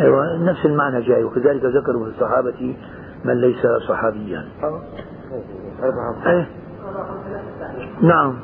أيوة 0.00 0.42
نفس 0.50 0.66
المعنى 0.66 1.02
جاي 1.02 1.24
وكذلك 1.24 1.64
ذكروا 1.64 2.04
في 2.04 2.10
الصحابة 2.10 2.76
من 3.24 3.34
ليس 3.34 3.66
صحابيا. 3.88 4.44
أيه. 6.26 6.48
نعم. 8.02 8.34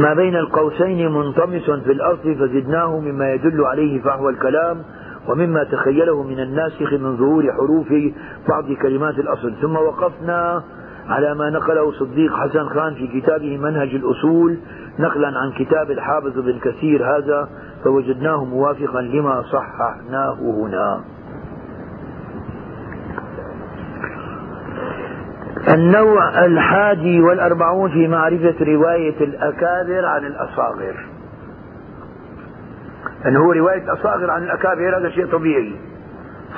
ما 0.00 0.14
بين 0.14 0.36
القوسين 0.36 1.12
منطمس 1.12 1.70
في 1.70 1.92
الأرض 1.92 2.36
فزدناه 2.40 3.00
مما 3.00 3.32
يدل 3.32 3.64
عليه 3.64 4.02
فهو 4.02 4.28
الكلام 4.28 4.82
ومما 5.28 5.64
تخيله 5.64 6.22
من 6.22 6.40
الناسخ 6.40 6.92
من 6.92 7.16
ظهور 7.16 7.52
حروف 7.52 7.88
بعض 8.48 8.72
كلمات 8.72 9.18
الأصل. 9.18 9.54
ثم 9.62 9.76
وقفنا 9.76 10.62
على 11.08 11.34
ما 11.34 11.50
نقله 11.50 11.92
صديق 11.92 12.32
حسن 12.32 12.68
خان 12.68 12.94
في 12.94 13.20
كتابه 13.20 13.58
منهج 13.58 13.94
الأصول 13.94 14.58
نقلا 14.98 15.28
عن 15.38 15.52
كتاب 15.52 15.90
الحافظ 15.90 16.38
بن 16.38 16.58
كثير 16.58 17.16
هذا 17.16 17.48
فوجدناه 17.84 18.44
موافقا 18.44 19.00
لما 19.00 19.42
صححناه 19.42 20.36
هنا. 20.40 21.00
النوع 25.68 26.44
الحادي 26.44 27.20
والأربعون 27.20 27.90
في 27.90 28.08
معرفة 28.08 28.54
رواية 28.60 29.20
الأكابر 29.20 30.06
عن 30.06 30.24
الأصاغر. 30.24 31.06
أنه 33.26 33.40
هو 33.40 33.52
رواية 33.52 33.92
أصاغر 33.92 34.30
عن 34.30 34.42
الأكابر 34.42 34.98
هذا 34.98 35.10
شيء 35.10 35.26
طبيعي. 35.26 35.76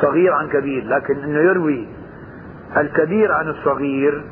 صغير 0.01 0.33
عن 0.33 0.49
كبير 0.49 0.85
لكن 0.85 1.17
أنه 1.17 1.39
يروي 1.39 1.89
الكبير 2.77 3.33
عن 3.33 3.49
الصغير 3.49 4.25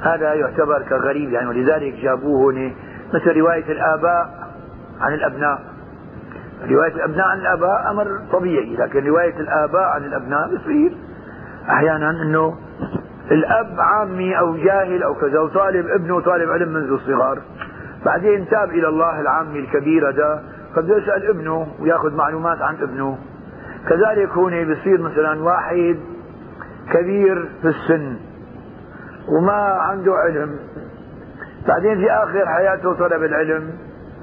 هذا 0.00 0.34
يعتبر 0.34 0.82
كغريب 0.88 1.32
يعني 1.32 1.48
ولذلك 1.48 1.94
جابوه 1.94 2.52
هنا 2.52 2.70
مثل 3.14 3.36
رواية 3.36 3.72
الآباء 3.72 4.48
عن 5.00 5.14
الأبناء. 5.14 5.62
رواية 6.70 6.92
الأبناء 6.94 7.26
عن 7.26 7.38
الآباء 7.38 7.90
أمر 7.90 8.20
طبيعي 8.32 8.76
لكن 8.76 9.06
رواية 9.06 9.40
الآباء 9.40 9.82
عن 9.82 10.04
الأبناء 10.04 10.54
بصير 10.54 10.92
أحيانا 11.70 12.10
أنه 12.10 12.56
الأب 13.30 13.80
عامي 13.80 14.38
أو 14.38 14.56
جاهل 14.56 15.02
أو 15.02 15.14
كذا 15.14 15.40
وطالب 15.40 15.86
ابنه 15.86 16.20
طالب 16.20 16.50
علم 16.50 16.68
منذ 16.68 16.90
الصغر. 16.90 17.38
بعدين 18.04 18.48
تاب 18.48 18.70
إلى 18.70 18.88
الله 18.88 19.20
العامي 19.20 19.58
الكبير 19.58 20.08
هذا 20.08 20.44
فبده 20.74 20.96
يسأل 20.96 21.28
ابنه 21.28 21.66
ويأخذ 21.80 22.14
معلومات 22.14 22.62
عن 22.62 22.74
ابنه. 22.74 23.18
كذلك 23.88 24.28
هون 24.28 24.72
بصير 24.72 25.02
مثلا 25.02 25.42
واحد 25.42 25.96
كبير 26.92 27.48
في 27.62 27.68
السن 27.68 28.16
وما 29.28 29.78
عنده 29.80 30.14
علم. 30.14 30.58
بعدين 31.68 31.98
في 31.98 32.10
آخر 32.10 32.46
حياته 32.46 32.94
طلب 32.94 33.22
العلم 33.22 33.70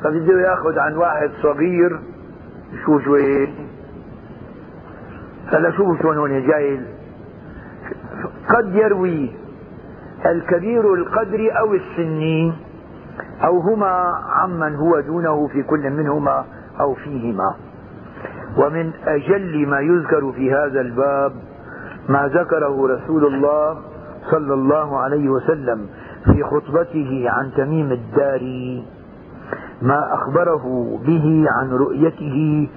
فبده 0.04 0.39
يأخذ 0.39 0.80
عن 0.80 0.95
واحد 0.95 1.32
صغير. 1.41 1.99
شو 2.86 2.99
شوي؟ 2.99 3.49
هلا 5.47 5.72
شوفوا 5.72 5.97
شلون 5.97 6.18
هون 6.18 6.47
جاي 6.47 6.82
قد 8.56 8.76
يروي 8.76 9.32
الكبير 10.26 10.93
القدر 10.93 11.60
أو 11.60 11.74
السني 11.74 12.54
أو 13.43 13.60
هما 13.60 14.14
عمن 14.30 14.76
هو 14.76 14.99
دونه 14.99 15.47
في 15.47 15.64
كل 15.64 15.89
منهما 15.89 16.45
أو 16.80 16.93
فيهما. 16.93 17.56
ومن 18.58 18.91
أجل 19.06 19.68
ما 19.68 19.80
يذكر 19.80 20.32
في 20.32 20.54
هذا 20.54 20.82
الباب 20.82 21.34
ما 22.10 22.28
ذكره 22.28 22.88
رسول 22.88 23.26
الله 23.26 23.78
صلى 24.32 24.54
الله 24.54 24.97
عليه 24.99 25.30
وسلم 25.30 25.88
في 26.26 26.43
خطبته 26.43 27.26
عن 27.30 27.52
تميم 27.58 27.91
الداري 27.91 28.86
ما 29.82 30.14
أخبره 30.14 30.99
به 31.06 31.45
عن 31.49 31.70
رؤيته 31.70 32.70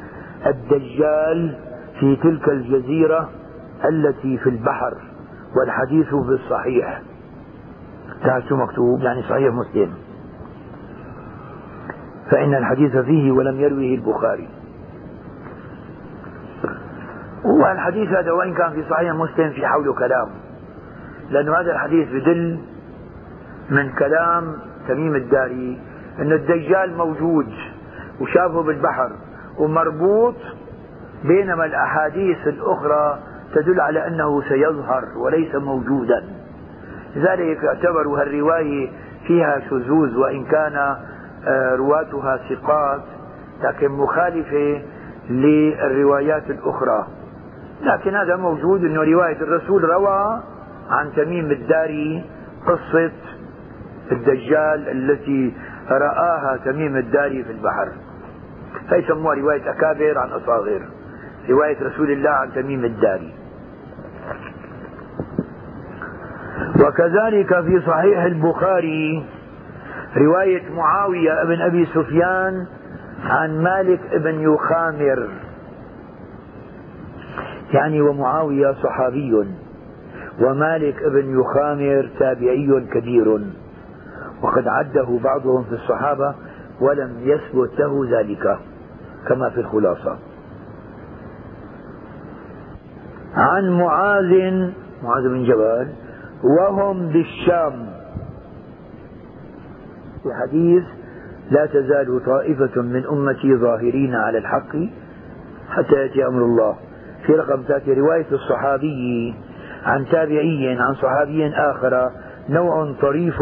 الدجال 0.47 1.59
في 2.01 2.16
تلك 2.16 2.49
الجزيرة 2.49 3.29
التي 3.85 4.39
في 4.39 4.49
البحر. 4.49 4.95
والحديث 5.57 6.09
في 6.09 6.15
الصحيح. 6.15 7.03
شو 8.49 8.57
مكتوب 8.57 9.01
يعني 9.01 9.23
صحيح 9.23 9.55
مسلم. 9.55 9.95
فإن 12.31 12.55
الحديث 12.55 12.97
فيه 12.97 13.33
ولم 13.33 13.61
يرويه 13.61 13.95
البخاري. 13.95 14.49
والحديث 17.45 18.09
هذا 18.09 18.33
وإن 18.33 18.55
كان 18.55 18.71
في 18.73 18.85
صحيح 18.91 19.13
مسلم 19.13 19.51
في 19.51 19.67
حوله 19.67 19.95
كلام. 19.95 20.29
لأن 21.31 21.49
هذا 21.49 21.73
الحديث 21.73 22.09
بدل 22.09 22.59
من 23.71 23.93
كلام 23.93 24.57
تميم 24.89 25.15
الداري. 25.15 25.81
أن 26.19 26.33
الدجال 26.33 26.97
موجود 26.97 27.47
وشافه 28.21 28.63
بالبحر 28.63 29.13
ومربوط 29.59 30.35
بينما 31.25 31.65
الأحاديث 31.65 32.47
الأخرى 32.47 33.19
تدل 33.55 33.81
على 33.81 34.07
أنه 34.07 34.43
سيظهر 34.43 35.05
وليس 35.17 35.55
موجودا. 35.55 36.25
لذلك 37.17 37.65
اعتبروا 37.65 38.21
هالرواية 38.21 38.91
فيها 39.27 39.61
شذوذ 39.71 40.17
وإن 40.17 40.45
كان 40.45 40.97
آه، 41.47 41.75
رواتها 41.77 42.37
ثقات 42.37 43.03
لكن 43.63 43.89
مخالفة 43.89 44.83
للروايات 45.31 46.51
الأخرى. 46.51 47.07
لكن 47.83 48.15
هذا 48.15 48.37
موجود 48.37 48.85
أنه 48.85 49.03
رواية 49.03 49.37
الرسول 49.37 49.85
روى 49.85 50.43
عن 50.91 51.13
تميم 51.17 51.51
الداري 51.51 52.25
قصة 52.67 53.13
الدجال 54.13 54.89
التي 54.89 55.55
رآها 55.91 56.59
تميم 56.65 56.97
الداري 56.97 57.45
في 57.45 57.53
البحر. 57.53 57.89
فيسموها 58.89 59.35
رواية 59.35 59.71
أكابر 59.71 60.19
عن 60.19 60.29
أصاغر 60.29 60.81
رواية 61.51 61.77
رسول 61.83 62.11
الله 62.11 62.31
عن 62.31 62.53
تميم 62.53 62.85
الداري. 62.85 63.44
وكذلك 66.81 67.61
في 67.61 67.81
صحيح 67.87 68.23
البخاري 68.23 69.27
رواية 70.17 70.63
معاوية 70.71 71.45
بن 71.45 71.61
أبي 71.61 71.87
سفيان 71.87 72.67
عن 73.25 73.63
مالك 73.63 74.01
بن 74.17 74.41
يخامر. 74.41 75.29
يعني 77.73 78.01
ومعاوية 78.01 78.73
صحابي 78.73 79.47
ومالك 80.41 81.03
بن 81.05 81.41
يخامر 81.41 82.11
تابعي 82.19 82.87
كبير. 82.93 83.41
وقد 84.43 84.69
عده 84.69 85.19
بعضهم 85.25 85.65
في 85.65 85.73
الصحابة 85.73 86.35
ولم 86.81 87.17
يثبت 87.21 87.81
له 87.81 88.19
ذلك 88.19 88.59
كما 89.29 89.51
في 89.51 89.61
الخلاصة. 89.61 90.19
عن 93.37 93.71
معاذ 93.71 94.71
معاذ 95.03 95.29
بن 95.29 95.45
جبل 95.45 96.04
وهم 96.45 97.09
بالشام. 97.09 97.87
في 100.23 100.29
حديث 100.43 100.85
لا 101.51 101.67
تزال 101.67 102.25
طائفة 102.27 102.83
من 102.83 103.07
أمتي 103.07 103.57
ظاهرين 103.57 104.15
على 104.15 104.39
الحق 104.39 104.77
حتى 105.69 105.95
يأتي 105.97 106.27
أمر 106.27 106.43
الله. 106.43 106.77
في 107.27 107.33
رقم 107.33 107.63
ثلاثة 107.69 107.95
رواية 107.95 108.27
الصحابي 108.33 109.35
عن 109.85 110.07
تابعي 110.07 110.77
عن 110.81 110.95
صحابي 110.95 111.49
آخر 111.49 112.11
نوع 112.49 112.95
طريف 113.01 113.35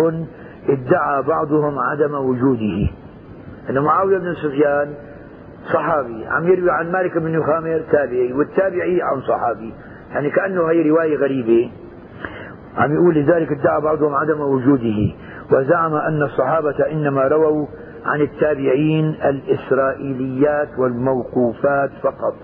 ادعى 0.69 1.23
بعضهم 1.23 1.79
عدم 1.79 2.15
وجوده. 2.15 2.91
أن 3.71 3.79
معاوية 3.79 4.19
بن 4.19 4.35
سفيان 4.35 4.95
صحابي 5.73 6.27
عم 6.27 6.49
يروي 6.49 6.71
عن 6.71 6.93
مالك 6.93 7.19
بن 7.19 7.35
يخامر 7.35 7.83
تابعي 7.93 8.33
والتابعي 8.33 9.03
عن 9.03 9.21
صحابي. 9.21 9.75
يعني 10.13 10.31
كأنه 10.31 10.71
هي 10.71 10.91
رواية 10.91 11.17
غريبة. 11.17 11.71
عم 12.77 12.95
يقول 12.95 13.15
لذلك 13.15 13.53
ادعى 13.53 13.81
بعضهم 13.81 14.15
عدم 14.15 14.41
وجوده 14.41 15.15
وزعم 15.53 15.95
أن 15.95 16.23
الصحابة 16.23 16.93
إنما 16.93 17.23
رووا 17.23 17.67
عن 18.05 18.21
التابعين 18.21 19.15
الإسرائيليات 19.25 20.69
والموقوفات 20.79 21.91
فقط 22.03 22.35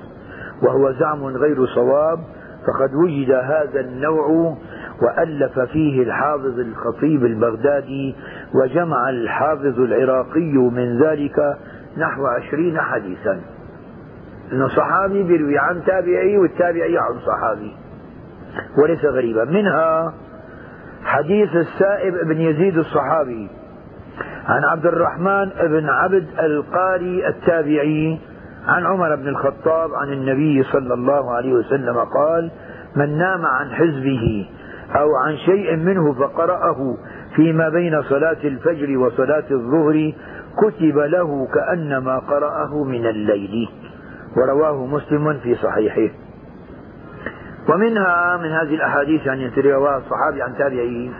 وهو 0.62 0.92
زعم 0.92 1.24
غير 1.24 1.66
صواب 1.66 2.18
فقد 2.66 2.94
وجد 2.94 3.30
هذا 3.30 3.80
النوع 3.80 4.56
وألف 5.02 5.58
فيه 5.58 6.02
الحافظ 6.02 6.58
الخطيب 6.58 7.24
البغدادي 7.24 8.14
وجمع 8.54 9.10
الحافظ 9.10 9.80
العراقي 9.80 10.52
من 10.56 11.02
ذلك 11.02 11.56
نحو 11.96 12.26
عشرين 12.26 12.80
حديثا. 12.80 13.40
أنه 14.52 14.68
صحابي 14.68 15.22
بيروي 15.22 15.58
عن 15.58 15.84
تابعي 15.84 16.38
والتابعي 16.38 16.98
عن 16.98 17.18
صحابي. 17.26 17.76
وليس 18.82 19.04
غريبا. 19.04 19.44
منها 19.44 20.14
حديث 21.04 21.56
السائب 21.56 22.14
بن 22.24 22.40
يزيد 22.40 22.78
الصحابي 22.78 23.50
عن 24.46 24.64
عبد 24.64 24.86
الرحمن 24.86 25.50
بن 25.60 25.88
عبد 25.88 26.26
القاري 26.38 27.28
التابعي 27.28 28.18
عن 28.66 28.86
عمر 28.86 29.16
بن 29.16 29.28
الخطاب 29.28 29.94
عن 29.94 30.12
النبي 30.12 30.62
صلى 30.62 30.94
الله 30.94 31.34
عليه 31.34 31.52
وسلم 31.52 31.96
قال 31.98 32.50
من 32.96 33.18
نام 33.18 33.46
عن 33.46 33.70
حزبه 33.70 34.48
أو 34.96 35.08
عن 35.26 35.36
شيء 35.36 35.76
منه 35.76 36.12
فقرأه 36.12 36.96
فيما 37.36 37.68
بين 37.68 38.02
صلاة 38.02 38.36
الفجر 38.44 38.98
وصلاة 38.98 39.44
الظهر 39.50 40.12
كتب 40.58 40.98
له 40.98 41.48
كأنما 41.54 42.18
قرأه 42.18 42.84
من 42.84 43.06
الليل. 43.06 43.68
ورواه 44.36 44.86
مسلم 44.86 45.38
في 45.38 45.54
صحيحه. 45.54 46.14
ومنها 47.68 48.36
من 48.36 48.50
هذه 48.50 48.74
الأحاديث 48.74 49.26
يعني 49.26 49.50
رواه 49.56 49.96
الصحابي 49.96 50.42
عن 50.42 50.54
تابعيه. 50.58 51.10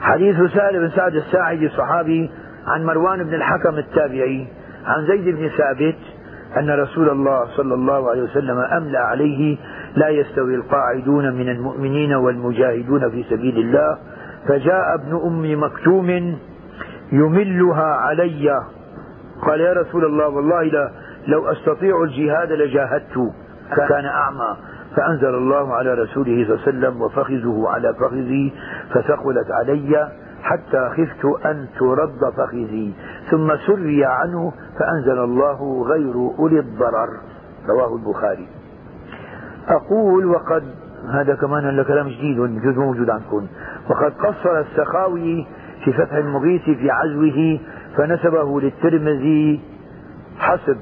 حديث 0.00 0.36
سهل 0.36 0.78
بن 0.78 0.90
سعد 0.90 1.14
الساعدي 1.14 1.66
الصحابي 1.66 2.30
عن 2.66 2.84
مروان 2.84 3.24
بن 3.24 3.34
الحكم 3.34 3.78
التابعي 3.78 4.46
عن 4.86 5.06
زيد 5.06 5.36
بن 5.36 5.48
ثابت 5.48 5.96
أن 6.56 6.70
رسول 6.70 7.08
الله 7.08 7.44
صلى 7.56 7.74
الله 7.74 8.10
عليه 8.10 8.22
وسلم 8.22 8.58
أملى 8.58 8.98
عليه 8.98 9.58
لا 9.96 10.08
يستوي 10.08 10.54
القاعدون 10.54 11.34
من 11.34 11.48
المؤمنين 11.48 12.14
والمجاهدون 12.14 13.10
في 13.10 13.24
سبيل 13.30 13.58
الله 13.58 13.98
فجاء 14.48 14.94
ابن 14.94 15.20
أم 15.26 15.62
مكتوم 15.62 16.38
يملها 17.12 17.94
علي. 17.94 18.60
قال 19.46 19.60
يا 19.60 19.72
رسول 19.72 20.04
الله 20.04 20.28
والله 20.28 20.62
لا 20.62 20.90
لو 21.26 21.52
أستطيع 21.52 22.02
الجهاد 22.02 22.52
لجاهدت 22.52 23.32
كان 23.88 24.06
أعمى. 24.06 24.56
فأنزل 24.96 25.34
الله 25.34 25.74
على 25.74 25.94
رسوله 25.94 26.44
صلى 26.46 26.54
الله 26.54 26.60
عليه 26.66 26.68
وسلم 26.68 27.02
وفخذه 27.02 27.64
على 27.68 27.94
فخذي 27.94 28.52
فثقلت 28.94 29.50
علي 29.50 30.08
حتى 30.42 30.90
خفت 30.90 31.46
أن 31.46 31.66
ترد 31.78 32.32
فخذي. 32.36 32.94
ثم 33.30 33.56
سري 33.66 34.04
عنه 34.04 34.52
فأنزل 34.78 35.18
الله 35.18 35.82
غير 35.82 36.14
أولي 36.38 36.58
الضرر. 36.58 37.08
رواه 37.68 37.96
البخاري. 37.96 38.48
أقول 39.68 40.26
وقد 40.26 40.64
هذا 41.12 41.34
كمان 41.34 41.82
كلام 41.82 42.08
جديد 42.08 42.38
يجوز 42.38 42.76
موجود 42.78 43.10
عندكم 43.10 43.46
وقد 43.90 44.12
قصر 44.12 44.60
السخاوي 44.60 45.46
في 45.84 45.92
فتح 45.92 46.12
المغيث 46.12 46.62
في 46.62 46.90
عزوه 46.90 47.58
فنسبه 47.96 48.60
للترمذي 48.60 49.60
حسب. 50.38 50.76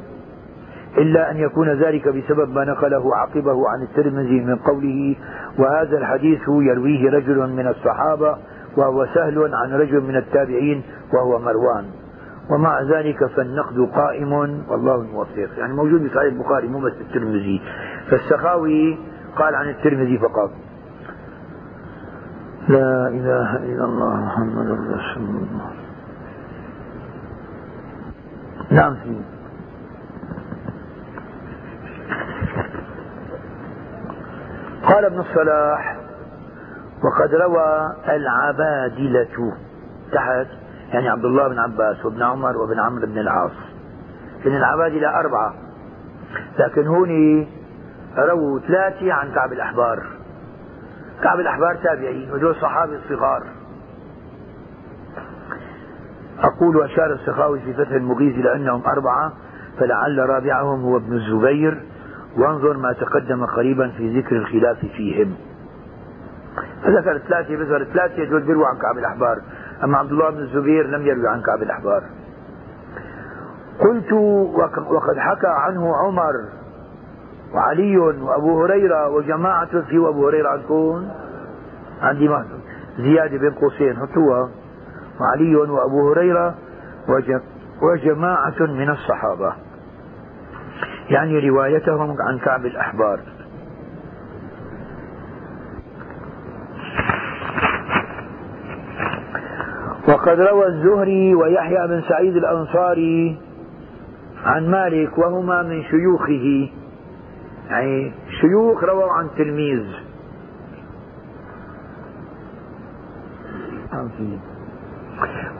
إلا 0.98 1.30
أن 1.30 1.36
يكون 1.36 1.68
ذلك 1.68 2.08
بسبب 2.08 2.50
ما 2.50 2.64
نقله 2.64 3.16
عقبه 3.16 3.68
عن 3.68 3.82
الترمذي 3.82 4.40
من 4.40 4.56
قوله 4.56 5.16
وهذا 5.58 5.98
الحديث 5.98 6.40
يرويه 6.48 7.10
رجل 7.10 7.48
من 7.48 7.66
الصحابة 7.66 8.36
وهو 8.76 9.06
سهل 9.14 9.50
عن 9.54 9.72
رجل 9.72 10.00
من 10.00 10.16
التابعين 10.16 10.82
وهو 11.14 11.38
مروان. 11.38 11.84
ومع 12.50 12.82
ذلك 12.82 13.26
فالنقد 13.26 13.88
قائم 13.94 14.32
والله 14.68 14.94
الموفق. 14.94 15.58
يعني 15.58 15.72
موجود 15.72 16.00
في 16.00 16.08
صحيح 16.08 16.32
البخاري 16.32 16.68
مو 16.68 16.80
بس 16.80 16.92
الترمذي. 17.00 17.62
فالسخاوي 18.10 18.98
قال 19.36 19.54
عن 19.54 19.68
الترمذي 19.68 20.18
فقط. 20.18 20.50
لا 22.68 23.08
إله 23.08 23.56
إلا 23.56 23.84
الله 23.84 24.16
محمد 24.16 24.66
رسول 24.70 25.24
الله. 25.24 25.70
نعم 28.70 28.94
فيه 28.94 29.37
قال 34.82 35.04
ابن 35.04 35.20
الصلاح 35.20 35.96
وقد 37.04 37.34
روى 37.34 37.92
العبادلة 38.08 39.52
تحت 40.12 40.46
يعني 40.92 41.08
عبد 41.08 41.24
الله 41.24 41.48
بن 41.48 41.58
عباس 41.58 42.04
وابن 42.04 42.22
عمر 42.22 42.56
وابن 42.56 42.80
عمرو 42.80 43.06
بن 43.06 43.18
العاص. 43.18 43.52
إن 44.46 44.56
العبادلة 44.56 45.20
أربعة. 45.20 45.54
لكن 46.58 46.86
هون 46.86 47.46
رووا 48.18 48.60
ثلاثة 48.60 49.12
عن 49.12 49.32
كعب 49.32 49.52
الأحبار. 49.52 50.06
كعب 51.22 51.40
الأحبار 51.40 51.74
تابعي 51.74 52.30
وذول 52.32 52.54
صحابي 52.54 52.96
الصغار. 52.96 53.42
أقول 56.38 56.84
أشار 56.84 57.12
السخاوي 57.12 57.60
في 57.60 57.72
فتح 57.72 57.90
المغيث 57.90 58.34
إلى 58.34 58.54
أنهم 58.54 58.82
أربعة 58.86 59.32
فلعل 59.78 60.18
رابعهم 60.18 60.82
هو 60.82 60.96
ابن 60.96 61.12
الزبير 61.12 61.82
وانظر 62.38 62.76
ما 62.76 62.92
تقدم 62.92 63.46
قريبا 63.46 63.88
في 63.88 64.20
ذكر 64.20 64.36
الخلاف 64.36 64.78
فيهم. 64.78 65.34
ذكر 66.86 67.18
ثلاثة 67.18 67.56
بذكر 67.56 67.84
ثلاثة 67.84 68.24
دول 68.24 68.42
بيرووا 68.42 68.66
عن 68.66 68.76
كعب 68.78 68.98
الأحبار. 68.98 69.38
أما 69.84 69.98
عبد 69.98 70.12
الله 70.12 70.30
بن 70.30 70.38
الزبير 70.38 70.86
لم 70.86 71.06
يروي 71.06 71.28
عن 71.28 71.42
كعب 71.42 71.62
الأحبار. 71.62 72.02
قلت 73.80 74.12
وقد 74.90 75.18
حكى 75.18 75.46
عنه 75.46 75.96
عمر 75.96 76.32
وعلي 77.54 77.98
وأبو 77.98 78.64
هريرة 78.64 79.08
وجماعة 79.08 79.80
في 79.80 79.96
أبو 79.96 80.28
هريرة 80.28 80.48
عندكم؟ 80.48 81.08
عندي 82.02 82.30
زيادة 82.98 83.38
بين 83.38 83.50
قوسين 83.50 83.96
حطوها. 83.96 84.50
وعلي 85.20 85.56
وأبو 85.56 86.10
هريرة 86.10 86.54
وجماعة 87.82 88.60
من 88.60 88.90
الصحابة. 88.90 89.52
يعني 91.10 91.48
روايتهم 91.48 92.16
عن 92.28 92.38
كعب 92.38 92.66
الأحبار. 92.66 93.20
وقد 100.08 100.40
روى 100.40 100.66
الزهري 100.66 101.34
ويحيى 101.34 101.86
بن 101.88 102.02
سعيد 102.08 102.36
الأنصاري 102.36 103.38
عن 104.44 104.70
مالك 104.70 105.18
وهما 105.18 105.62
من 105.62 105.82
شيوخه. 105.82 106.70
يعني 107.70 108.12
شيوخ 108.40 108.84
رووا 108.84 109.12
عن 109.12 109.28
تلميذ. 109.36 109.84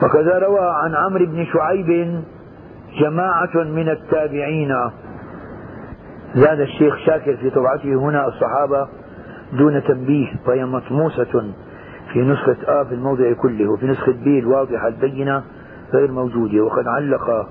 وكذا 0.03 0.39
روى 0.39 0.71
عن 0.83 0.95
عمرو 0.95 1.25
بن 1.25 1.45
شعيب 1.45 2.21
جماعة 3.01 3.55
من 3.55 3.89
التابعين. 3.89 4.71
زاد 6.35 6.59
الشيخ 6.59 6.97
شاكر 6.97 7.37
في 7.37 7.49
طبعته 7.49 7.93
هنا 7.93 8.27
الصحابة 8.27 8.87
دون 9.53 9.83
تنبيه 9.83 10.27
فهي 10.45 10.65
مطموسة 10.65 11.53
في 12.13 12.19
نسخة 12.19 12.57
آ 12.67 12.83
في 12.83 12.93
الموضع 12.93 13.33
كله 13.33 13.71
وفي 13.71 13.85
نسخة 13.85 14.11
ب 14.11 14.27
الواضحة 14.27 14.87
البينة 14.87 15.43
غير 15.93 16.11
موجودة. 16.11 16.61
وقد 16.63 16.87
علق 16.87 17.47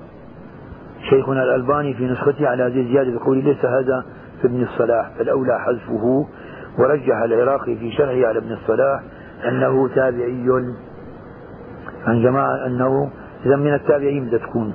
شيخنا 1.09 1.43
الألباني 1.43 1.93
في 1.93 2.05
نسخته 2.05 2.47
على 2.47 2.63
هذه 2.63 2.81
الزيادة 2.81 3.19
بقول 3.19 3.37
ليس 3.43 3.65
هذا 3.65 4.05
في 4.41 4.47
ابن 4.47 4.63
الصلاح 4.63 5.11
فالأولى 5.17 5.59
حذفه 5.59 6.27
ورجح 6.79 7.17
العراقي 7.17 7.75
في 7.75 7.91
شرحه 7.91 8.27
على 8.27 8.37
ابن 8.37 8.51
الصلاح 8.51 9.03
أنه 9.47 9.87
تابعي. 9.87 10.49
عن 12.07 12.23
جماعة 12.23 12.65
أنه 12.65 13.09
إذا 13.45 13.55
من 13.55 13.73
التابعين 13.73 14.25
بدها 14.25 14.39
تكون. 14.39 14.73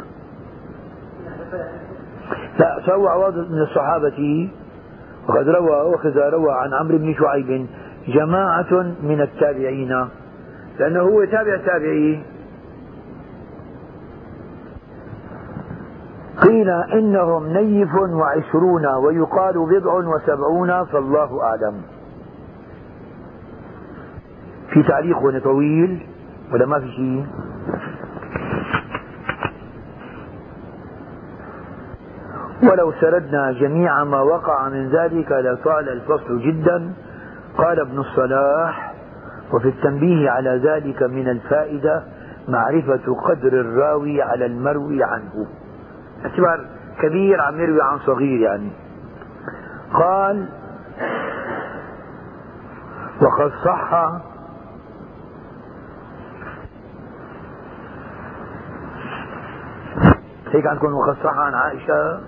لا 2.58 2.80
سوى 2.86 3.08
عواض 3.08 3.34
من 3.34 3.62
الصحابة 3.62 4.50
وقد 5.28 5.48
روى 5.48 5.94
وكذا 5.94 6.28
روى 6.28 6.52
عن 6.52 6.74
عمرو 6.74 6.98
بن 6.98 7.14
شعيب 7.14 7.66
جماعة 8.08 8.72
من 9.02 9.20
التابعين 9.20 10.08
لأنه 10.78 11.00
هو 11.00 11.24
تابع 11.24 11.54
التابعين. 11.54 12.24
قيل 16.48 16.70
إنهم 16.70 17.46
نيف 17.46 17.94
وعشرون 17.94 18.86
ويقال 18.86 19.54
بضع 19.54 19.92
وسبعون 19.92 20.84
فالله 20.84 21.42
أعلم. 21.42 21.82
في 24.70 24.82
تعليق 24.82 25.44
طويل 25.44 26.06
ولا 26.52 26.66
ما 26.66 26.80
في 26.80 26.90
شيء؟ 26.90 27.26
ولو 32.70 32.92
سردنا 33.00 33.52
جميع 33.52 34.04
ما 34.04 34.20
وقع 34.20 34.68
من 34.68 34.88
ذلك 34.88 35.32
لطال 35.32 35.88
الفصل 35.88 36.40
جدا. 36.40 36.92
قال 37.58 37.80
ابن 37.80 37.98
الصلاح 37.98 38.94
وفي 39.52 39.68
التنبيه 39.68 40.30
على 40.30 40.50
ذلك 40.64 41.02
من 41.02 41.28
الفائدة 41.28 42.04
معرفة 42.48 43.14
قدر 43.14 43.60
الراوي 43.60 44.22
على 44.22 44.46
المروي 44.46 45.04
عنه. 45.04 45.46
اعتبار 46.24 46.66
كبير 47.02 47.40
عم 47.40 47.60
يروي 47.60 47.82
عن 47.82 47.98
صغير 47.98 48.40
يعني. 48.40 48.72
قال 49.94 50.48
وقد 53.22 53.52
صح 53.64 54.10
هيك 60.52 60.66
عندكم 60.66 60.94
وقد 60.94 61.16
صح 61.24 61.38
عن 61.38 61.54
عائشة؟ 61.54 62.20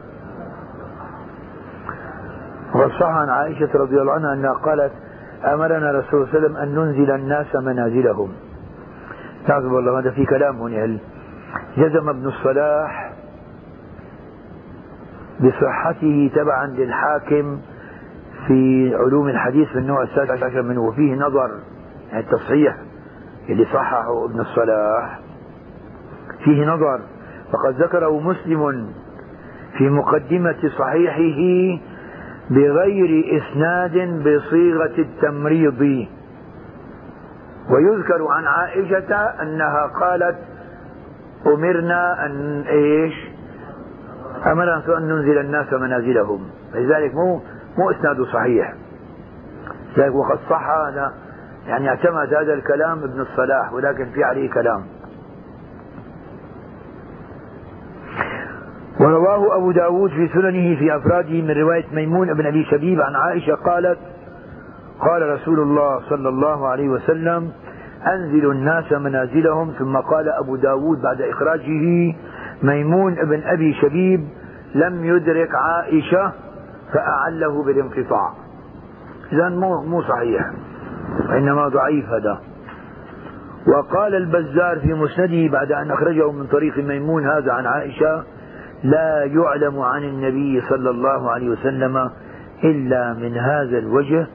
وقد 2.77 2.91
صح 2.91 3.07
عن 3.07 3.29
عائشة 3.29 3.69
رضي 3.75 4.01
الله 4.01 4.13
عنها 4.13 4.33
أنها 4.33 4.53
قالت 4.53 4.93
أمرنا 5.45 5.91
رسول 5.91 6.03
صلى 6.11 6.23
الله 6.23 6.29
عليه 6.29 6.39
وسلم 6.39 6.57
أن 6.57 6.75
ننزل 6.75 7.11
الناس 7.11 7.55
منازلهم. 7.55 8.33
تعذب 9.47 9.75
الله 9.77 9.99
هذا 9.99 10.11
في 10.11 10.25
كلام 10.25 10.57
هنا. 10.57 10.99
جزم 11.77 12.09
ابن 12.09 12.27
الصلاح 12.27 13.13
بصحته 15.41 16.31
تبعا 16.35 16.67
للحاكم 16.67 17.59
في 18.47 18.93
علوم 18.95 19.29
الحديث 19.29 19.69
في 19.69 19.79
النوع 19.79 20.03
السادس 20.03 20.43
عشر 20.43 20.63
منه 20.63 20.81
وفيه 20.81 21.15
نظر 21.15 21.51
يعني 22.13 22.25
التصحيح 22.25 22.77
اللي 23.49 23.65
صححه 23.65 24.25
ابن 24.25 24.41
الصلاح. 24.41 25.21
فيه 26.45 26.65
نظر. 26.67 27.01
فقد 27.53 27.83
ذكره 27.83 28.21
مسلم 28.21 28.89
في 29.79 29.91
مقدمة 29.91 30.71
صحيحه 30.79 31.83
بغير 32.51 33.41
إسناد 33.43 34.23
بصيغة 34.23 34.99
التمريض. 34.99 36.07
ويذكر 37.71 38.27
عن 38.31 38.47
عائشة 38.47 39.15
أنها 39.43 39.87
قالت 40.01 40.37
أمرنا 41.47 42.27
أن 42.27 42.65
إيش؟ 42.69 43.15
أمرنا 44.47 44.99
أن 44.99 45.03
ننزل 45.03 45.39
الناس 45.39 45.73
منازلهم 45.73 46.41
لذلك 46.75 47.15
مو 47.15 47.41
مو 47.79 47.91
إسناده 47.91 48.25
صحيح. 48.25 48.75
لذلك 49.97 50.15
وقد 50.15 50.39
صح 50.51 50.69
هذا 50.71 51.13
يعني 51.67 51.89
اعتمد 51.89 52.35
هذا 52.35 52.55
الكلام 52.55 53.03
ابن 53.03 53.21
الصلاح 53.21 53.73
ولكن 53.73 54.05
في 54.15 54.25
عليه 54.25 54.51
كلام. 54.51 54.87
ورواه 59.07 59.57
أبو 59.57 59.71
داود 59.71 60.11
في 60.11 60.29
سننه 60.29 60.77
في 60.77 60.97
أفراده 60.97 61.43
من 61.43 61.51
رواية 61.51 61.85
ميمون 61.93 62.35
بن 62.35 62.47
أبي 62.47 62.65
شبيب 62.65 63.01
عن 63.01 63.15
عائشة 63.15 63.55
قالت 63.55 63.99
قال 65.01 65.29
رسول 65.29 65.61
الله 65.61 66.01
صلى 66.09 66.29
الله 66.29 66.69
عليه 66.69 66.89
وسلم 66.89 67.53
أنزلوا 68.07 68.53
الناس 68.53 68.93
منازلهم. 68.93 69.73
ثم 69.79 69.97
قال 69.97 70.29
أبو 70.29 70.57
داود 70.57 71.03
بعد 71.03 71.23
إخراجه 71.23 72.15
ميمون 72.63 73.15
بن 73.15 73.43
أبي 73.45 73.75
شبيب 73.75 74.29
لم 74.75 75.05
يدرك 75.05 75.55
عائشة 75.55 76.33
فأعله 76.93 77.65
بالانقطاع. 77.65 78.33
إذا 79.33 79.49
مو 79.49 79.83
مو 79.83 80.03
صحيح 80.03 80.51
وإنما 81.29 81.69
ضعيف 81.69 82.09
هذا. 82.09 82.39
وقال 83.67 84.15
البزار 84.15 84.79
في 84.81 84.95
مسنده 84.95 85.53
بعد 85.53 85.73
أن 85.73 85.91
أخرجه 85.91 86.33
من 86.33 86.47
طريق 86.47 86.79
ميمون 86.79 87.27
هذا 87.27 87.53
عن 87.53 87.67
عائشة 87.67 88.25
لا 88.83 89.25
يعلم 89.25 89.81
عن 89.81 90.05
النبي 90.05 90.61
صلى 90.61 90.91
الله 90.91 91.31
عليه 91.31 91.49
وسلم 91.49 92.11
إلا 92.65 93.15
من 93.15 93.37
هذا 93.37 93.79
الوجه 93.79 94.27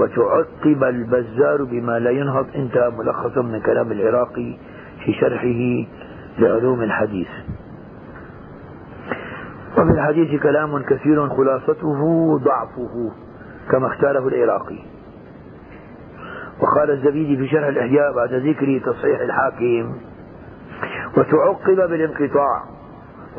وتعقب 0.00 0.84
البزار 0.84 1.64
بما 1.64 1.98
لا 1.98 2.10
ينهض. 2.10 2.46
انتهى 2.54 2.90
ملخصا 2.90 3.42
من 3.42 3.60
كلام 3.60 3.92
العراقي 3.92 4.56
في 5.04 5.12
شرحه 5.12 5.88
لعلوم 6.38 6.82
الحديث. 6.82 7.28
وفي 9.72 9.90
الحديث 9.90 10.42
كلام 10.42 10.82
كثير 10.82 11.28
خلاصته 11.28 12.38
ضعفه 12.38 13.12
كما 13.70 13.86
اختاره 13.86 14.28
العراقي. 14.28 14.78
وقال 16.60 16.90
الزبيدي 16.90 17.36
في 17.36 17.48
شرح 17.48 17.66
الإحياء 17.66 18.12
بعد 18.16 18.34
ذكر 18.34 18.78
تصحيح 18.78 19.20
الحاكم 19.20 19.94
وتعقب 21.16 21.90
بالانقطاع 21.90 22.62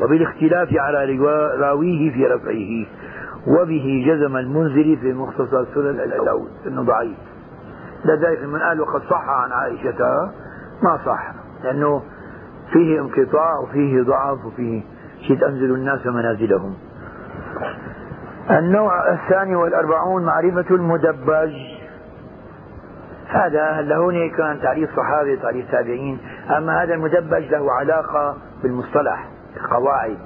وبالاختلاف 0.02 0.68
على 0.72 1.18
راويه 1.60 2.12
في 2.12 2.26
رفعه 2.26 2.86
وبه 3.46 4.04
جزم 4.06 4.36
المنذري 4.36 4.96
في 4.96 5.12
مختصر 5.12 5.64
سنن 5.74 6.00
الأداود 6.00 6.50
إنه 6.66 6.82
ضعيف. 6.82 7.16
لذلك 8.04 8.42
من 8.42 8.58
قال 8.58 8.80
وقد 8.80 9.02
صح 9.10 9.28
عن 9.28 9.52
عائشة 9.52 10.30
ما 10.82 10.98
صح 11.06 11.34
لأنه 11.64 12.02
فيه 12.72 13.00
انقطاع 13.00 13.58
وفيه 13.58 14.02
ضعف 14.02 14.44
وفيه 14.44 14.82
شيء 15.26 15.48
أنزل 15.48 15.74
الناس 15.74 16.06
منازلهم. 16.06 16.74
النوع 18.50 19.12
الثاني 19.12 19.56
والأربعون 19.56 20.24
معرفة 20.24 20.74
المدبج. 20.74 21.52
هذا 23.28 23.70
هلا 23.70 23.96
هون 23.96 24.30
كان 24.30 24.60
تعريف 24.62 24.90
صحابي 24.96 25.36
تعريف 25.36 25.70
تابعين 25.70 26.18
أما 26.56 26.82
هذا 26.82 26.94
المدبج 26.94 27.44
له 27.50 27.72
علاقة 27.72 28.36
بالمصطلح. 28.62 29.33
قواعد 29.70 30.18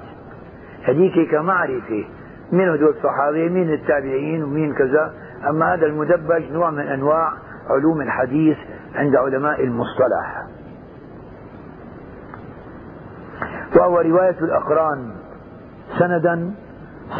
هذيك 0.83 1.31
كمعرفة. 1.31 2.05
من 2.51 2.69
هدول 2.69 2.89
الصحابة؟ 2.89 3.49
مين 3.49 3.73
التابعين 3.73 4.43
ومين 4.43 4.73
كذا. 4.73 5.13
أما 5.49 5.73
هذا 5.73 5.85
المدبج 5.85 6.51
نوع 6.51 6.71
من 6.71 6.87
أنواع 6.87 7.33
علوم 7.69 8.01
الحديث 8.01 8.57
عند 8.95 9.15
علماء 9.15 9.63
المصطلح. 9.63 10.47
وهو 13.75 13.99
رواية 13.99 14.39
الأقران. 14.41 15.11
سندا 15.99 16.53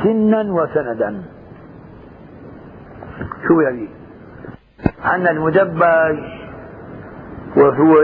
سنا 0.03 0.53
وسندا. 0.53 1.23
شو 3.47 3.59
يعني؟ 3.59 3.89
عندنا 5.03 5.31
المدبج 5.31 6.19
وهو 7.57 7.95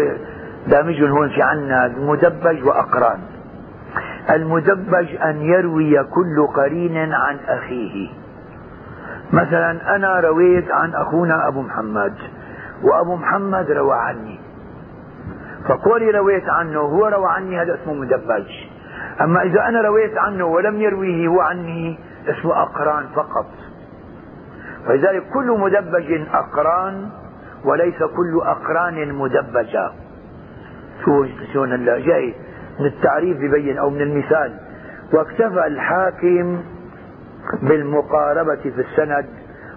دامج 0.67 1.03
هون 1.03 1.29
في 1.29 1.41
عنا 1.41 1.85
المدبج 1.85 2.63
وأقران. 2.63 3.34
المدبج 4.29 5.15
أن 5.15 5.41
يروي 5.41 6.03
كل 6.03 6.47
قرين 6.55 7.13
عن 7.13 7.37
أخيه. 7.47 8.09
مثلا 9.33 9.95
أنا 9.95 10.19
رويت 10.19 10.71
عن 10.71 10.93
أخونا 10.93 11.47
أبو 11.47 11.61
محمد 11.61 12.13
وأبو 12.83 13.15
محمد 13.15 13.71
روى 13.71 13.95
عني. 13.95 14.39
فقولي 15.67 16.11
رويت 16.11 16.49
عنه 16.49 16.79
هو 16.79 17.07
روى 17.07 17.27
عني 17.27 17.61
هذا 17.61 17.75
اسمه 17.75 17.93
مدبج. 17.93 18.47
أما 19.21 19.41
إذا 19.41 19.67
أنا 19.67 19.81
رويت 19.81 20.17
عنه 20.17 20.45
ولم 20.45 20.81
يرويه 20.81 21.27
هو 21.27 21.41
عني 21.41 21.99
اسمه 22.27 22.61
أقران 22.61 23.05
فقط. 23.15 23.47
فلذلك 24.87 25.23
كل 25.33 25.57
مدبج 25.59 26.21
أقران 26.33 27.09
وليس 27.65 27.97
كل 27.97 28.41
أقران 28.43 29.13
مدبجة. 29.13 29.91
شو 31.05 31.25
شو 31.53 31.65
جاي. 31.65 32.44
من 32.79 32.85
التعريف 32.85 33.37
ببين 33.37 33.77
أو 33.77 33.89
من 33.89 34.01
المثال. 34.01 34.53
واكتفى 35.13 35.67
الحاكم 35.67 36.63
بالمقاربة 37.61 38.55
في 38.55 38.81
السند 38.81 39.25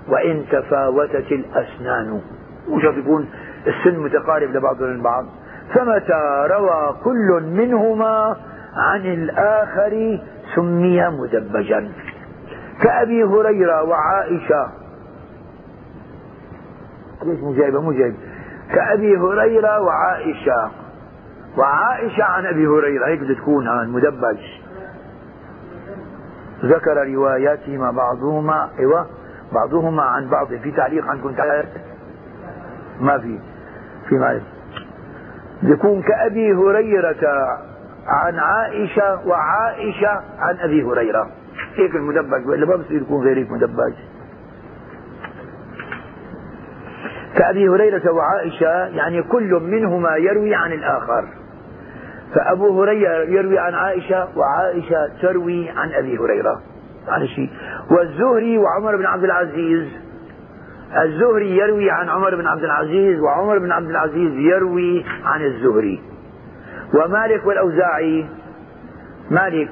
وإن 0.08 0.44
تفاوتت 0.52 1.32
الأسنان. 1.32 2.20
مش 2.68 2.84
يكون 2.84 3.28
السن 3.66 3.98
متقارب 4.00 4.50
لبعضهم 4.50 4.90
البعض. 4.90 5.24
فمتى 5.74 6.46
روى 6.50 6.96
كل 7.04 7.42
منهما 7.42 8.36
عن 8.76 9.00
الآخر 9.00 10.18
سمي 10.54 11.08
مدبجا. 11.08 11.92
كأبي 12.82 13.24
هريرة 13.24 13.82
وعائشة 13.82 14.68
ليش 17.22 17.40
مو 17.40 17.54
جايبة 17.54 17.80
مو 17.80 17.92
جايبة 17.92 18.16
كأبي 18.74 19.16
هريرة 19.16 19.80
وعائشة 19.80 20.70
وعائشة 21.56 22.24
عن 22.24 22.46
أبي 22.46 22.66
هريرة 22.66 23.06
هيك 23.06 23.20
بدها 23.20 23.34
تكون 23.34 23.68
عن 23.68 23.90
مدبج. 23.90 24.38
ذكر 26.64 27.14
رواياتهما 27.14 27.90
بعضهما 27.90 28.70
أيوه 28.78 29.06
بعضهما 29.52 30.02
عن 30.02 30.28
بعض. 30.28 30.54
في 30.54 30.70
تعليق 30.70 31.06
عندكم 31.06 31.32
تعليق 31.32 31.66
ما 33.00 33.18
في 33.18 33.38
في 34.08 34.14
ما 34.14 34.40
يكون 35.62 36.02
كأبي 36.02 36.54
هريرة 36.54 37.26
عن 38.06 38.38
عائشة 38.38 39.26
وعائشة 39.26 40.22
عن 40.38 40.56
أبي 40.60 40.82
هريرة. 40.82 41.30
هيك 41.74 41.94
المدبج 41.94 42.46
وإلا 42.46 42.66
ما 42.66 42.76
بصير 42.76 43.02
يكون 43.02 43.24
غير 43.24 43.38
هيك 43.38 43.50
مدبج. 43.50 43.94
كأبي 47.36 47.68
هريرة 47.68 48.12
وعائشة 48.12 48.86
يعني 48.86 49.22
كل 49.22 49.50
منهما 49.62 50.16
يروي 50.16 50.54
عن 50.54 50.72
الآخر. 50.72 51.28
فأبو 52.34 52.82
هريرة 52.82 53.30
يروي 53.30 53.58
عن 53.58 53.74
عائشة 53.74 54.28
وعائشة 54.36 55.10
تروي 55.22 55.70
عن 55.70 55.92
أبي 55.92 56.18
هريرة. 56.18 56.62
عن 57.08 57.26
شيء 57.26 57.50
والزهري 57.90 58.58
وعمر 58.58 58.96
بن 58.96 59.06
عبد 59.06 59.24
العزيز. 59.24 59.88
الزهري 61.02 61.56
يروي 61.56 61.90
عن 61.90 62.08
عمر 62.08 62.34
بن 62.34 62.46
عبد 62.46 62.64
العزيز 62.64 63.20
وعمر 63.20 63.58
بن 63.58 63.72
عبد 63.72 63.90
العزيز 63.90 64.32
يروي 64.32 65.04
عن 65.24 65.42
الزهري. 65.42 66.02
ومالك 66.94 67.46
والأوزاعي. 67.46 68.26
مالك 69.30 69.70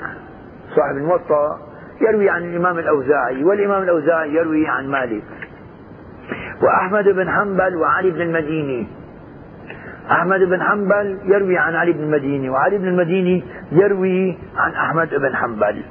صاحب 0.76 0.96
الموطأ 0.96 1.58
يروي 2.00 2.30
عن 2.30 2.42
الإمام 2.42 2.78
الأوزاعي 2.78 3.44
والإمام 3.44 3.82
الأوزاعي 3.82 4.34
يروي 4.34 4.68
عن 4.68 4.88
مالك. 4.88 5.24
وأحمد 6.62 7.08
بن 7.08 7.30
حنبل 7.30 7.76
وعلي 7.76 8.10
بن 8.10 8.20
المديني. 8.20 8.88
أحمد 10.10 10.40
بن 10.40 10.62
حنبل 10.62 11.18
يروي 11.24 11.58
عن 11.58 11.74
علي 11.74 11.92
بن 11.92 12.00
المديني 12.00 12.50
وعلي 12.50 12.78
بن 12.78 12.88
المديني 12.88 13.44
يروي 13.72 14.38
عن 14.56 14.70
أحمد 14.72 15.14
بن 15.14 15.36
حنبل. 15.36 15.82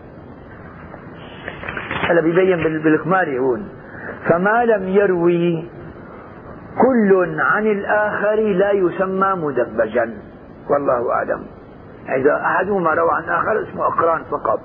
هذا 2.10 2.22
بيبين 2.22 2.58
بالإكمال 2.58 3.38
هون. 3.38 3.70
فما 4.30 4.66
لم 4.66 4.88
يروي 4.88 5.70
كل 6.82 7.40
عن 7.40 7.68
الآخر 7.68 8.36
لا 8.36 8.72
يسمى 8.72 9.36
مدبجا. 9.36 10.14
والله 10.70 11.12
أعلم. 11.12 11.46
إذا 12.16 12.36
أحدهما 12.36 12.94
روى 12.94 13.12
عن 13.12 13.24
آخر 13.24 13.64
اسمه 13.64 13.88
أقران 13.88 14.24
فقط. 14.24 14.62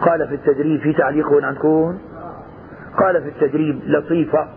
قال 0.00 0.28
في 0.28 0.34
التدريب 0.34 0.80
في 0.80 0.92
تعليق 0.92 1.26
هون 1.26 1.44
عندكم؟ 1.44 1.98
قال 2.98 3.22
في 3.22 3.28
التدريب 3.28 3.80
لطيفة. 3.86 4.48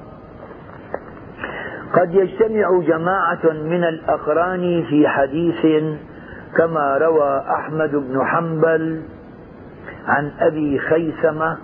قد 1.93 2.13
يجتمع 2.13 2.79
جماعة 2.87 3.53
من 3.53 3.83
الأقران 3.83 4.85
في 4.89 5.07
حديث 5.07 5.83
كما 6.57 6.97
روى 6.97 7.43
أحمد 7.49 7.91
بن 7.95 8.25
حنبل 8.25 9.01
عن 10.07 10.31
أبي 10.39 10.79
خيثمة 10.79 11.57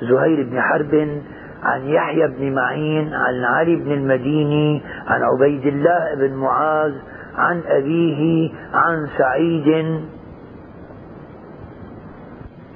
زهير 0.00 0.48
بن 0.50 0.60
حرب 0.60 1.20
عن 1.62 1.80
يحيى 1.80 2.28
بن 2.28 2.54
معين 2.54 3.14
عن 3.14 3.44
علي 3.44 3.76
بن 3.76 3.92
المديني 3.92 4.82
عن 5.06 5.22
عبيد 5.22 5.66
الله 5.66 6.14
بن 6.14 6.34
معاذ 6.34 6.92
عن 7.36 7.62
أبيه 7.66 8.50
عن 8.74 9.08
سعيد. 9.18 9.68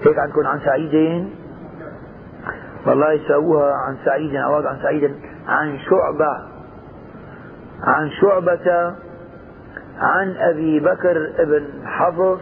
هيك 0.06 0.18
عندكم 0.18 0.46
عن 0.46 0.60
سعيد؟ 0.60 1.28
والله 2.86 3.12
يساووها 3.12 3.72
عن 3.72 3.96
سعيد 4.04 4.36
عن 4.36 4.78
سعيد 4.82 5.14
عن 5.48 5.78
شعبة. 5.78 6.51
عن 7.82 8.10
شعبة 8.10 8.94
عن 9.98 10.36
أبي 10.36 10.80
بكر 10.80 11.32
بن 11.38 11.86
حفص 11.86 12.40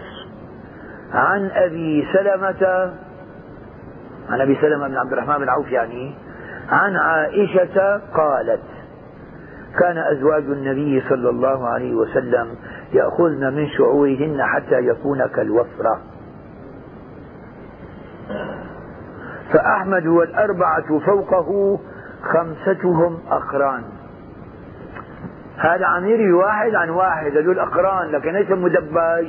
عن 1.13 1.51
أبي 1.51 2.09
سلمة 2.13 2.93
عن 4.29 4.41
أبي 4.41 4.59
سلمة 4.61 4.89
بن 4.89 4.97
عبد 4.97 5.13
الرحمن 5.13 5.39
بن 5.39 5.49
عوف 5.49 5.71
يعني 5.71 6.15
عن 6.71 6.97
عائشة 6.97 8.01
قالت 8.15 8.63
كان 9.79 9.99
أزواج 9.99 10.43
النبي 10.43 11.03
صلى 11.09 11.31
الله 11.31 11.69
عليه 11.69 11.95
وسلم 11.95 12.55
يأخذن 12.93 13.55
من 13.55 13.69
شعورهن 13.69 14.43
حتى 14.43 14.87
يكون 14.87 15.27
كالوفرة. 15.27 16.01
فأحمد 19.53 20.07
والأربعة 20.07 20.99
فوقه 20.99 21.81
خمستهم 22.23 23.19
أقران 23.31 23.83
هذا 25.61 25.87
عم 25.87 26.07
يروي 26.07 26.33
واحد 26.33 26.75
عن 26.75 26.91
واحد 26.91 27.37
هذول 27.37 27.59
أقران 27.59 28.11
لكن 28.11 28.33
ليس 28.33 28.51
مدبج 28.51 29.27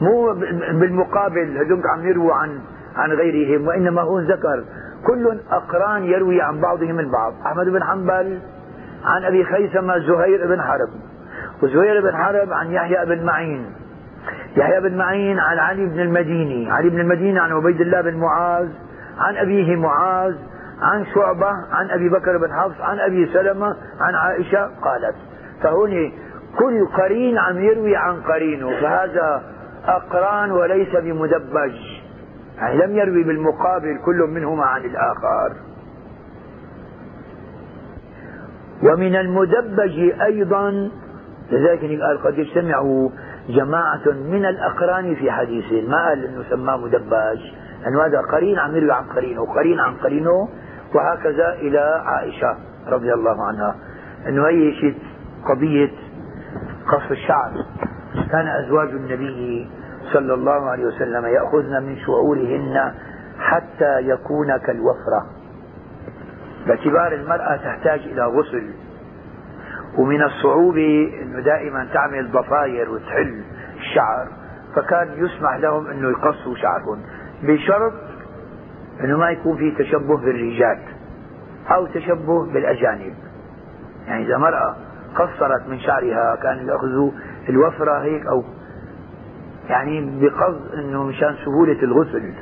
مو 0.00 0.32
بالمقابل 0.80 1.58
هذول 1.58 1.82
عم 1.94 2.06
يرووا 2.06 2.34
عن 2.34 2.60
عن 2.96 3.12
غيرهم 3.12 3.66
وإنما 3.66 4.02
هو 4.02 4.20
ذكر. 4.20 4.64
كل 5.06 5.38
أقران 5.50 6.04
يروي 6.04 6.42
عن 6.42 6.60
بعضهم 6.60 6.98
البعض 6.98 7.32
أحمد 7.46 7.66
بن 7.66 7.84
حنبل 7.84 8.38
عن 9.04 9.24
أبي 9.24 9.44
خيثمة 9.44 9.98
زهير 9.98 10.46
بن 10.46 10.62
حرب. 10.62 10.88
وزهير 11.62 12.02
بن 12.02 12.16
حرب 12.16 12.52
عن 12.52 12.70
يحيى 12.70 13.06
بن 13.06 13.24
معين. 13.24 13.66
يحيى 14.56 14.80
بن 14.80 14.96
معين 14.96 15.38
عن 15.38 15.58
علي 15.58 15.86
بن 15.86 16.00
المديني. 16.00 16.70
علي 16.70 16.90
بن 16.90 17.00
المديني 17.00 17.38
عن 17.38 17.52
عبيد 17.52 17.80
الله 17.80 18.00
بن 18.00 18.16
معاذ 18.16 18.68
عن 19.18 19.36
أبيه 19.36 19.76
معاذ 19.76 20.34
عن 20.82 21.06
شعبة 21.14 21.50
عن 21.72 21.90
أبي 21.90 22.08
بكر 22.08 22.38
بن 22.38 22.52
حفص 22.52 22.80
عن 22.80 22.98
أبي 22.98 23.32
سلمة 23.32 23.76
عن 24.00 24.14
عائشة 24.14 24.70
قالت 24.82 25.14
فهنا 25.62 26.12
كل 26.58 26.86
قرين 26.86 27.38
عم 27.38 27.58
يروي 27.58 27.96
عن 27.96 28.20
قرينه 28.20 28.80
فهذا 28.80 29.42
أقران 29.84 30.50
وليس 30.50 30.96
بمدبج. 30.96 31.74
يعني 32.58 32.86
لم 32.86 32.96
يروي 32.96 33.24
بالمقابل 33.24 33.98
كل 34.04 34.16
منهما 34.16 34.64
عن 34.64 34.84
الآخر. 34.84 35.52
ومن 38.82 39.16
المدبج 39.16 40.12
أيضا 40.22 40.90
لذلك 41.50 42.00
قال 42.02 42.22
قد 42.24 42.38
يجتمع 42.38 43.08
جماعة 43.48 44.06
من 44.06 44.46
الأقران 44.46 45.14
في 45.14 45.30
حديث 45.30 45.88
ما 45.88 46.08
قال 46.08 46.24
أنه 46.24 46.44
سماه 46.50 46.76
مدبج. 46.76 47.40
لأنه 47.82 48.06
هذا 48.06 48.20
قرين 48.20 48.58
عم 48.58 48.76
يروي 48.76 48.92
عن 48.92 49.04
قرينه 49.04 49.54
قرين 49.54 49.80
عن 49.80 49.94
قرينه 49.94 50.48
وهكذا 50.94 51.52
إلى 51.52 52.02
عائشة 52.04 52.56
رضي 52.88 53.14
الله 53.14 53.46
عنها. 53.48 53.76
أنه 54.28 54.46
هي 54.46 54.72
شيء 54.74 54.94
قضية 55.44 55.90
قص 56.88 57.10
الشعر. 57.10 57.52
كان 58.32 58.46
أزواج 58.64 58.88
النبي 58.88 59.70
صلى 60.12 60.34
الله 60.34 60.70
عليه 60.70 60.84
وسلم 60.84 61.26
يأخذن 61.26 61.82
من 61.82 61.96
شعورهن 61.96 62.94
حتى 63.38 64.00
يكون 64.00 64.56
كالوفرة. 64.56 65.26
باعتبار 66.66 67.12
المرأة 67.12 67.56
تحتاج 67.56 68.00
إلى 68.00 68.26
غسل. 68.26 68.70
ومن 69.98 70.22
الصعوبة 70.22 71.12
أنه 71.22 71.40
دائما 71.40 71.88
تعمل 71.92 72.30
ضفاير 72.30 72.90
وتحل 72.90 73.42
الشعر. 73.76 74.28
فكان 74.74 75.08
يسمح 75.16 75.56
لهم 75.56 75.86
أنه 75.86 76.10
يقصوا 76.10 76.54
شعرهم. 76.54 77.02
بشرط 77.42 77.92
أنه 79.04 79.18
ما 79.18 79.30
يكون 79.30 79.56
في 79.56 79.70
تشبه 79.70 80.16
بالرجال 80.16 80.78
أو 81.70 81.86
تشبه 81.86 82.46
بالأجانب. 82.52 83.14
يعني 84.06 84.26
إذا 84.26 84.36
مرأة 84.38 84.76
قصرت 85.14 85.68
من 85.68 85.78
شعرها 85.78 86.36
كان 86.42 86.66
يأخذوا 86.66 87.10
الوفرة 87.48 88.02
هيك 88.02 88.26
أو 88.26 88.44
يعني 89.68 90.20
بقصد 90.20 90.74
أنه 90.74 91.04
مشان 91.04 91.36
سهولة 91.44 91.82
الغسل. 91.82 92.32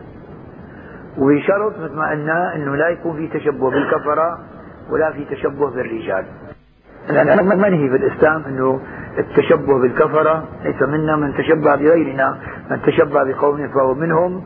وبشرط 1.19 1.79
مثل 1.79 1.95
ما 1.95 2.11
قلنا 2.11 2.55
أنه 2.55 2.77
لا 2.77 2.89
يكون 2.89 3.17
في 3.17 3.29
تشبه 3.29 3.71
بالكفرة 3.71 4.39
ولا 4.91 5.13
في 5.13 5.25
تشبه 5.25 5.71
بالرجال. 5.71 6.25
لأن 7.09 7.47
منهي 7.47 7.89
في 7.89 7.97
الإسلام 7.97 8.43
أنه 8.45 8.81
التشبه 9.19 9.79
بالكفرة 9.81 10.45
ليس 10.65 10.83
منا 10.83 11.17
من 11.17 11.35
تشبه 11.35 11.77
بغيرنا 11.77 12.39
من 12.71 12.83
تشبه 12.83 13.25
بقوم 13.25 13.69
فهو 13.69 13.95
منهم. 13.95 14.45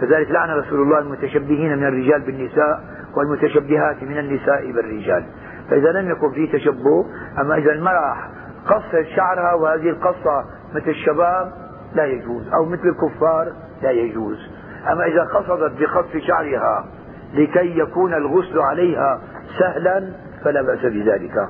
كذلك 0.00 0.30
لعن 0.30 0.50
رسول 0.50 0.82
الله 0.82 0.98
المتشبهين 0.98 1.78
من 1.78 1.84
الرجال 1.84 2.20
بالنساء 2.20 2.84
والمتشبهات 3.16 4.02
من 4.02 4.18
النساء 4.18 4.72
بالرجال. 4.72 5.24
فإذا 5.70 5.92
لم 5.92 6.10
يكن 6.10 6.32
في 6.32 6.46
تشبه 6.46 7.06
أما 7.40 7.56
إذا 7.56 7.72
المرأة 7.72 8.16
قصت 8.66 9.06
شعرها 9.16 9.54
وهذه 9.54 9.88
القصة 9.88 10.44
مثل 10.74 10.88
الشباب 10.88 11.52
لا 11.94 12.04
يجوز 12.04 12.48
أو 12.48 12.64
مثل 12.64 12.88
الكفار 12.88 13.52
لا 13.82 13.90
يجوز. 13.90 14.38
أما 14.92 15.04
إذا 15.06 15.22
قصدت 15.22 15.80
بقص 15.80 16.16
شعرها 16.26 16.86
لكي 17.34 17.78
يكون 17.78 18.14
الغسل 18.14 18.58
عليها 18.58 19.20
سهلا 19.58 20.12
فلا 20.44 20.62
بأس 20.62 20.80
بذلك. 20.80 21.48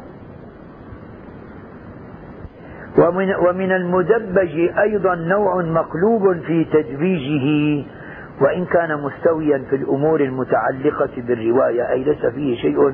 ومن, 2.99 3.35
ومن 3.35 3.73
المدبج 3.73 4.71
أيضا 4.79 5.15
نوع 5.15 5.63
مقلوب 5.63 6.39
في 6.47 6.65
تدبيجه 6.65 7.87
وإن 8.41 8.65
كان 8.65 9.03
مستويا 9.03 9.65
في 9.71 9.77
الأمور 9.77 10.21
المتعلقة 10.21 11.11
بالرواية 11.17 11.91
أي 11.91 12.05
ليس 12.05 12.27
فيه 12.27 12.57
شيء 12.57 12.93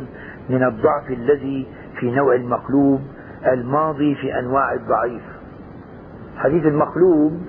من 0.48 0.64
الضعف 0.64 1.10
الذي 1.10 1.66
في 2.00 2.10
نوع 2.10 2.34
المقلوب 2.34 3.00
الماضي 3.46 4.14
في 4.14 4.38
أنواع 4.38 4.72
الضعيف. 4.72 5.22
حديث 6.36 6.66
المقلوب 6.66 7.42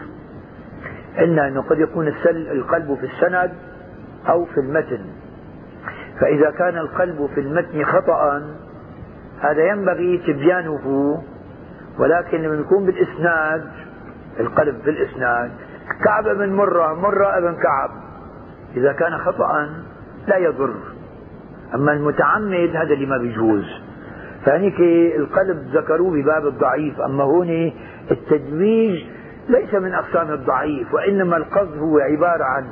إن 1.19 1.39
أنه 1.39 1.61
قد 1.61 1.79
يكون 1.79 2.07
القلب 2.27 2.97
في 3.01 3.05
السند 3.05 3.51
أو 4.29 4.45
في 4.45 4.59
المتن. 4.59 5.05
فإذا 6.19 6.51
كان 6.51 6.77
القلب 6.77 7.29
في 7.35 7.39
المتن 7.41 7.83
خطأ 7.83 8.41
هذا 9.41 9.63
ينبغي 9.63 10.17
تبيانه 10.17 11.17
ولكن 11.99 12.37
لما 12.41 12.55
يكون 12.55 12.85
بالإسناد 12.85 13.69
القلب 14.39 14.83
بالإسناد 14.85 15.51
كعب 16.03 16.23
بن 16.23 16.53
مرة 16.53 16.93
مرة 16.93 17.39
بن 17.39 17.55
كعب 17.55 17.89
إذا 18.77 18.93
كان 18.93 19.17
خطأ 19.17 19.69
لا 20.27 20.37
يضر. 20.37 20.73
أما 21.75 21.93
المتعمد 21.93 22.75
هذا 22.75 22.93
اللي 22.93 23.05
ما 23.05 23.17
بيجوز. 23.17 23.65
فهنيك 24.45 24.79
القلب 25.15 25.57
ذكروه 25.73 26.11
بباب 26.11 26.47
الضعيف 26.47 27.01
أما 27.01 27.23
هون 27.23 27.71
التدويج 28.11 29.03
ليس 29.49 29.73
من 29.73 29.93
أقسام 29.93 30.31
الضعيف 30.31 30.93
وإنما 30.93 31.37
القصد 31.37 31.77
هو 31.77 31.99
عبارة 31.99 32.43
عن 32.43 32.65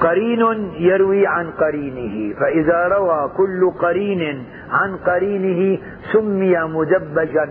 قرين 0.00 0.70
يروي 0.78 1.26
عن 1.26 1.50
قرينه 1.50 2.34
فإذا 2.34 2.88
روى 2.88 3.30
كل 3.36 3.70
قرين 3.70 4.44
عن 4.70 4.96
قرينه 4.96 5.78
سمي 6.12 6.58
مدبجا 6.58 7.48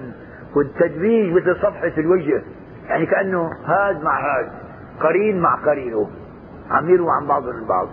والتدبيج 0.55 1.33
مثل 1.33 1.55
صفحة 1.55 1.91
الوجه 1.97 2.41
يعني 2.87 3.05
كأنه 3.05 3.49
هاد 3.65 4.03
مع 4.03 4.19
هاد 4.19 4.51
قرين 5.01 5.39
مع 5.39 5.55
قرينه 5.55 6.09
عم 6.71 6.89
يروى 6.89 7.09
عن 7.21 7.27
بعض 7.27 7.47
البعض. 7.47 7.87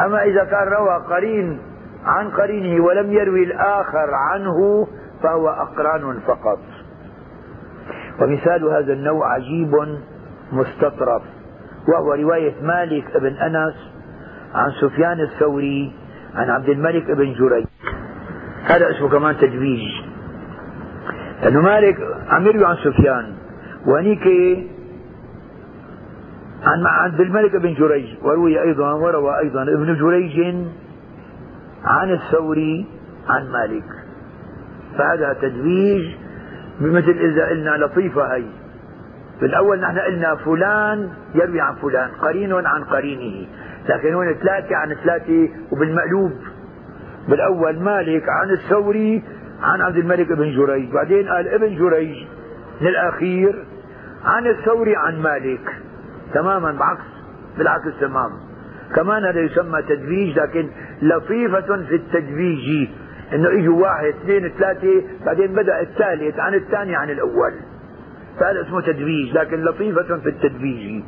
أما 0.00 0.22
إذا 0.22 0.44
كان 0.44 0.68
روى 0.68 1.04
قرين 1.10 1.58
عن 2.04 2.30
قرينه 2.30 2.84
ولم 2.84 3.12
يروي 3.12 3.44
الآخر 3.44 4.14
عنه 4.14 4.86
فهو 5.22 5.48
أقران 5.48 6.20
فقط. 6.26 6.58
ومثال 8.20 8.64
هذا 8.64 8.92
النوع 8.92 9.34
عجيب 9.34 9.72
مستطرف 10.52 11.22
وهو 11.88 12.12
رواية 12.14 12.54
مالك 12.62 13.16
بن 13.16 13.32
أنس 13.32 13.74
عن 14.54 14.70
سفيان 14.80 15.20
الثوري 15.20 15.92
عن 16.34 16.50
عبد 16.50 16.68
الملك 16.68 17.10
بن 17.10 17.32
جريج. 17.32 17.66
هذا 18.64 18.90
اسمه 18.90 19.08
كمان 19.08 19.36
تدويج 19.36 19.82
لأنه 21.42 21.60
مالك 21.60 21.96
عم 22.28 22.46
يروي 22.46 22.64
عن 22.64 22.76
سفيان 22.76 23.34
وهنيك 23.86 24.26
عن 26.64 26.86
عبد 26.86 27.20
الملك 27.20 27.56
بن 27.56 27.74
جريج 27.74 28.06
وروي 28.22 28.62
أيضا 28.62 28.92
وروى 28.92 29.38
أيضا 29.38 29.62
ابن 29.62 29.94
جريج 29.94 30.56
عن 31.84 32.12
الثوري 32.12 32.86
عن 33.28 33.48
مالك. 33.48 33.84
فهذا 34.98 35.36
تدويج 35.42 36.14
مثل 36.80 37.10
إذا 37.10 37.48
قلنا 37.48 37.70
لطيفة 37.70 38.34
هي. 38.34 38.44
في 39.40 39.46
الأول 39.46 39.80
نحن 39.80 39.98
قلنا 39.98 40.34
فلان 40.34 41.10
يروي 41.34 41.60
عن 41.60 41.74
فلان 41.74 42.10
قرين 42.10 42.52
عن 42.52 42.84
قرينه. 42.84 43.46
لكن 43.88 44.14
هون 44.14 44.34
ثلاثة 44.34 44.76
عن 44.76 44.94
ثلاثة 44.94 45.48
وبالمقلوب. 45.72 46.32
بالأول 47.28 47.80
مالك 47.80 48.22
عن 48.28 48.50
الثوري 48.50 49.24
عن 49.62 49.80
عبد 49.80 49.96
الملك 49.96 50.32
بن 50.32 50.56
جريج. 50.56 50.90
بعدين 50.92 51.28
قال 51.28 51.48
ابن 51.48 51.76
جريج 51.76 52.26
للأخير 52.80 53.64
عن 54.24 54.46
الثوري 54.46 54.96
عن 54.96 55.22
مالك. 55.22 55.82
تماما 56.34 56.72
بعكس 56.72 57.04
بالعكس 57.58 58.00
تمام 58.00 58.30
كمان 58.94 59.24
هذا 59.24 59.40
يسمى 59.40 59.82
تدريج 59.82 60.38
لكن 60.38 60.68
لطيفة 61.02 61.84
في 61.88 61.94
التدريج 61.94 62.88
إنه 63.32 63.48
اجوا 63.48 63.82
واحد 63.82 64.04
اثنين 64.04 64.48
ثلاثة 64.48 65.02
بعدين 65.26 65.52
بدأ 65.52 65.80
الثالث 65.80 66.38
عن 66.38 66.54
الثاني 66.54 66.96
عن 66.96 67.10
الأول. 67.10 67.52
فهذا 68.40 68.60
اسمه 68.60 68.80
تدريج 68.80 69.38
لكن 69.38 69.64
لطيفة 69.64 70.18
في 70.18 70.28
التدريج 70.28 71.02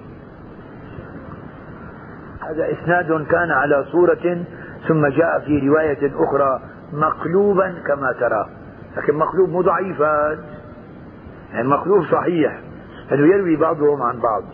هذا 2.51 2.73
إسناد 2.73 3.27
كان 3.27 3.51
على 3.51 3.85
صورة 3.93 4.45
ثم 4.89 5.07
جاء 5.07 5.41
في 5.47 5.69
رواية 5.69 6.13
أخرى 6.15 6.61
مقلوبا 6.93 7.75
كما 7.87 8.13
ترى. 8.21 8.47
لكن 8.97 9.15
مقلوب 9.15 9.51
مو 9.51 9.63
ضعيفات 9.63 10.39
يعني 11.53 11.69
مقلوب 11.69 12.05
صحيح. 12.05 12.61
انه 13.13 13.35
يروي 13.35 13.57
بعضهم 13.57 14.03
عن 14.03 14.21
بعض. 14.21 14.45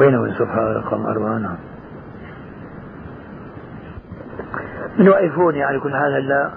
وين 0.00 0.18
من 0.18 0.34
صفحة 0.34 0.72
رقم 0.72 1.02
نعم. 1.42 1.56
من 4.98 5.06
يوقفون 5.06 5.54
يعني 5.54 5.80
كل 5.80 5.92
هذا 5.92 6.20
لا 6.20 6.50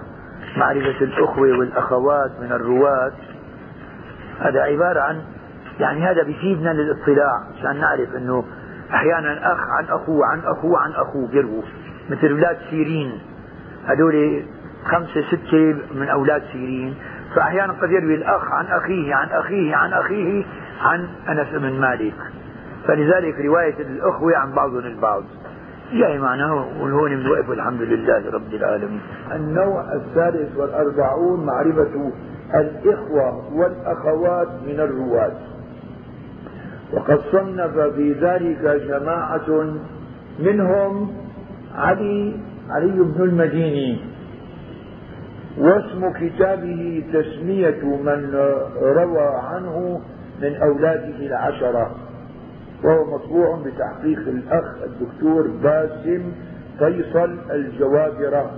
معرفة 0.58 1.06
الأخوة 1.06 1.58
والأخوات 1.58 2.32
من 2.41 2.52
الرواة. 2.52 3.12
هذا 4.39 4.62
عبارة 4.62 5.00
عن 5.00 5.22
يعني 5.80 6.04
هذا 6.04 6.24
بيفيدنا 6.24 6.70
للاطلاع 6.70 7.44
عشان 7.58 7.80
نعرف 7.80 8.16
إنه 8.16 8.44
أحيانا 8.94 9.54
أخ 9.54 9.60
عن 9.60 9.86
اخوه 9.86 10.26
عن 10.26 10.39
اخوه 10.39 10.80
عن 10.80 10.91
اخوه 10.91 11.28
بيروا 11.28 11.64
مثل 12.10 12.28
أولاد 12.28 12.58
سيرين. 12.70 13.20
هذول 13.86 14.44
خمسة 14.86 15.22
ستة 15.28 15.76
من 15.96 16.10
أولاد 16.10 16.44
سيرين. 16.52 16.96
فأحيانا 17.36 17.74
قد 17.74 17.91
يروي 17.91 18.16
الأخ 18.16 18.52
عن 18.52 18.66
أخيه 18.66 19.16
عن 19.16 19.28
أخيه 19.28 19.76
عن 19.76 19.94
أخيه 19.94 20.46
عن 20.82 21.08
أنس 21.30 21.48
بن 21.54 21.80
مالك. 21.80 22.16
فلذلك 22.88 23.39
رواية 23.39 23.79
الأخوة 23.79 24.38
عن 24.38 24.51
بعضهم 24.51 24.86
البعض. 24.86 25.23
جاي 25.93 26.19
معنا 26.19 26.53
وهون 26.53 27.15
بنوقف 27.15 27.51
الحمد 27.51 27.81
لله 27.81 28.31
رب 28.31 28.53
العالمين. 28.53 29.01
النوع 29.31 29.93
الثالث 29.93 30.57
والأربعون 30.57 31.45
معرفة 31.45 32.11
الإخوة 32.55 33.53
والأخوات 33.53 34.47
من 34.68 34.80
الرواة. 34.80 35.31
وقد 36.93 37.19
صنف 37.31 37.77
في 37.95 38.14
ذلك 38.14 38.81
جماعة 38.88 39.73
منهم 40.39 41.11
علي 41.76 42.35
علي 42.69 43.03
بن 43.03 43.23
المديني 43.23 43.99
واسم 45.57 46.14
كتابه 46.14 47.03
تسمية 47.14 47.84
من 47.84 48.35
روى 48.81 49.27
عنه 49.53 50.01
من 50.41 50.55
أولاده 50.55 51.26
العشرة. 51.26 51.95
وهو 52.84 53.15
مطبوع 53.15 53.60
بتحقيق 53.65 54.19
الأخ 54.19 54.76
الدكتور 54.84 55.47
باسم 55.64 56.31
فيصل 56.80 57.38
الجوابرة 57.51 58.51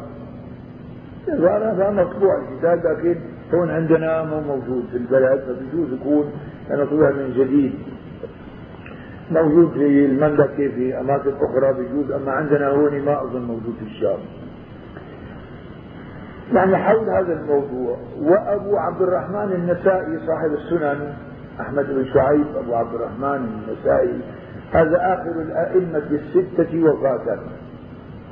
هذا 1.30 1.89
مطبوع 1.89 2.41
الكتاب 2.41 2.85
لكن 2.85 3.15
هون 3.53 3.69
عندنا 3.69 4.23
مو 4.23 4.41
موجود 4.41 4.85
في 4.91 4.97
البلد 4.97 5.41
فبيجوز 5.41 5.93
يكون 5.93 6.31
مطبوع 6.69 7.11
من 7.11 7.34
جديد. 7.38 7.73
موجود 9.31 9.72
في 9.72 10.06
المملكة 10.06 10.68
في 10.68 10.99
أماكن 10.99 11.31
أخرى 11.41 11.73
بيجوز 11.73 12.11
أما 12.11 12.31
عندنا 12.31 12.68
هون 12.68 13.02
ما 13.02 13.23
أظن 13.23 13.41
موجود 13.41 13.76
في 13.80 13.85
الشام. 13.85 14.18
يعني 16.53 16.77
حول 16.77 17.10
هذا 17.10 17.34
الموضوع 17.34 17.97
وأبو 18.19 18.77
عبد 18.77 19.02
الرحمن 19.02 19.52
النسائي 19.52 20.19
صاحب 20.27 20.52
السنن 20.53 21.14
أحمد 21.60 21.86
بن 21.86 22.06
شعيب 22.14 22.45
أبو 22.56 22.76
عبد 22.76 22.94
الرحمن 22.95 23.64
النسائي. 23.68 24.19
هذا 24.72 24.98
آخر 24.98 25.41
الأئمة 25.41 26.03
الستة 26.11 26.84
وفاة. 26.84 27.40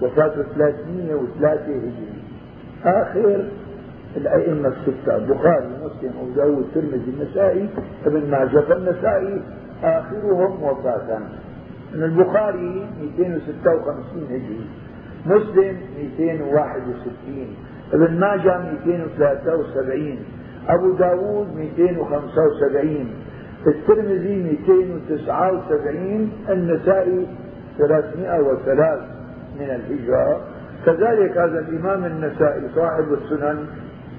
وفاة 0.01 0.27
303 0.55 1.61
هجري. 1.61 2.13
آخر 2.85 3.45
الأئمة 4.17 4.67
الستة 4.67 5.15
البخاري 5.15 5.67
مسلم 5.83 6.11
أبو 6.21 6.31
داود 6.35 6.57
الترمذي 6.57 7.11
النسائي 7.19 7.69
ابن 8.05 8.29
ماجه. 8.29 8.59
فالنسائي 8.59 9.41
آخرهم 9.83 10.63
وفاة. 10.63 11.19
من 11.93 12.03
البخاري 12.03 12.87
256 13.01 14.23
هجري. 14.23 14.65
مسلم 15.25 15.77
261 15.97 17.55
ابن 17.93 18.19
ماجه 18.19 18.57
273 18.85 20.17
أبو 20.69 20.91
داود 20.91 21.47
275 21.55 23.07
الترمذي 23.67 24.57
279 24.67 26.31
النسائي 26.49 27.27
303 27.77 29.01
من 29.59 29.69
الهجرة. 29.69 30.41
كذلك 30.85 31.37
هذا 31.37 31.59
الإمام 31.59 32.05
النسائي 32.05 32.69
صاحب 32.75 33.13
السنن 33.13 33.65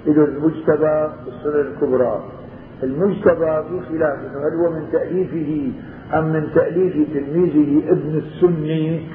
له 0.07 0.25
المجتبى 0.25 1.09
السنن 1.27 1.61
الكبرى. 1.61 2.25
المجتبى 2.83 3.63
في 3.69 3.81
خلاف 3.89 4.19
هل 4.19 4.55
هو 4.65 4.71
من 4.71 4.89
تأليفه 4.93 5.73
أم 6.19 6.33
من 6.33 6.49
تأليف 6.55 6.95
تلميذه 7.15 7.91
ابن 7.93 8.19
السني؟ 8.19 9.07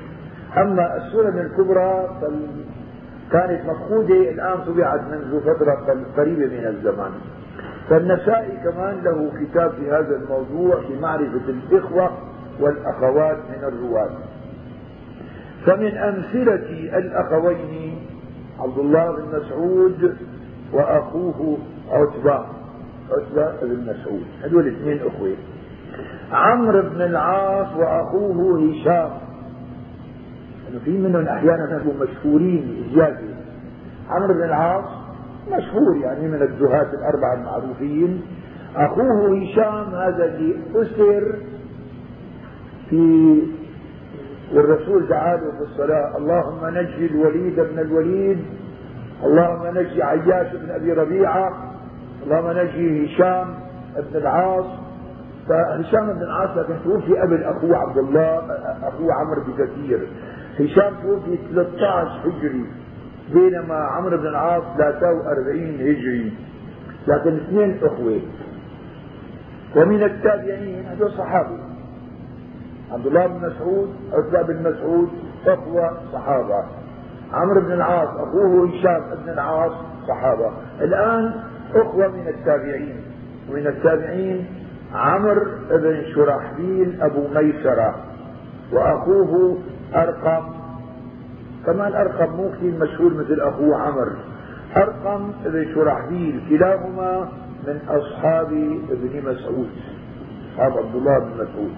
أما 0.58 0.98
السنن 0.98 1.40
الكبرى 1.40 2.10
كانت 3.32 3.66
مفقودة 3.66 4.32
الآن 4.32 4.58
طبعت 4.68 5.02
منذ 5.02 5.40
فترة 5.42 6.06
قريبة 6.18 6.46
من 6.46 6.68
الزمان. 6.68 7.12
فالنسائي 7.90 8.58
كمان 8.58 9.04
له 9.04 9.32
كتاب 9.42 9.72
في 9.72 9.92
هذا 9.92 10.16
الموضوع 10.16 10.82
في 10.82 11.00
معرفة 11.00 11.50
الإخوة 11.50 12.12
والأخوات 12.60 13.38
من 13.38 13.64
الرواة. 13.64 14.10
فمن 15.66 15.98
أمثلة 15.98 16.98
الأخوين 16.98 17.96
عبد 18.60 18.78
الله 18.78 19.12
بن 19.12 19.40
مسعود 19.40 20.18
وأخوه 20.74 21.58
عتبة. 21.92 22.46
عتبة 23.12 23.52
بن 23.62 23.82
مسعود. 23.84 24.26
هذول 24.44 24.68
اثنين 24.68 25.00
أخوة. 25.08 25.36
عمرو 26.32 26.82
بن 26.82 27.02
العاص 27.02 27.76
وأخوه 27.76 28.60
هشام. 28.60 29.29
انه 30.70 30.80
في 30.86 30.98
منهم 30.98 31.28
أحيانا 31.28 31.78
يكونوا 31.82 32.06
مشهورين 32.06 32.84
زيادة. 32.94 33.20
عمرو 34.10 34.34
بن 34.34 34.44
العاص 34.44 34.86
مشهور 35.48 35.98
يعني 36.02 36.28
من 36.28 36.42
الزهاة 36.42 36.94
الأربعة 36.94 37.34
المعروفين. 37.34 38.22
أخوه 38.76 39.38
هشام 39.38 39.96
هذا 39.96 40.26
اللي 40.26 40.56
أسر 40.76 41.36
في 42.90 43.42
والرسول 44.54 45.08
دعاله 45.08 45.52
في 45.52 45.62
الصلاة 45.62 46.18
اللهم 46.18 46.78
نجي 46.78 47.06
الوليد 47.06 47.60
بن 47.60 47.80
الوليد. 47.80 48.40
اللهم 49.24 49.78
نجي 49.78 50.04
عياش 50.04 50.56
بن 50.56 50.70
أبي 50.70 50.94
ربيعة. 50.94 51.74
اللهم 52.24 52.58
نجي 52.58 53.06
هشام 53.06 53.56
بن 53.98 54.20
العاص. 54.20 54.66
فهشام 55.50 56.14
بن 56.14 56.22
العاص 56.22 56.58
لكن 56.58 56.74
توفي 56.84 57.18
قبل 57.18 57.44
أخوه 57.44 57.78
عبد 57.78 57.98
الله 57.98 58.38
أخوه 58.84 59.14
عمرو 59.14 59.42
بكثير. 59.42 60.08
هشام 60.60 60.94
توفي 61.04 61.38
13 61.54 62.22
هجري 62.26 62.66
بينما 63.34 63.76
عمرو 63.76 64.18
بن 64.18 64.28
العاص 64.28 64.64
43 64.78 65.64
هجري 65.76 66.34
لكن 67.08 67.36
اثنين 67.36 67.80
إخوة. 67.84 68.20
ومن 69.76 70.04
التابعين 70.04 70.86
هذول 70.86 71.12
صحابه 71.12 71.60
عبد 72.92 73.06
الله 73.06 73.28
بن 73.28 73.48
مسعود 73.48 73.90
عتبة 74.14 74.42
بن 74.42 74.72
مسعود 74.72 75.10
إخوة 75.48 75.98
صحابة. 76.14 76.64
عمرو 77.34 77.62
بن 77.62 77.72
العاص 77.72 78.10
أخوه 78.10 78.70
هشام 78.70 79.02
بن 79.24 79.30
العاص 79.30 79.72
صحابة. 80.08 80.52
الآن 80.82 81.34
إخوة 81.76 82.08
من 82.08 82.28
التابعين. 82.28 82.96
ومن 83.50 83.68
التابعين 83.68 84.46
عمرو 84.94 85.46
بن 85.72 86.04
شرحبيل 86.16 87.02
أبو 87.02 87.28
ميسرة 87.28 87.96
وأخوه 88.74 89.58
أرقم. 89.96 90.44
كمان 91.66 91.94
أرقم 91.94 92.36
مو 92.36 92.50
كثير 92.50 92.74
مشهور 92.80 93.14
مثل 93.14 93.42
أخوه 93.42 93.78
عمر. 93.78 94.10
أرقم 94.78 95.32
بن 95.46 95.74
شرحبيل 95.74 96.42
كلاهما 96.50 97.30
من 97.68 97.80
أصحاب 97.90 98.52
ابن 98.92 99.32
مسعود. 99.32 99.70
أصحاب 100.52 100.78
عبد 100.78 100.96
الله 100.96 101.20
بن 101.20 101.34
مسعود. 101.34 101.74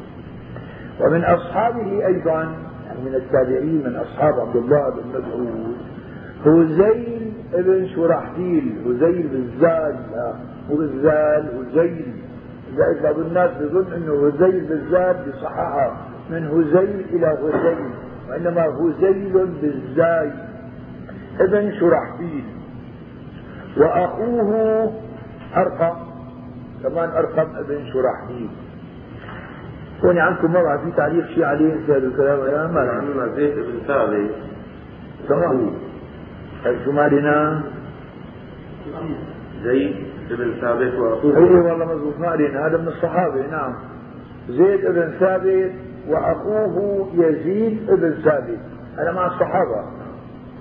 ومن 1.02 1.24
أصحابه 1.24 2.06
أيضا 2.08 2.42
يعني 2.86 3.02
من 3.06 3.16
التابعين 3.16 3.84
من 3.86 3.96
أصحاب 3.96 4.34
عبد 4.40 4.56
الله 4.56 4.90
بن 4.90 5.20
مسعود 5.20 5.76
هزيل 6.46 7.34
بن 7.54 7.88
شرحبيل 7.96 8.82
هزيل 8.86 9.28
بالزال 9.28 9.96
مو 10.70 10.76
بالزال 10.76 11.68
هزيل. 11.72 12.14
لذلك 12.74 13.04
بعض 13.04 13.20
الناس 13.20 13.52
بيظن 13.52 13.94
إنه 13.94 14.28
هزيل 14.28 14.66
بالزال 14.66 15.16
بصححها 15.28 15.98
من 16.32 16.48
هزيل 16.48 17.06
إلى 17.14 17.28
هزيل 17.28 17.92
وإنما 18.30 18.66
هزيل 18.66 19.48
بالزاي. 19.62 20.32
ابن 21.40 21.72
شرحبيل. 21.80 22.44
وأخوه 23.78 24.92
أرقم 25.56 25.96
كمان 26.84 27.10
أرقم 27.10 27.56
ابن 27.56 27.86
شرحبيل. 27.94 28.50
هون 30.04 30.18
عندكم 30.18 30.52
مرة 30.52 30.78
في 30.78 30.92
تعليق 30.98 31.28
شيء 31.28 31.44
عليه 31.44 31.86
في 31.86 31.92
هذا 31.92 32.08
الكلام 32.08 32.40
يا 32.40 32.68
ما 32.68 32.80
عندنا 32.80 33.36
زيد 33.36 33.56
بن 33.56 33.80
ثابت. 33.88 34.32
تمام. 35.30 35.72
شو 36.86 36.92
مالنا؟ 36.92 37.64
زيد 39.64 39.96
بن 40.30 40.54
ثابت 40.62 40.94
وأخوه. 40.94 41.38
اي 41.38 41.44
والله 41.44 41.86
مضبوط 41.86 42.20
مالنا 42.20 42.68
هذا 42.68 42.78
من 42.78 42.88
الصحابة 42.88 43.48
نعم. 43.52 43.74
زيد 44.50 44.86
بن 44.86 45.12
ثابت 45.20 45.72
وأخوه 46.08 47.08
يزيد 47.14 47.92
بن 47.92 48.14
ثابت. 48.24 48.60
هذا 48.98 49.12
مع 49.12 49.28
الصحابة. 49.28 49.84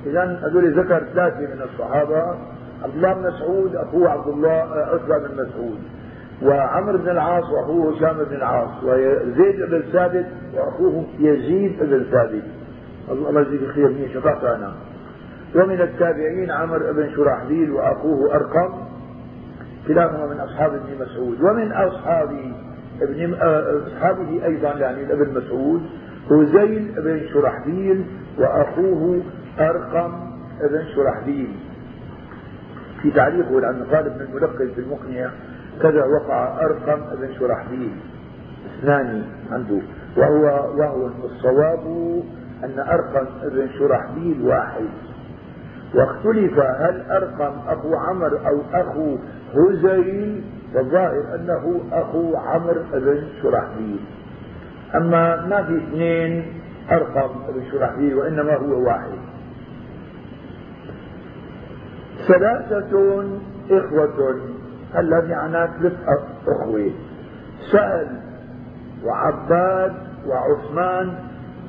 اذا 0.07 0.41
هذول 0.43 0.79
ذكر 0.79 1.05
ثلاثة 1.15 1.41
من 1.41 1.63
الصحابة. 1.63 2.23
عبد 2.85 2.95
الله 2.95 3.13
بن 3.15 3.29
مسعود 3.29 3.77
أخوه 3.77 4.11
عبد 4.11 4.29
الله 4.29 4.51
عتبه 4.75 5.19
بن 5.19 5.35
مسعود. 5.35 5.79
وعمرو 6.43 6.99
بن 6.99 7.09
العاص 7.09 7.45
وأخوه 7.51 7.97
هشام 7.97 8.25
بن 8.25 8.37
العاص. 8.37 8.85
وزيد 8.85 9.71
بن 9.71 9.83
ثابت 9.93 10.27
وأخوه 10.55 11.05
يزيد 11.19 11.83
بن 11.83 12.05
ثابت. 12.11 12.45
الله 13.11 13.41
يجزيك 13.41 13.71
خير 13.71 13.89
مني 13.89 14.15
شفقت 14.15 14.45
أنا. 14.45 14.73
ومن 15.55 15.81
التابعين 15.81 16.51
عمرو 16.51 16.93
بن 16.93 17.11
شرحبيل 17.17 17.71
وأخوه 17.71 18.35
أرقم. 18.35 18.75
كلاهما 19.89 20.27
من 20.27 20.41
أصحاب 20.41 20.75
ابن 20.75 21.05
مسعود. 21.05 21.41
ومن 21.41 21.73
أصحاب 21.73 22.31
ابن 23.03 23.35
أصحابه 23.35 24.45
أيضا 24.45 24.73
يعني 24.73 25.13
ابن 25.13 25.41
مسعود 25.41 25.83
هزيل 26.31 26.93
بن 26.97 27.21
شرحبيل 27.33 28.05
وأخوه 28.39 29.23
أرقم 29.59 30.13
بن 30.71 30.85
شرحبيل. 30.95 31.57
في 33.03 33.11
تعليقه 33.11 33.61
لأنه 33.61 33.85
قال 33.85 34.07
ابن 34.07 34.21
الملقن 34.21 34.69
في 34.75 34.81
المقنع 34.81 35.31
كذا 35.83 36.05
وقع 36.05 36.61
أرقم 36.61 37.17
بن 37.17 37.35
شرحبيل. 37.39 37.91
اثنان 38.79 39.23
عنده. 39.51 39.81
وهو 40.17 40.45
وهو 40.79 41.11
الصواب 41.25 41.85
أن 42.65 42.79
أرقم 42.79 43.27
بن 43.43 43.69
شرحبيل 43.79 44.43
واحد. 44.43 44.89
واختلف 45.95 46.59
هل 46.59 47.11
أرقم 47.11 47.53
أبو 47.69 47.97
عمرو 47.97 48.37
أو 48.37 48.61
أخو 48.75 49.17
هزيل 49.55 50.45
والظاهر 50.75 51.35
أنه 51.35 51.81
أخو 51.93 52.37
عمرو 52.37 52.83
بن 52.93 53.23
شرحبيل 53.43 54.01
أما 54.95 55.47
ما 55.47 55.63
في 55.63 55.77
اثنين 55.77 56.61
أرقم 56.91 57.29
بن 57.49 57.71
شرحبيل 57.73 58.15
وإنما 58.15 58.57
هو 58.57 58.87
واحد. 58.87 59.19
ثلاثة 62.29 63.25
إخوة 63.71 64.41
هلا 64.95 65.37
عنا 65.37 65.71
ثلاث 65.81 65.93
أخوة؟ 66.49 66.91
سأل 67.73 68.21
وعباد 69.05 69.93
وعثمان 70.27 71.15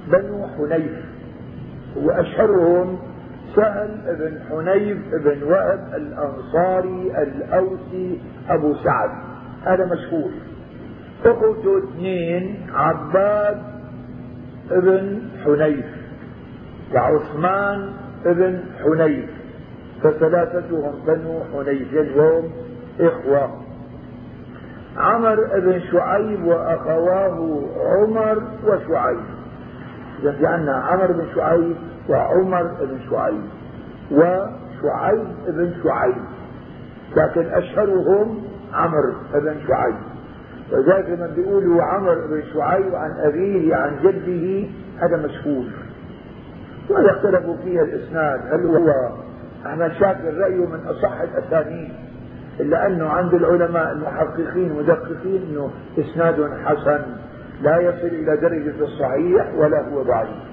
بنو 0.07 0.47
حنيف 0.47 1.05
وأشهرهم 1.95 2.99
سهل 3.55 4.15
بن 4.19 4.39
حنيف 4.49 4.97
بن 5.23 5.43
وهب 5.43 5.79
الأنصاري 5.95 7.11
الأوسي 7.23 8.21
أبو 8.49 8.73
سعد. 8.75 9.09
هذا 9.63 9.85
مشهور. 9.85 10.31
أخوته 11.25 11.77
اثنين 11.77 12.67
عباد 12.73 13.61
بن 14.71 15.21
حنيف 15.45 15.85
وعثمان 16.93 17.93
بن 18.25 18.59
حنيف 18.83 19.29
فثلاثتهم 20.03 20.93
بنو 21.07 21.43
حنيف 21.53 22.17
وهم 22.17 22.51
إخوة. 22.99 23.61
عمر 24.97 25.59
بن 25.59 25.81
شعيب 25.91 26.45
وأخواه 26.45 27.61
عمر 27.77 28.43
وشعيب. 28.65 29.25
إذا 30.21 30.31
في 30.31 30.45
عندنا 30.45 30.75
عمر 30.75 31.11
بن 31.11 31.25
شعيب 31.35 31.75
وعمر 32.09 32.63
بن 32.63 32.99
شعيب 33.09 33.43
وشعيب 34.11 35.27
بن 35.47 35.73
شعيب 35.83 36.23
لكن 37.17 37.45
أشهرهم 37.53 38.43
عمر 38.73 39.15
بن 39.33 39.55
شعيب. 39.67 39.95
وذلك 40.71 41.09
لما 41.09 41.27
بيقولوا 41.27 41.83
عمر 41.83 42.15
بن 42.15 42.43
شعيب 42.53 42.95
عن 42.95 43.11
أبيه 43.19 43.75
عن 43.75 43.91
جده 44.03 44.67
هذا 45.01 45.17
مشهور. 45.17 45.65
ولا 46.89 47.11
اختلفوا 47.11 47.55
فيها 47.63 47.81
الإسناد. 47.81 48.39
هل 48.53 48.65
هو 48.65 49.09
أحمد 49.65 49.91
شاكر 49.91 50.37
رأيه 50.37 50.65
من 50.65 50.79
أصح 50.85 51.21
الأسانيد؟ 51.21 51.91
إلا 52.59 52.87
أنه 52.87 53.09
عند 53.09 53.33
العلماء 53.33 53.91
المحققين 53.91 54.71
المدققين 54.71 55.41
أنه 55.49 55.71
إسناد 55.99 56.49
حسن 56.65 57.01
لا 57.61 57.77
يصل 57.77 58.07
إلى 58.07 58.37
درجة 58.37 58.83
الصحيح 58.83 59.53
ولا 59.55 59.89
هو 59.89 60.03
ضعيف. 60.03 60.50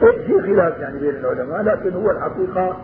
في 0.00 0.42
خلاف 0.42 0.78
يعني 0.78 0.98
بين 0.98 1.10
العلماء 1.10 1.62
لكن 1.62 1.92
هو 1.92 2.10
الحقيقة 2.10 2.76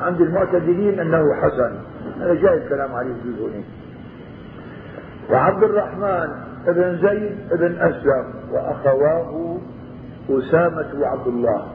عند 0.00 0.20
المعتدلين 0.20 1.00
أنه 1.00 1.34
حسن. 1.34 1.72
هذا 2.20 2.34
جاي 2.34 2.54
الكلام 2.54 2.94
عليه 2.94 3.14
في 3.22 3.28
هنا 3.28 3.62
وعبد 5.30 5.62
الرحمن 5.62 6.28
بن 6.66 6.98
زيد 7.02 7.38
بن 7.52 7.76
أسلم 7.78 8.34
وأخواه 8.52 9.58
أسامة 10.30 11.00
وعبد 11.00 11.26
الله. 11.26 11.66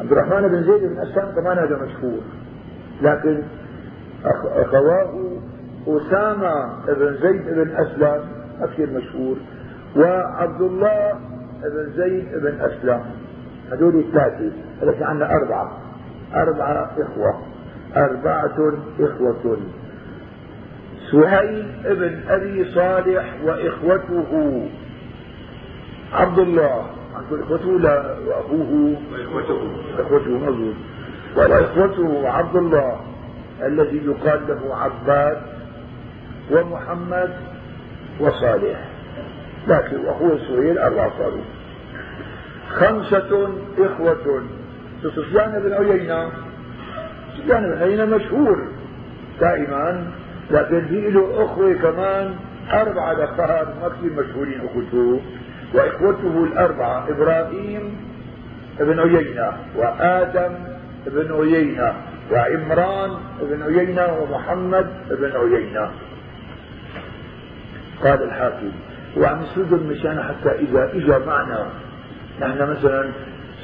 عبد 0.00 0.12
الرحمن 0.12 0.48
بن 0.48 0.62
زيد 0.62 0.90
بن 0.90 0.98
أسلم 0.98 1.32
كمان 1.34 1.58
هذا 1.58 1.76
مشهور. 1.76 2.20
لكن 3.02 3.42
أخواه 4.44 5.38
أسامة 5.88 6.84
بن 6.86 7.16
زيد 7.22 7.54
بن 7.54 7.76
أسلم 7.76 8.20
أكثر 8.60 8.86
مشهور. 8.86 9.36
وعبد 9.96 10.60
الله 10.60 11.20
بن 11.64 11.92
زيد 11.96 12.28
بن 12.42 12.60
أسلم. 12.60 13.00
هذول 13.72 14.04
ثلاثة 14.12 14.52
هذا 14.82 15.06
عندنا 15.06 15.30
أربعة. 15.30 15.78
أربعة 16.34 16.90
إخوة. 16.98 17.42
أربعة 17.96 18.74
إخوة. 19.00 19.58
سهيل 21.10 21.66
بن 21.84 22.20
أبي 22.28 22.64
صالح 22.64 23.34
وإخوته. 23.44 24.68
عبد 26.12 26.38
الله. 26.38 26.86
عنده 27.14 27.44
إخوته 27.44 27.78
لا 27.78 28.16
وأبوه 28.26 28.96
وإخوته. 29.12 29.72
إخوته 29.98 30.38
مظلوم 30.38 30.74
وإخوته 31.36 32.28
عبد 32.28 32.56
الله 32.56 33.00
الذي 33.62 33.96
يقال 34.06 34.40
له 34.48 34.76
عباد 34.76 35.38
ومحمد 36.50 37.30
وصالح. 38.20 38.93
لكن 39.68 40.06
أخوه 40.06 40.38
سهيل 40.38 40.78
أربعة 40.78 41.12
صاروا 41.18 41.42
خمسة 42.68 43.48
إخوة. 43.78 44.42
سفيان 45.02 45.62
بن 45.62 45.72
عيينة. 45.72 46.30
سفيان 47.38 47.62
بن 47.62 47.82
عيينة 47.82 48.04
مشهور 48.04 48.68
دائما 49.40 50.06
لكن 50.50 50.86
في 50.86 51.10
له 51.10 51.44
أخوة 51.44 51.74
كمان 51.74 52.34
أربعة 52.72 53.12
نفر 53.12 53.66
ما 53.82 53.88
كثير 53.88 54.12
مشهورين 54.12 54.60
أخوته 54.60 55.20
وإخوته 55.74 56.44
الأربعة 56.44 57.08
إبراهيم 57.08 57.96
بن 58.80 59.00
عيينة 59.00 59.52
وآدم 59.76 60.54
بن 61.06 61.32
عيينة 61.32 61.94
وعمران 62.32 63.10
بن 63.40 63.62
عيينة 63.62 64.18
ومحمد 64.22 64.86
بن 65.10 65.32
عيينة. 65.36 65.90
قال 68.04 68.22
الحاكم 68.22 68.72
وعم 69.16 69.42
يسردهم 69.42 69.86
مشان 69.86 70.22
حتى 70.22 70.50
إذا 70.50 70.90
إجا 70.94 71.18
معنا. 71.26 71.66
نحن 72.40 72.70
مثلا 72.70 73.10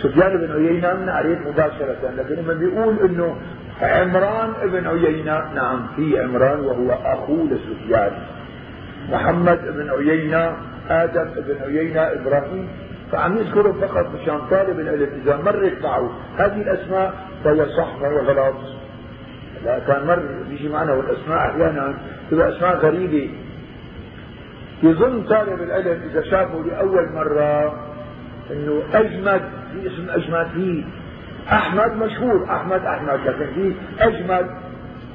سفيان 0.02 0.36
بن 0.36 0.52
عيينة 0.52 0.94
بنعرف 0.94 1.46
مباشرة 1.46 2.10
لكن 2.16 2.34
لما 2.34 2.54
بيقول 2.54 2.98
إنه 3.04 3.36
عمران 3.82 4.52
بن 4.62 4.86
عيينة 4.86 5.54
نعم 5.54 5.86
في 5.96 6.20
عمران 6.20 6.60
وهو 6.60 6.90
اخوه 6.90 7.48
لسفيان. 7.50 8.12
محمد 9.10 9.58
بن 9.64 9.90
عيينة 9.90 10.56
آدم 10.88 11.28
بن 11.36 11.56
عيينة 11.62 12.00
إبراهيم. 12.00 12.68
فعم 13.12 13.36
يذكره 13.36 13.72
فقط 13.72 14.06
مشان 14.14 14.38
طالب 14.50 14.80
العلم 14.80 15.08
إذا 15.24 15.36
مرت 15.36 15.82
معه 15.82 16.10
هذه 16.36 16.62
الأسماء 16.62 17.14
فهو 17.44 17.66
صح 17.66 17.96
فهو 18.00 18.18
غلط. 18.18 18.56
لا 19.64 19.78
كان 19.78 20.06
مر 20.06 20.22
بيجي 20.48 20.68
معنا 20.68 20.92
والأسماء 20.92 21.38
أحيانا 21.38 21.94
تبقى 22.30 22.48
أسماء 22.48 22.76
غريبة. 22.76 23.30
يظن 24.82 25.22
طالب 25.22 25.62
العلم 25.62 26.00
إذا 26.10 26.22
شافه 26.22 26.64
لأول 26.64 27.12
مرة 27.12 27.74
إنه 28.50 28.82
أجمد 28.94 29.42
في 29.72 29.86
اسم 29.86 30.10
أجمد 30.10 30.46
في 30.54 30.84
أحمد 31.52 31.96
مشهور 31.96 32.44
أحمد 32.50 32.84
أحمد 32.84 33.20
لكن 33.26 33.46
في 33.54 33.74
أجمد. 34.00 34.46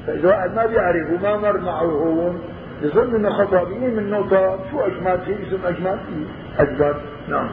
فإذا 0.07 0.29
واحد 0.29 0.55
ما 0.55 0.65
بيعرف 0.65 1.11
وما 1.11 1.37
مر 1.37 1.59
معه 1.59 1.83
هون 1.83 2.41
يظن 2.81 3.15
إنه 3.15 3.29
خطأ. 3.29 3.63
بيجي 3.63 3.87
من 3.87 4.09
نقطة 4.09 4.59
شو 4.71 4.79
أجمد؟ 4.79 5.19
في 5.25 5.33
اسم 5.47 5.65
أجمد؟ 5.65 5.99
في 6.07 6.25
أجمد. 6.61 6.95
نعم. 7.29 7.49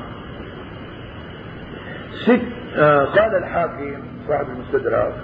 ست 2.13 2.43
آه 2.77 3.05
قال 3.05 3.37
الحاكم 3.37 4.03
صاحب 4.29 4.47
المستدرك 4.49 5.15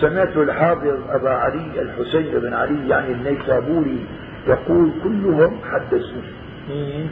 سمعت 0.00 0.36
الحافظ 0.36 0.96
أبا 1.10 1.30
علي 1.30 1.82
الحسين 1.82 2.40
بن 2.40 2.54
علي 2.54 2.88
يعني 2.88 3.12
النيسابوري 3.12 4.06
يقول 4.46 4.92
كلهم 5.04 5.58
حدثوا 6.68 7.10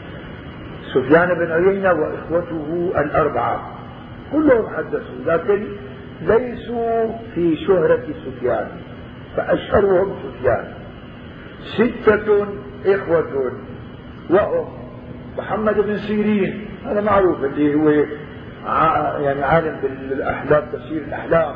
سفيان 0.94 1.28
بن 1.34 1.52
عيينة 1.52 1.92
وإخوته 1.92 2.92
الأربعة 2.96 3.70
كلهم 4.32 4.76
حدثوا 4.76 5.24
لكن 5.26 5.66
ليسوا 6.22 7.12
في 7.34 7.56
شهرة 7.56 8.02
سفيان 8.26 8.68
فأشهرهم 9.36 10.14
سفيان. 10.22 10.64
ستة 11.60 12.46
إخوة 12.86 13.52
وهم 14.30 14.68
محمد 15.38 15.80
بن 15.80 15.96
سيرين 15.98 16.66
هذا 16.86 17.00
معروف 17.00 17.44
اللي 17.44 17.74
هو 17.74 17.88
يعني 19.20 19.42
عالم 19.42 19.76
بالأحلام 19.82 20.62
تفسير 20.72 21.02
الأحلام. 21.02 21.54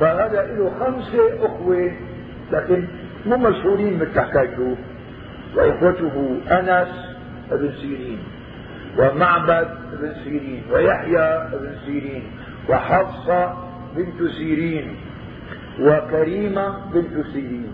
فهذا 0.00 0.46
له 0.46 0.72
خمسة 0.80 1.46
أخوة 1.46 1.92
لكن 2.52 2.84
مو 3.26 3.36
مشهورين 3.36 3.98
مثل 3.98 4.20
حكايته 4.20 4.76
وإخوته 5.56 6.40
أنس 6.50 6.88
بن 7.50 7.72
سيرين 7.80 8.18
ومعبد 8.98 9.68
بن 9.92 10.12
سيرين 10.24 10.62
ويحيى 10.72 11.48
بن 11.52 11.72
سيرين 11.86 12.22
وحفصة 12.68 13.54
بنت 13.96 14.30
سيرين 14.38 14.96
وكريمة 15.80 16.90
بنت 16.94 17.26
سيرين. 17.32 17.72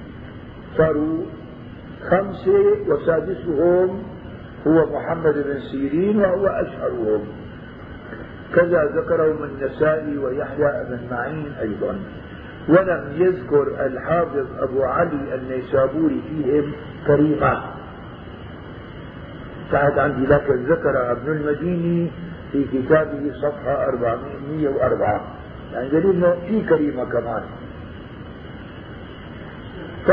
صاروا 0.76 1.24
خمسة 2.10 2.64
وسادسهم 2.88 4.02
هو 4.66 4.98
محمد 4.98 5.34
بن 5.34 5.60
سيرين 5.70 6.20
وهو 6.20 6.46
أشهرهم. 6.46 7.26
كذا 8.54 8.84
ذكرهم 8.84 9.44
النسائي 9.44 10.18
ويحيى 10.18 10.84
بن 10.88 11.00
معين 11.10 11.52
أيضا. 11.60 12.00
ولم 12.68 13.12
يذكر 13.16 13.86
الحافظ 13.86 14.46
أبو 14.58 14.82
علي 14.82 15.34
النيسابوري 15.34 16.22
فيهم 16.28 16.72
كريمة 17.06 17.62
كانت 19.72 19.98
عندي 19.98 20.26
لكن 20.26 20.54
ذكر 20.54 21.12
ابن 21.12 21.32
المديني 21.32 22.10
في 22.52 22.64
كتابه 22.64 23.32
صفحة 23.32 23.88
404 23.88 25.20
يعني 25.72 25.88
دليل 25.88 26.10
إنه 26.10 26.36
في 26.48 26.60
كريمة 26.60 27.04
كمان. 27.04 27.42
ف 30.06 30.10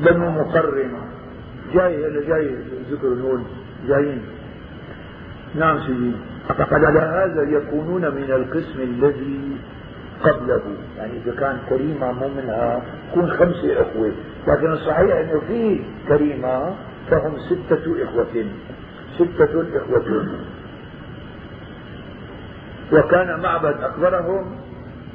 بنو 0.00 0.30
مقرن 0.30 0.92
جاي 1.74 2.26
جاي 2.26 2.56
ذكر 2.90 3.08
هون. 3.08 3.46
جايين. 3.88 4.22
نعم 5.56 5.80
سيدي. 5.80 6.12
فقد 6.48 6.84
على 6.84 6.98
هذا 6.98 7.42
يكونون 7.42 8.14
من 8.14 8.30
القسم 8.30 8.80
الذي 8.80 9.56
قبله. 10.22 10.62
يعني 10.98 11.12
إذا 11.24 11.34
كان 11.40 11.58
كريمة 11.68 12.12
مو 12.12 12.28
منها 12.28 12.82
يكون 13.10 13.30
خمسة 13.30 13.82
إخوة. 13.82 14.12
لكن 14.48 14.72
الصحيح 14.72 15.16
أنه 15.16 15.40
في 15.48 15.80
كريمة 16.08 16.74
فهم 17.10 17.38
ستة 17.38 18.04
إخوة. 18.04 18.46
ستة 19.18 19.64
إخوة. 19.76 20.26
وكان 22.92 23.40
معبد 23.40 23.76
أكبرهم 23.82 24.56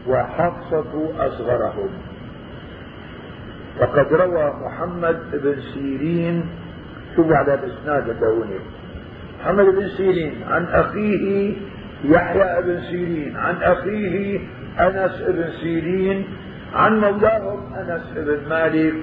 وحفصة 0.07 1.09
أصغرهم. 1.19 1.89
وقد 3.81 4.13
روى 4.13 4.53
محمد 4.65 5.19
بن 5.34 5.55
سيرين 5.73 6.45
شوفوا 7.15 7.35
على 7.35 7.53
الإسناد 7.53 8.23
هوني 8.23 8.59
محمد 9.41 9.65
بن 9.65 9.88
سيرين 9.97 10.43
عن 10.47 10.65
أخيه 10.65 11.53
يحيى 12.03 12.61
بن 12.61 12.81
سيرين 12.81 13.38
عن 13.38 13.55
أخيه 13.55 14.39
أنس 14.80 15.22
بن 15.27 15.49
سيرين 15.61 16.26
عن 16.73 16.99
مولاهم 16.99 17.73
أنس 17.73 18.01
بن 18.15 18.49
مالك 18.49 18.93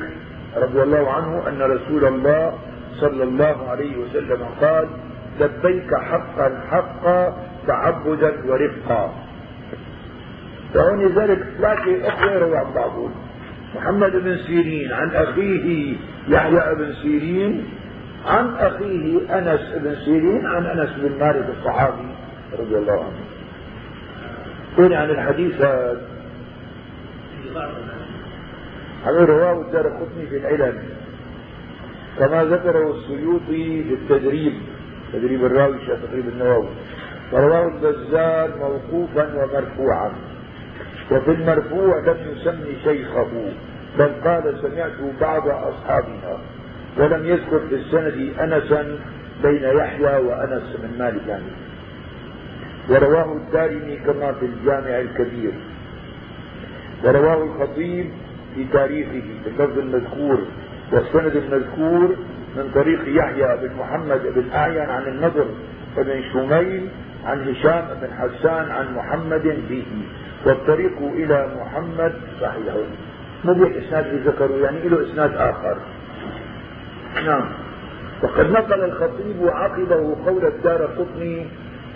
رضي 0.56 0.82
الله 0.82 1.10
عنه 1.12 1.48
أن 1.48 1.62
رسول 1.62 2.04
الله 2.04 2.58
صلى 3.00 3.24
الله 3.24 3.68
عليه 3.70 3.96
وسلم 3.96 4.38
قال 4.60 4.88
لبيك 5.40 5.94
حقا 5.94 6.60
حقا 6.70 7.36
تعبدا 7.66 8.32
ورفقا. 8.46 9.14
فهون 10.74 11.06
ذلك 11.06 11.38
ثلاثة 11.58 12.08
أخوة 12.08 12.38
روى 12.38 12.56
عن 12.56 12.74
بعضهم. 12.74 13.10
محمد 13.74 14.12
بن 14.12 14.36
سيرين 14.36 14.92
عن 14.92 15.10
أخيه 15.10 15.96
يحيى 16.28 16.74
بن 16.74 16.92
سيرين 17.02 17.64
عن 18.26 18.54
أخيه 18.54 19.38
أنس 19.38 19.72
بن 19.74 19.96
سيرين 20.04 20.46
عن 20.46 20.66
أنس 20.66 20.90
بن 20.96 21.18
مالك 21.18 21.46
الصحابي 21.58 22.08
رضي 22.58 22.78
الله 22.78 23.04
عنه. 23.04 23.24
وين 24.78 24.92
عن 24.92 25.10
الحديث 25.10 25.60
هذا 25.60 26.00
هذا 29.06 29.24
رواه 29.24 29.60
الدار 29.60 29.88
قطني 29.88 30.26
في 30.26 30.36
العلم 30.36 30.82
كما 32.18 32.44
ذكره 32.44 32.94
السيوطي 32.94 33.84
في 33.84 33.94
التدريب 33.94 34.52
تدريب 35.12 35.44
الراوي 35.44 35.78
تقريب 35.78 36.28
النووي. 36.28 36.68
ورواه 37.32 37.68
البزار 37.68 38.50
موقوفا 38.58 39.34
ومرفوعا. 39.34 40.12
وفي 41.10 41.30
المرفوع 41.30 41.98
لم 41.98 42.16
يسمي 42.32 42.76
شيخه 42.84 43.28
بل 43.98 44.12
قال 44.24 44.58
سمعت 44.62 44.92
بعض 45.20 45.48
أصحابنا. 45.48 46.38
ولم 46.98 47.26
يذكر 47.26 47.60
في 47.68 47.74
السند 47.74 48.32
أنسا 48.40 48.98
بين 49.42 49.62
يحيى 49.62 50.16
وأنس 50.16 50.76
بن 50.82 50.98
مالك. 50.98 51.26
يعني 51.28 51.44
ورواه 52.90 53.36
الدارمي 53.36 53.96
كما 53.96 54.32
في 54.32 54.46
الجامع 54.46 55.00
الكبير. 55.00 55.52
ورواه 57.04 57.44
الخطيب 57.44 58.10
في 58.54 58.64
تاريخه 58.72 59.22
باللفظ 59.44 59.78
المذكور 59.78 60.38
والسند 60.92 61.36
المذكور 61.36 62.16
من 62.56 62.70
طريق 62.74 63.00
يحيى 63.06 63.56
بن 63.62 63.76
محمد 63.78 64.22
بن 64.34 64.50
أعين 64.54 64.90
عن 64.90 65.02
النضر 65.02 65.46
بن 65.96 66.22
شميل 66.32 66.88
عن 67.24 67.48
هشام 67.48 67.84
بن 68.02 68.08
حسان 68.18 68.70
عن 68.70 68.94
محمد 68.94 69.42
به. 69.68 69.86
والطريق 70.46 70.98
إلى 71.02 71.48
محمد 71.60 72.12
صحيح. 72.40 72.74
مو 73.44 73.54
بإسناد 73.54 74.14
ذكروا 74.26 74.58
يعني 74.58 74.88
له 74.88 75.12
إسناد 75.12 75.34
آخر. 75.34 75.78
نعم. 77.14 77.44
وقد 78.22 78.50
نقل 78.50 78.84
الخطيب 78.84 79.46
عقبه 79.46 80.16
قول 80.26 80.44
الدار 80.46 80.82
قطني 80.82 81.46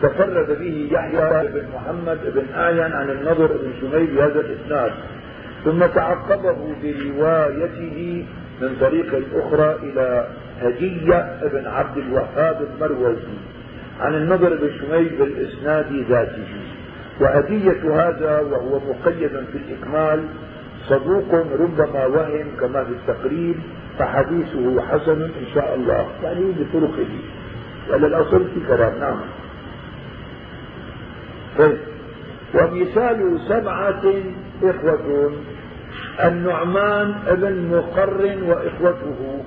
تفرد 0.03 0.59
به 0.59 0.89
يحيى 0.93 1.49
بن 1.49 1.63
محمد 1.75 2.19
بن 2.35 2.55
آيان 2.55 2.93
عن 2.93 3.11
النضر 3.11 3.47
بن 3.47 3.73
شميل 3.81 4.07
بهذا 4.07 4.41
الإسناد. 4.41 4.93
ثم 5.65 5.87
تعقبه 5.87 6.75
بروايته 6.83 8.27
من 8.61 8.77
طريق 8.81 9.23
أخرى 9.35 9.77
إلى 9.83 10.29
هدية 10.61 11.39
بن 11.53 11.67
عبد 11.67 11.99
الوهاب 11.99 12.67
المروزي 12.75 13.39
عن 14.01 14.15
النضر 14.15 14.57
بن 14.57 14.71
شميل 14.81 15.09
بالإسناد 15.09 15.93
ذاته. 16.09 16.47
وهدية 17.21 18.09
هذا 18.09 18.41
وهو 18.41 18.81
مقيد 18.89 19.31
في 19.31 19.59
الإكمال 19.59 20.25
صدوق 20.89 21.35
ربما 21.61 22.07
وهم 22.07 22.47
كما 22.61 22.85
في 22.85 22.91
التقريب 22.91 23.57
فحديثه 23.99 24.83
حسن 24.83 25.23
إن 25.23 25.47
شاء 25.55 25.75
الله. 25.75 26.07
يعني 26.23 26.45
بطرقه. 26.59 27.09
ولا 27.91 28.07
الأصل 28.07 28.45
في 28.55 28.61
كلام. 28.69 28.99
نعم. 29.01 29.21
طيب. 31.59 31.79
ومثال 32.55 33.41
سبعة 33.49 34.03
إخوة. 34.63 35.33
النعمان 36.25 37.15
ابن 37.27 37.69
مقرن 37.77 38.43
وإخوته. 38.43 39.45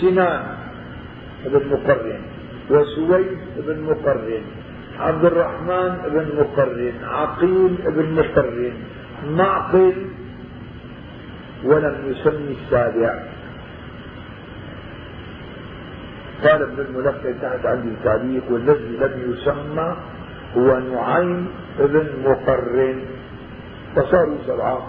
سنان 0.00 0.42
ابن 1.46 1.68
مقرن 1.70 2.20
وسويد 2.70 3.38
بن 3.56 3.82
مقرن 3.82 4.42
عبد 4.98 5.24
الرحمن 5.24 5.98
بن 6.10 6.26
مقرن 6.40 6.92
عقيل 7.04 7.74
بن 7.86 8.12
مقرن 8.12 8.72
معقل. 9.30 9.92
ولم 11.64 11.96
يسمي 12.06 12.56
السابع. 12.64 13.37
قال 16.44 16.62
ابن 16.62 16.80
الملقن 16.80 17.34
تحت 17.42 17.66
عندي 17.66 17.88
التعليق 17.88 18.42
والذي 18.50 18.96
لم 18.96 19.32
يسمى 19.32 19.96
هو 20.56 20.78
نعيم 20.78 21.48
بن 21.78 22.06
مقرن. 22.24 23.00
فصاروا 23.96 24.36
سبعة. 24.46 24.86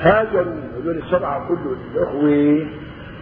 هاجروا 0.00 0.54
هذول 0.76 0.98
السبعة 0.98 1.48
كلهم 1.48 1.76
الأخوة 1.94 2.66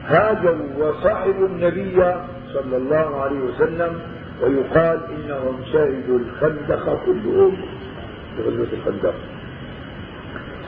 هاجروا 0.07 0.69
وصاحبوا 0.79 1.47
النبي 1.47 2.05
صلى 2.53 2.77
الله 2.77 3.21
عليه 3.21 3.41
وسلم 3.41 4.01
ويقال 4.43 5.01
إنهم 5.11 5.61
شهدوا 5.73 6.19
الخندق 6.19 7.05
كلهم. 7.07 7.57
في 8.37 8.43
غزوة 8.43 8.67
الخندق. 8.73 9.15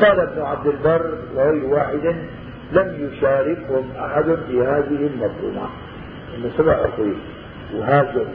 قال 0.00 0.20
ابن 0.20 0.42
عبد 0.42 0.66
البر 0.66 1.18
وغير 1.34 1.64
واحد 1.64 2.16
لم 2.72 3.08
يشاركهم 3.12 3.90
أحد 3.98 4.24
في 4.24 4.60
هذه 4.62 5.06
المظلومة 5.06 5.68
إن 6.36 6.50
سبع 6.58 6.72
أخوين 6.72 7.18
وهاجروا 7.74 8.26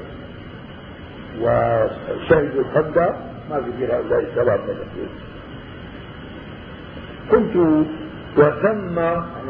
وشهدوا 1.42 2.62
الخندق 2.62 3.16
ما 3.50 3.62
في 3.62 3.72
غير 3.80 3.96
هؤلاء 3.96 4.20
السبع 4.20 4.56
من 4.56 4.70
الأخوين 4.70 5.10
قلت 7.32 7.86
وثم 8.38 9.00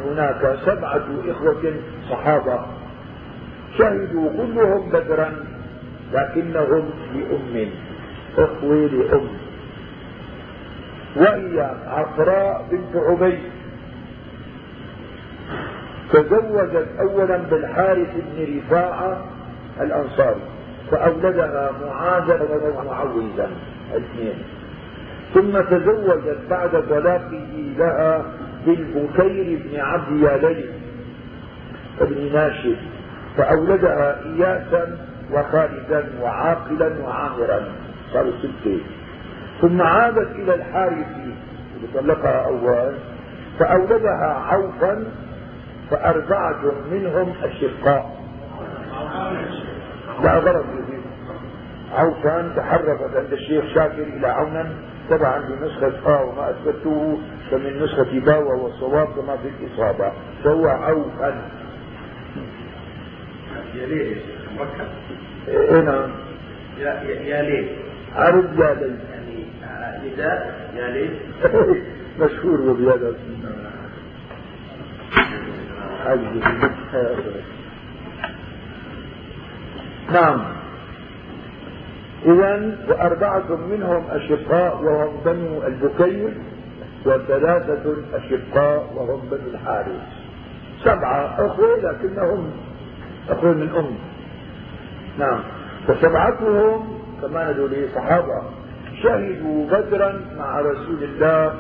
هناك 0.06 0.58
سبعة 0.66 1.06
إخوة 1.28 1.74
صحابة 2.10 2.66
شهدوا 3.78 4.30
كلهم 4.30 4.90
بدرا 4.90 5.46
لكنهم 6.14 6.90
لأم 7.16 7.70
إخوة 8.38 8.76
لأم 8.76 9.28
وهي 11.16 11.76
عفراء 11.88 12.68
بنت 12.72 12.96
عبيد. 12.96 13.40
تزوجت 16.14 16.88
أولا 17.00 17.38
بالحارث 17.38 18.08
بن 18.16 18.58
رفاعة 18.58 19.26
الأنصاري 19.82 20.42
فأولدها 20.92 21.72
معاذ 21.86 22.42
ومعوذا 22.78 23.50
الاثنين. 23.94 24.44
ثم 25.34 25.62
تزوجت 25.62 26.38
بعد 26.50 26.84
طلاقه 26.90 27.74
لها 27.78 28.26
بالبكير 28.66 29.60
بن 29.66 29.80
عبد 29.80 30.22
يالي 30.22 30.66
بن 32.02 32.34
ناشد 32.34 32.78
فأولدها 33.38 34.20
إياسا 34.26 34.98
وخالدا 35.32 36.10
وعاقلا 36.22 36.92
وعامرا 37.04 37.62
صاروا 38.14 38.32
ستة. 38.40 38.80
ثم 39.62 39.82
عادت 39.82 40.32
إلى 40.36 40.56
الحارث 40.56 41.08
اللي 41.76 41.88
طلقها 41.94 42.46
أول 42.46 42.94
فأولدها 43.60 44.44
عوفا 44.48 45.04
فأربعة 45.92 46.72
منهم 46.92 47.34
أشقاء. 47.44 48.20
لا 50.24 50.34
غلط 50.40 50.66
عوفا 51.94 52.54
تحرفت 52.58 53.16
عند 53.16 53.34
الشيخ 53.34 53.66
شاكر 53.76 54.04
إلى 54.04 54.28
عونا 54.28 54.74
طبعا 55.10 55.40
بنسخة 55.40 55.94
آ 56.06 56.22
وما 56.22 56.50
أثبته 56.50 57.20
فمن 57.52 57.84
نسخة 57.84 58.20
با 58.20 58.38
وهو 58.38 58.68
الصواب 58.68 59.08
كما 59.08 59.38
في 59.38 59.50
الإصابة. 59.50 60.12
فهو 60.44 60.68
عوفا 60.68 61.42
يا 63.76 63.86
ليه 63.86 64.16
إيه 65.48 65.82
نعم. 65.82 66.12
يا 66.80 67.02
يا 67.04 67.42
ليه 67.42 67.76
عرض 68.16 68.60
يا 68.60 68.74
ليت 68.74 69.00
يعني 69.12 70.14
نداء 70.14 70.70
يا 70.76 70.88
ليه 70.88 71.20
مشهور 72.26 72.62
نعم. 80.12 80.42
إذا 82.26 82.78
وأربعة 82.90 83.56
منهم 83.72 84.04
أشقاء 84.12 84.84
وهم 84.84 85.18
بنو 85.26 85.64
البكير 85.68 86.34
وثلاثة 87.06 87.96
أشقاء 88.14 88.94
وهم 88.96 89.22
بنو 89.32 89.50
الحارث. 89.54 90.02
سبعة 90.84 91.46
أخوة 91.46 91.78
لكنهم 91.78 92.52
أخوة 93.30 93.54
من 93.54 93.70
أم. 93.76 93.96
نعم. 95.20 95.40
وسبعتهم 95.90 97.00
كمان 97.22 97.48
هذول 97.48 97.90
صحابة 97.96 98.44
شهدوا 99.04 99.66
بدرا 99.72 100.22
مع 100.38 100.60
رسول 100.60 101.04
الله 101.04 101.54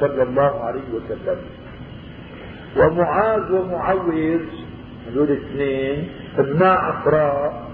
صلى 0.00 0.22
الله 0.22 0.64
عليه 0.64 0.88
وسلم. 0.94 1.38
ومعاذ 2.76 3.52
ومعوذ 3.52 4.40
هذول 5.08 5.30
الاثنين 5.30 6.08
ابناء 6.38 6.78
عفراء 6.78 7.66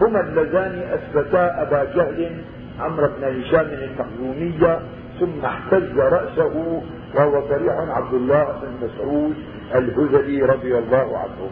هما 0.00 0.20
اللذان 0.20 0.82
أثبتا 0.92 1.62
أبا 1.62 1.84
جهل 1.84 2.42
عمرو 2.80 3.08
بن 3.18 3.40
هشام 3.40 3.66
المخزومية 3.66 4.80
ثم 5.20 5.44
احتز 5.44 5.98
رأسه 5.98 6.82
وهو 7.14 7.48
صريح 7.48 7.74
عبد 7.96 8.14
الله 8.14 8.44
بن 8.44 8.86
مسعود 8.86 9.34
الهذلي 9.74 10.42
رضي 10.42 10.78
الله 10.78 11.18
عنه. 11.18 11.50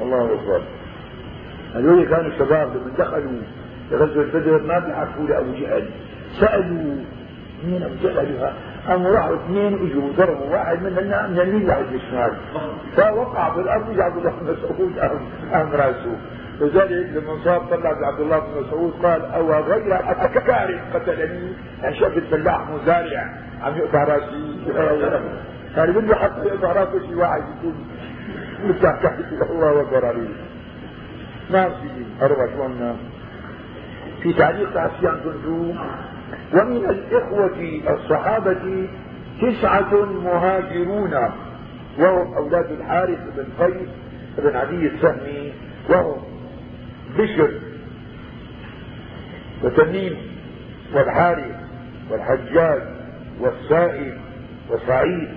الله 0.00 0.24
أكبر. 0.24 0.60
هذول 1.74 2.04
كانوا 2.04 2.30
شباب 2.38 2.68
لما 2.76 2.92
دخلوا 2.98 3.40
لغزوة 3.90 4.24
بدر 4.24 4.62
ما 4.62 4.78
بيعرفوا 4.78 5.26
لأبو 5.26 5.52
جهل. 5.52 5.88
سألوا 6.40 6.96
مين 7.64 7.82
أبو 7.82 7.94
جهل؟ 8.02 8.52
قاموا 8.88 9.10
راحوا 9.10 9.36
اثنين 9.36 9.74
اجوا 9.74 10.12
ضربوا 10.16 10.46
واحد 10.50 10.82
من 10.82 10.92
من 10.92 11.40
اليمين 11.40 11.66
لعند 11.66 11.92
الشمال 11.92 12.32
فوقع 12.96 13.54
في 13.54 13.60
الأرض 13.60 14.00
عبد 14.00 14.16
الله 14.16 14.30
بن 14.30 14.52
مسعود 14.52 14.98
ام 15.54 15.70
رأسه. 15.72 16.16
لذلك 16.60 17.16
لما 17.16 17.44
صاب 17.44 17.60
طلع 17.60 18.06
عبد 18.06 18.20
الله 18.20 18.38
بن 18.38 18.66
مسعود 18.66 18.92
قال 19.02 19.22
أو 19.24 19.52
غير 19.52 19.96
كارث 20.46 20.80
قتلني؟ 20.94 21.52
يعني 21.82 21.96
شاف 21.96 22.16
الفلاح 22.16 22.60
مزارع 22.70 23.34
عم 23.62 23.76
يقطع 23.76 24.04
راسي 24.04 24.58
قال 25.76 25.92
بده 25.92 26.14
حتى 26.14 26.46
يقطع 26.46 26.72
رأسه 26.72 27.06
شي 27.06 27.14
واحد 27.14 27.42
يكون 27.58 27.74
متحت 28.64 29.18
الله 29.50 29.80
أكبر 29.80 30.06
عليه. 30.06 30.28
ما 31.50 31.68
في 31.68 31.88
أربع 32.22 32.46
شلون 32.46 32.96
في 34.22 34.32
تعليق 34.32 34.74
تعسيان 34.74 35.20
كنتو 35.24 35.72
ومن 36.54 36.76
الإخوة 36.76 37.80
الصحابة 37.88 38.88
تسعة 39.42 40.04
مهاجرون 40.04 41.14
وهم 41.98 42.34
أولاد 42.34 42.70
الحارث 42.70 43.18
بن 43.36 43.64
قيس 43.64 43.88
بن 44.38 44.56
عدي 44.56 44.86
السهمي 44.86 45.52
وهم 45.90 46.22
بشر 47.18 47.50
وتميم 49.64 50.16
والحارث 50.94 51.56
والحجاج 52.10 52.82
والسائب 53.40 54.14
وسعيد 54.70 55.28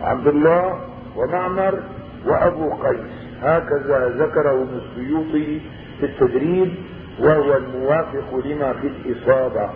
وعبد 0.00 0.26
الله 0.26 0.80
ومعمر 1.16 1.82
وأبو 2.26 2.70
قيس. 2.70 3.26
هكذا 3.42 4.08
ذكره 4.08 4.62
ابن 4.62 4.80
السيوطي 4.84 5.60
في 6.00 6.06
التدريب 6.06 6.74
وهو 7.20 7.56
الموافق 7.56 8.36
لما 8.44 8.72
في 8.72 8.86
الإصابة. 8.86 9.70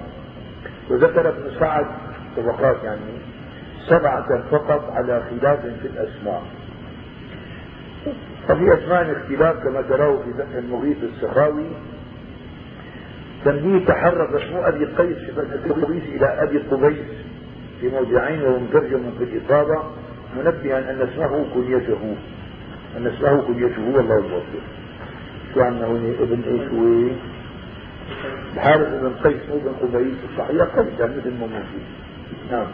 وذكر 0.90 1.28
ابن 1.28 1.50
سعد 1.60 1.86
طبقات 2.36 2.84
يعني 2.84 3.00
سبعة 3.86 4.42
فقط 4.50 4.90
على 4.90 5.22
خلاف 5.30 5.60
في 5.60 5.86
الأسماء. 5.86 6.42
وفي 8.50 8.74
أسماء 8.74 9.12
اختلاف 9.12 9.64
كما 9.64 9.82
تراه 9.82 10.16
في 10.16 10.32
فتح 10.32 10.56
المغيث 10.56 10.96
السخاوي. 11.02 11.66
تنبيه 13.44 13.86
تحرك 13.86 14.42
اسم 14.42 14.56
أبي 14.56 14.84
قيس 14.84 15.16
في 15.16 15.32
فتح 15.32 15.76
المغيث 15.76 16.02
إلى 16.04 16.26
أبي 16.42 16.58
قبيس 16.58 17.06
في 17.80 17.88
موضعين 17.88 18.42
وهو 18.42 18.58
مترجم 18.58 19.10
في 19.18 19.24
الإصابة 19.24 19.82
منبها 20.36 20.90
أن 20.90 21.08
اسمه 21.08 21.46
كنيته 21.54 22.16
أن 22.96 23.06
اسمه 23.06 23.42
كنيته 23.42 23.96
والله 23.96 24.18
الموفق 24.18 24.62
عندنا 25.56 25.86
هون 25.86 26.16
ابن 26.20 26.42
إيش 26.42 26.68
الحارث 28.54 28.88
بن 28.88 29.12
قيس 29.24 29.42
بن 29.48 29.72
قبيس 29.80 30.16
الصحيح 30.30 30.76
قيس 30.76 31.26
ما 31.40 31.46
موجود 31.46 31.84
نعم. 32.50 32.66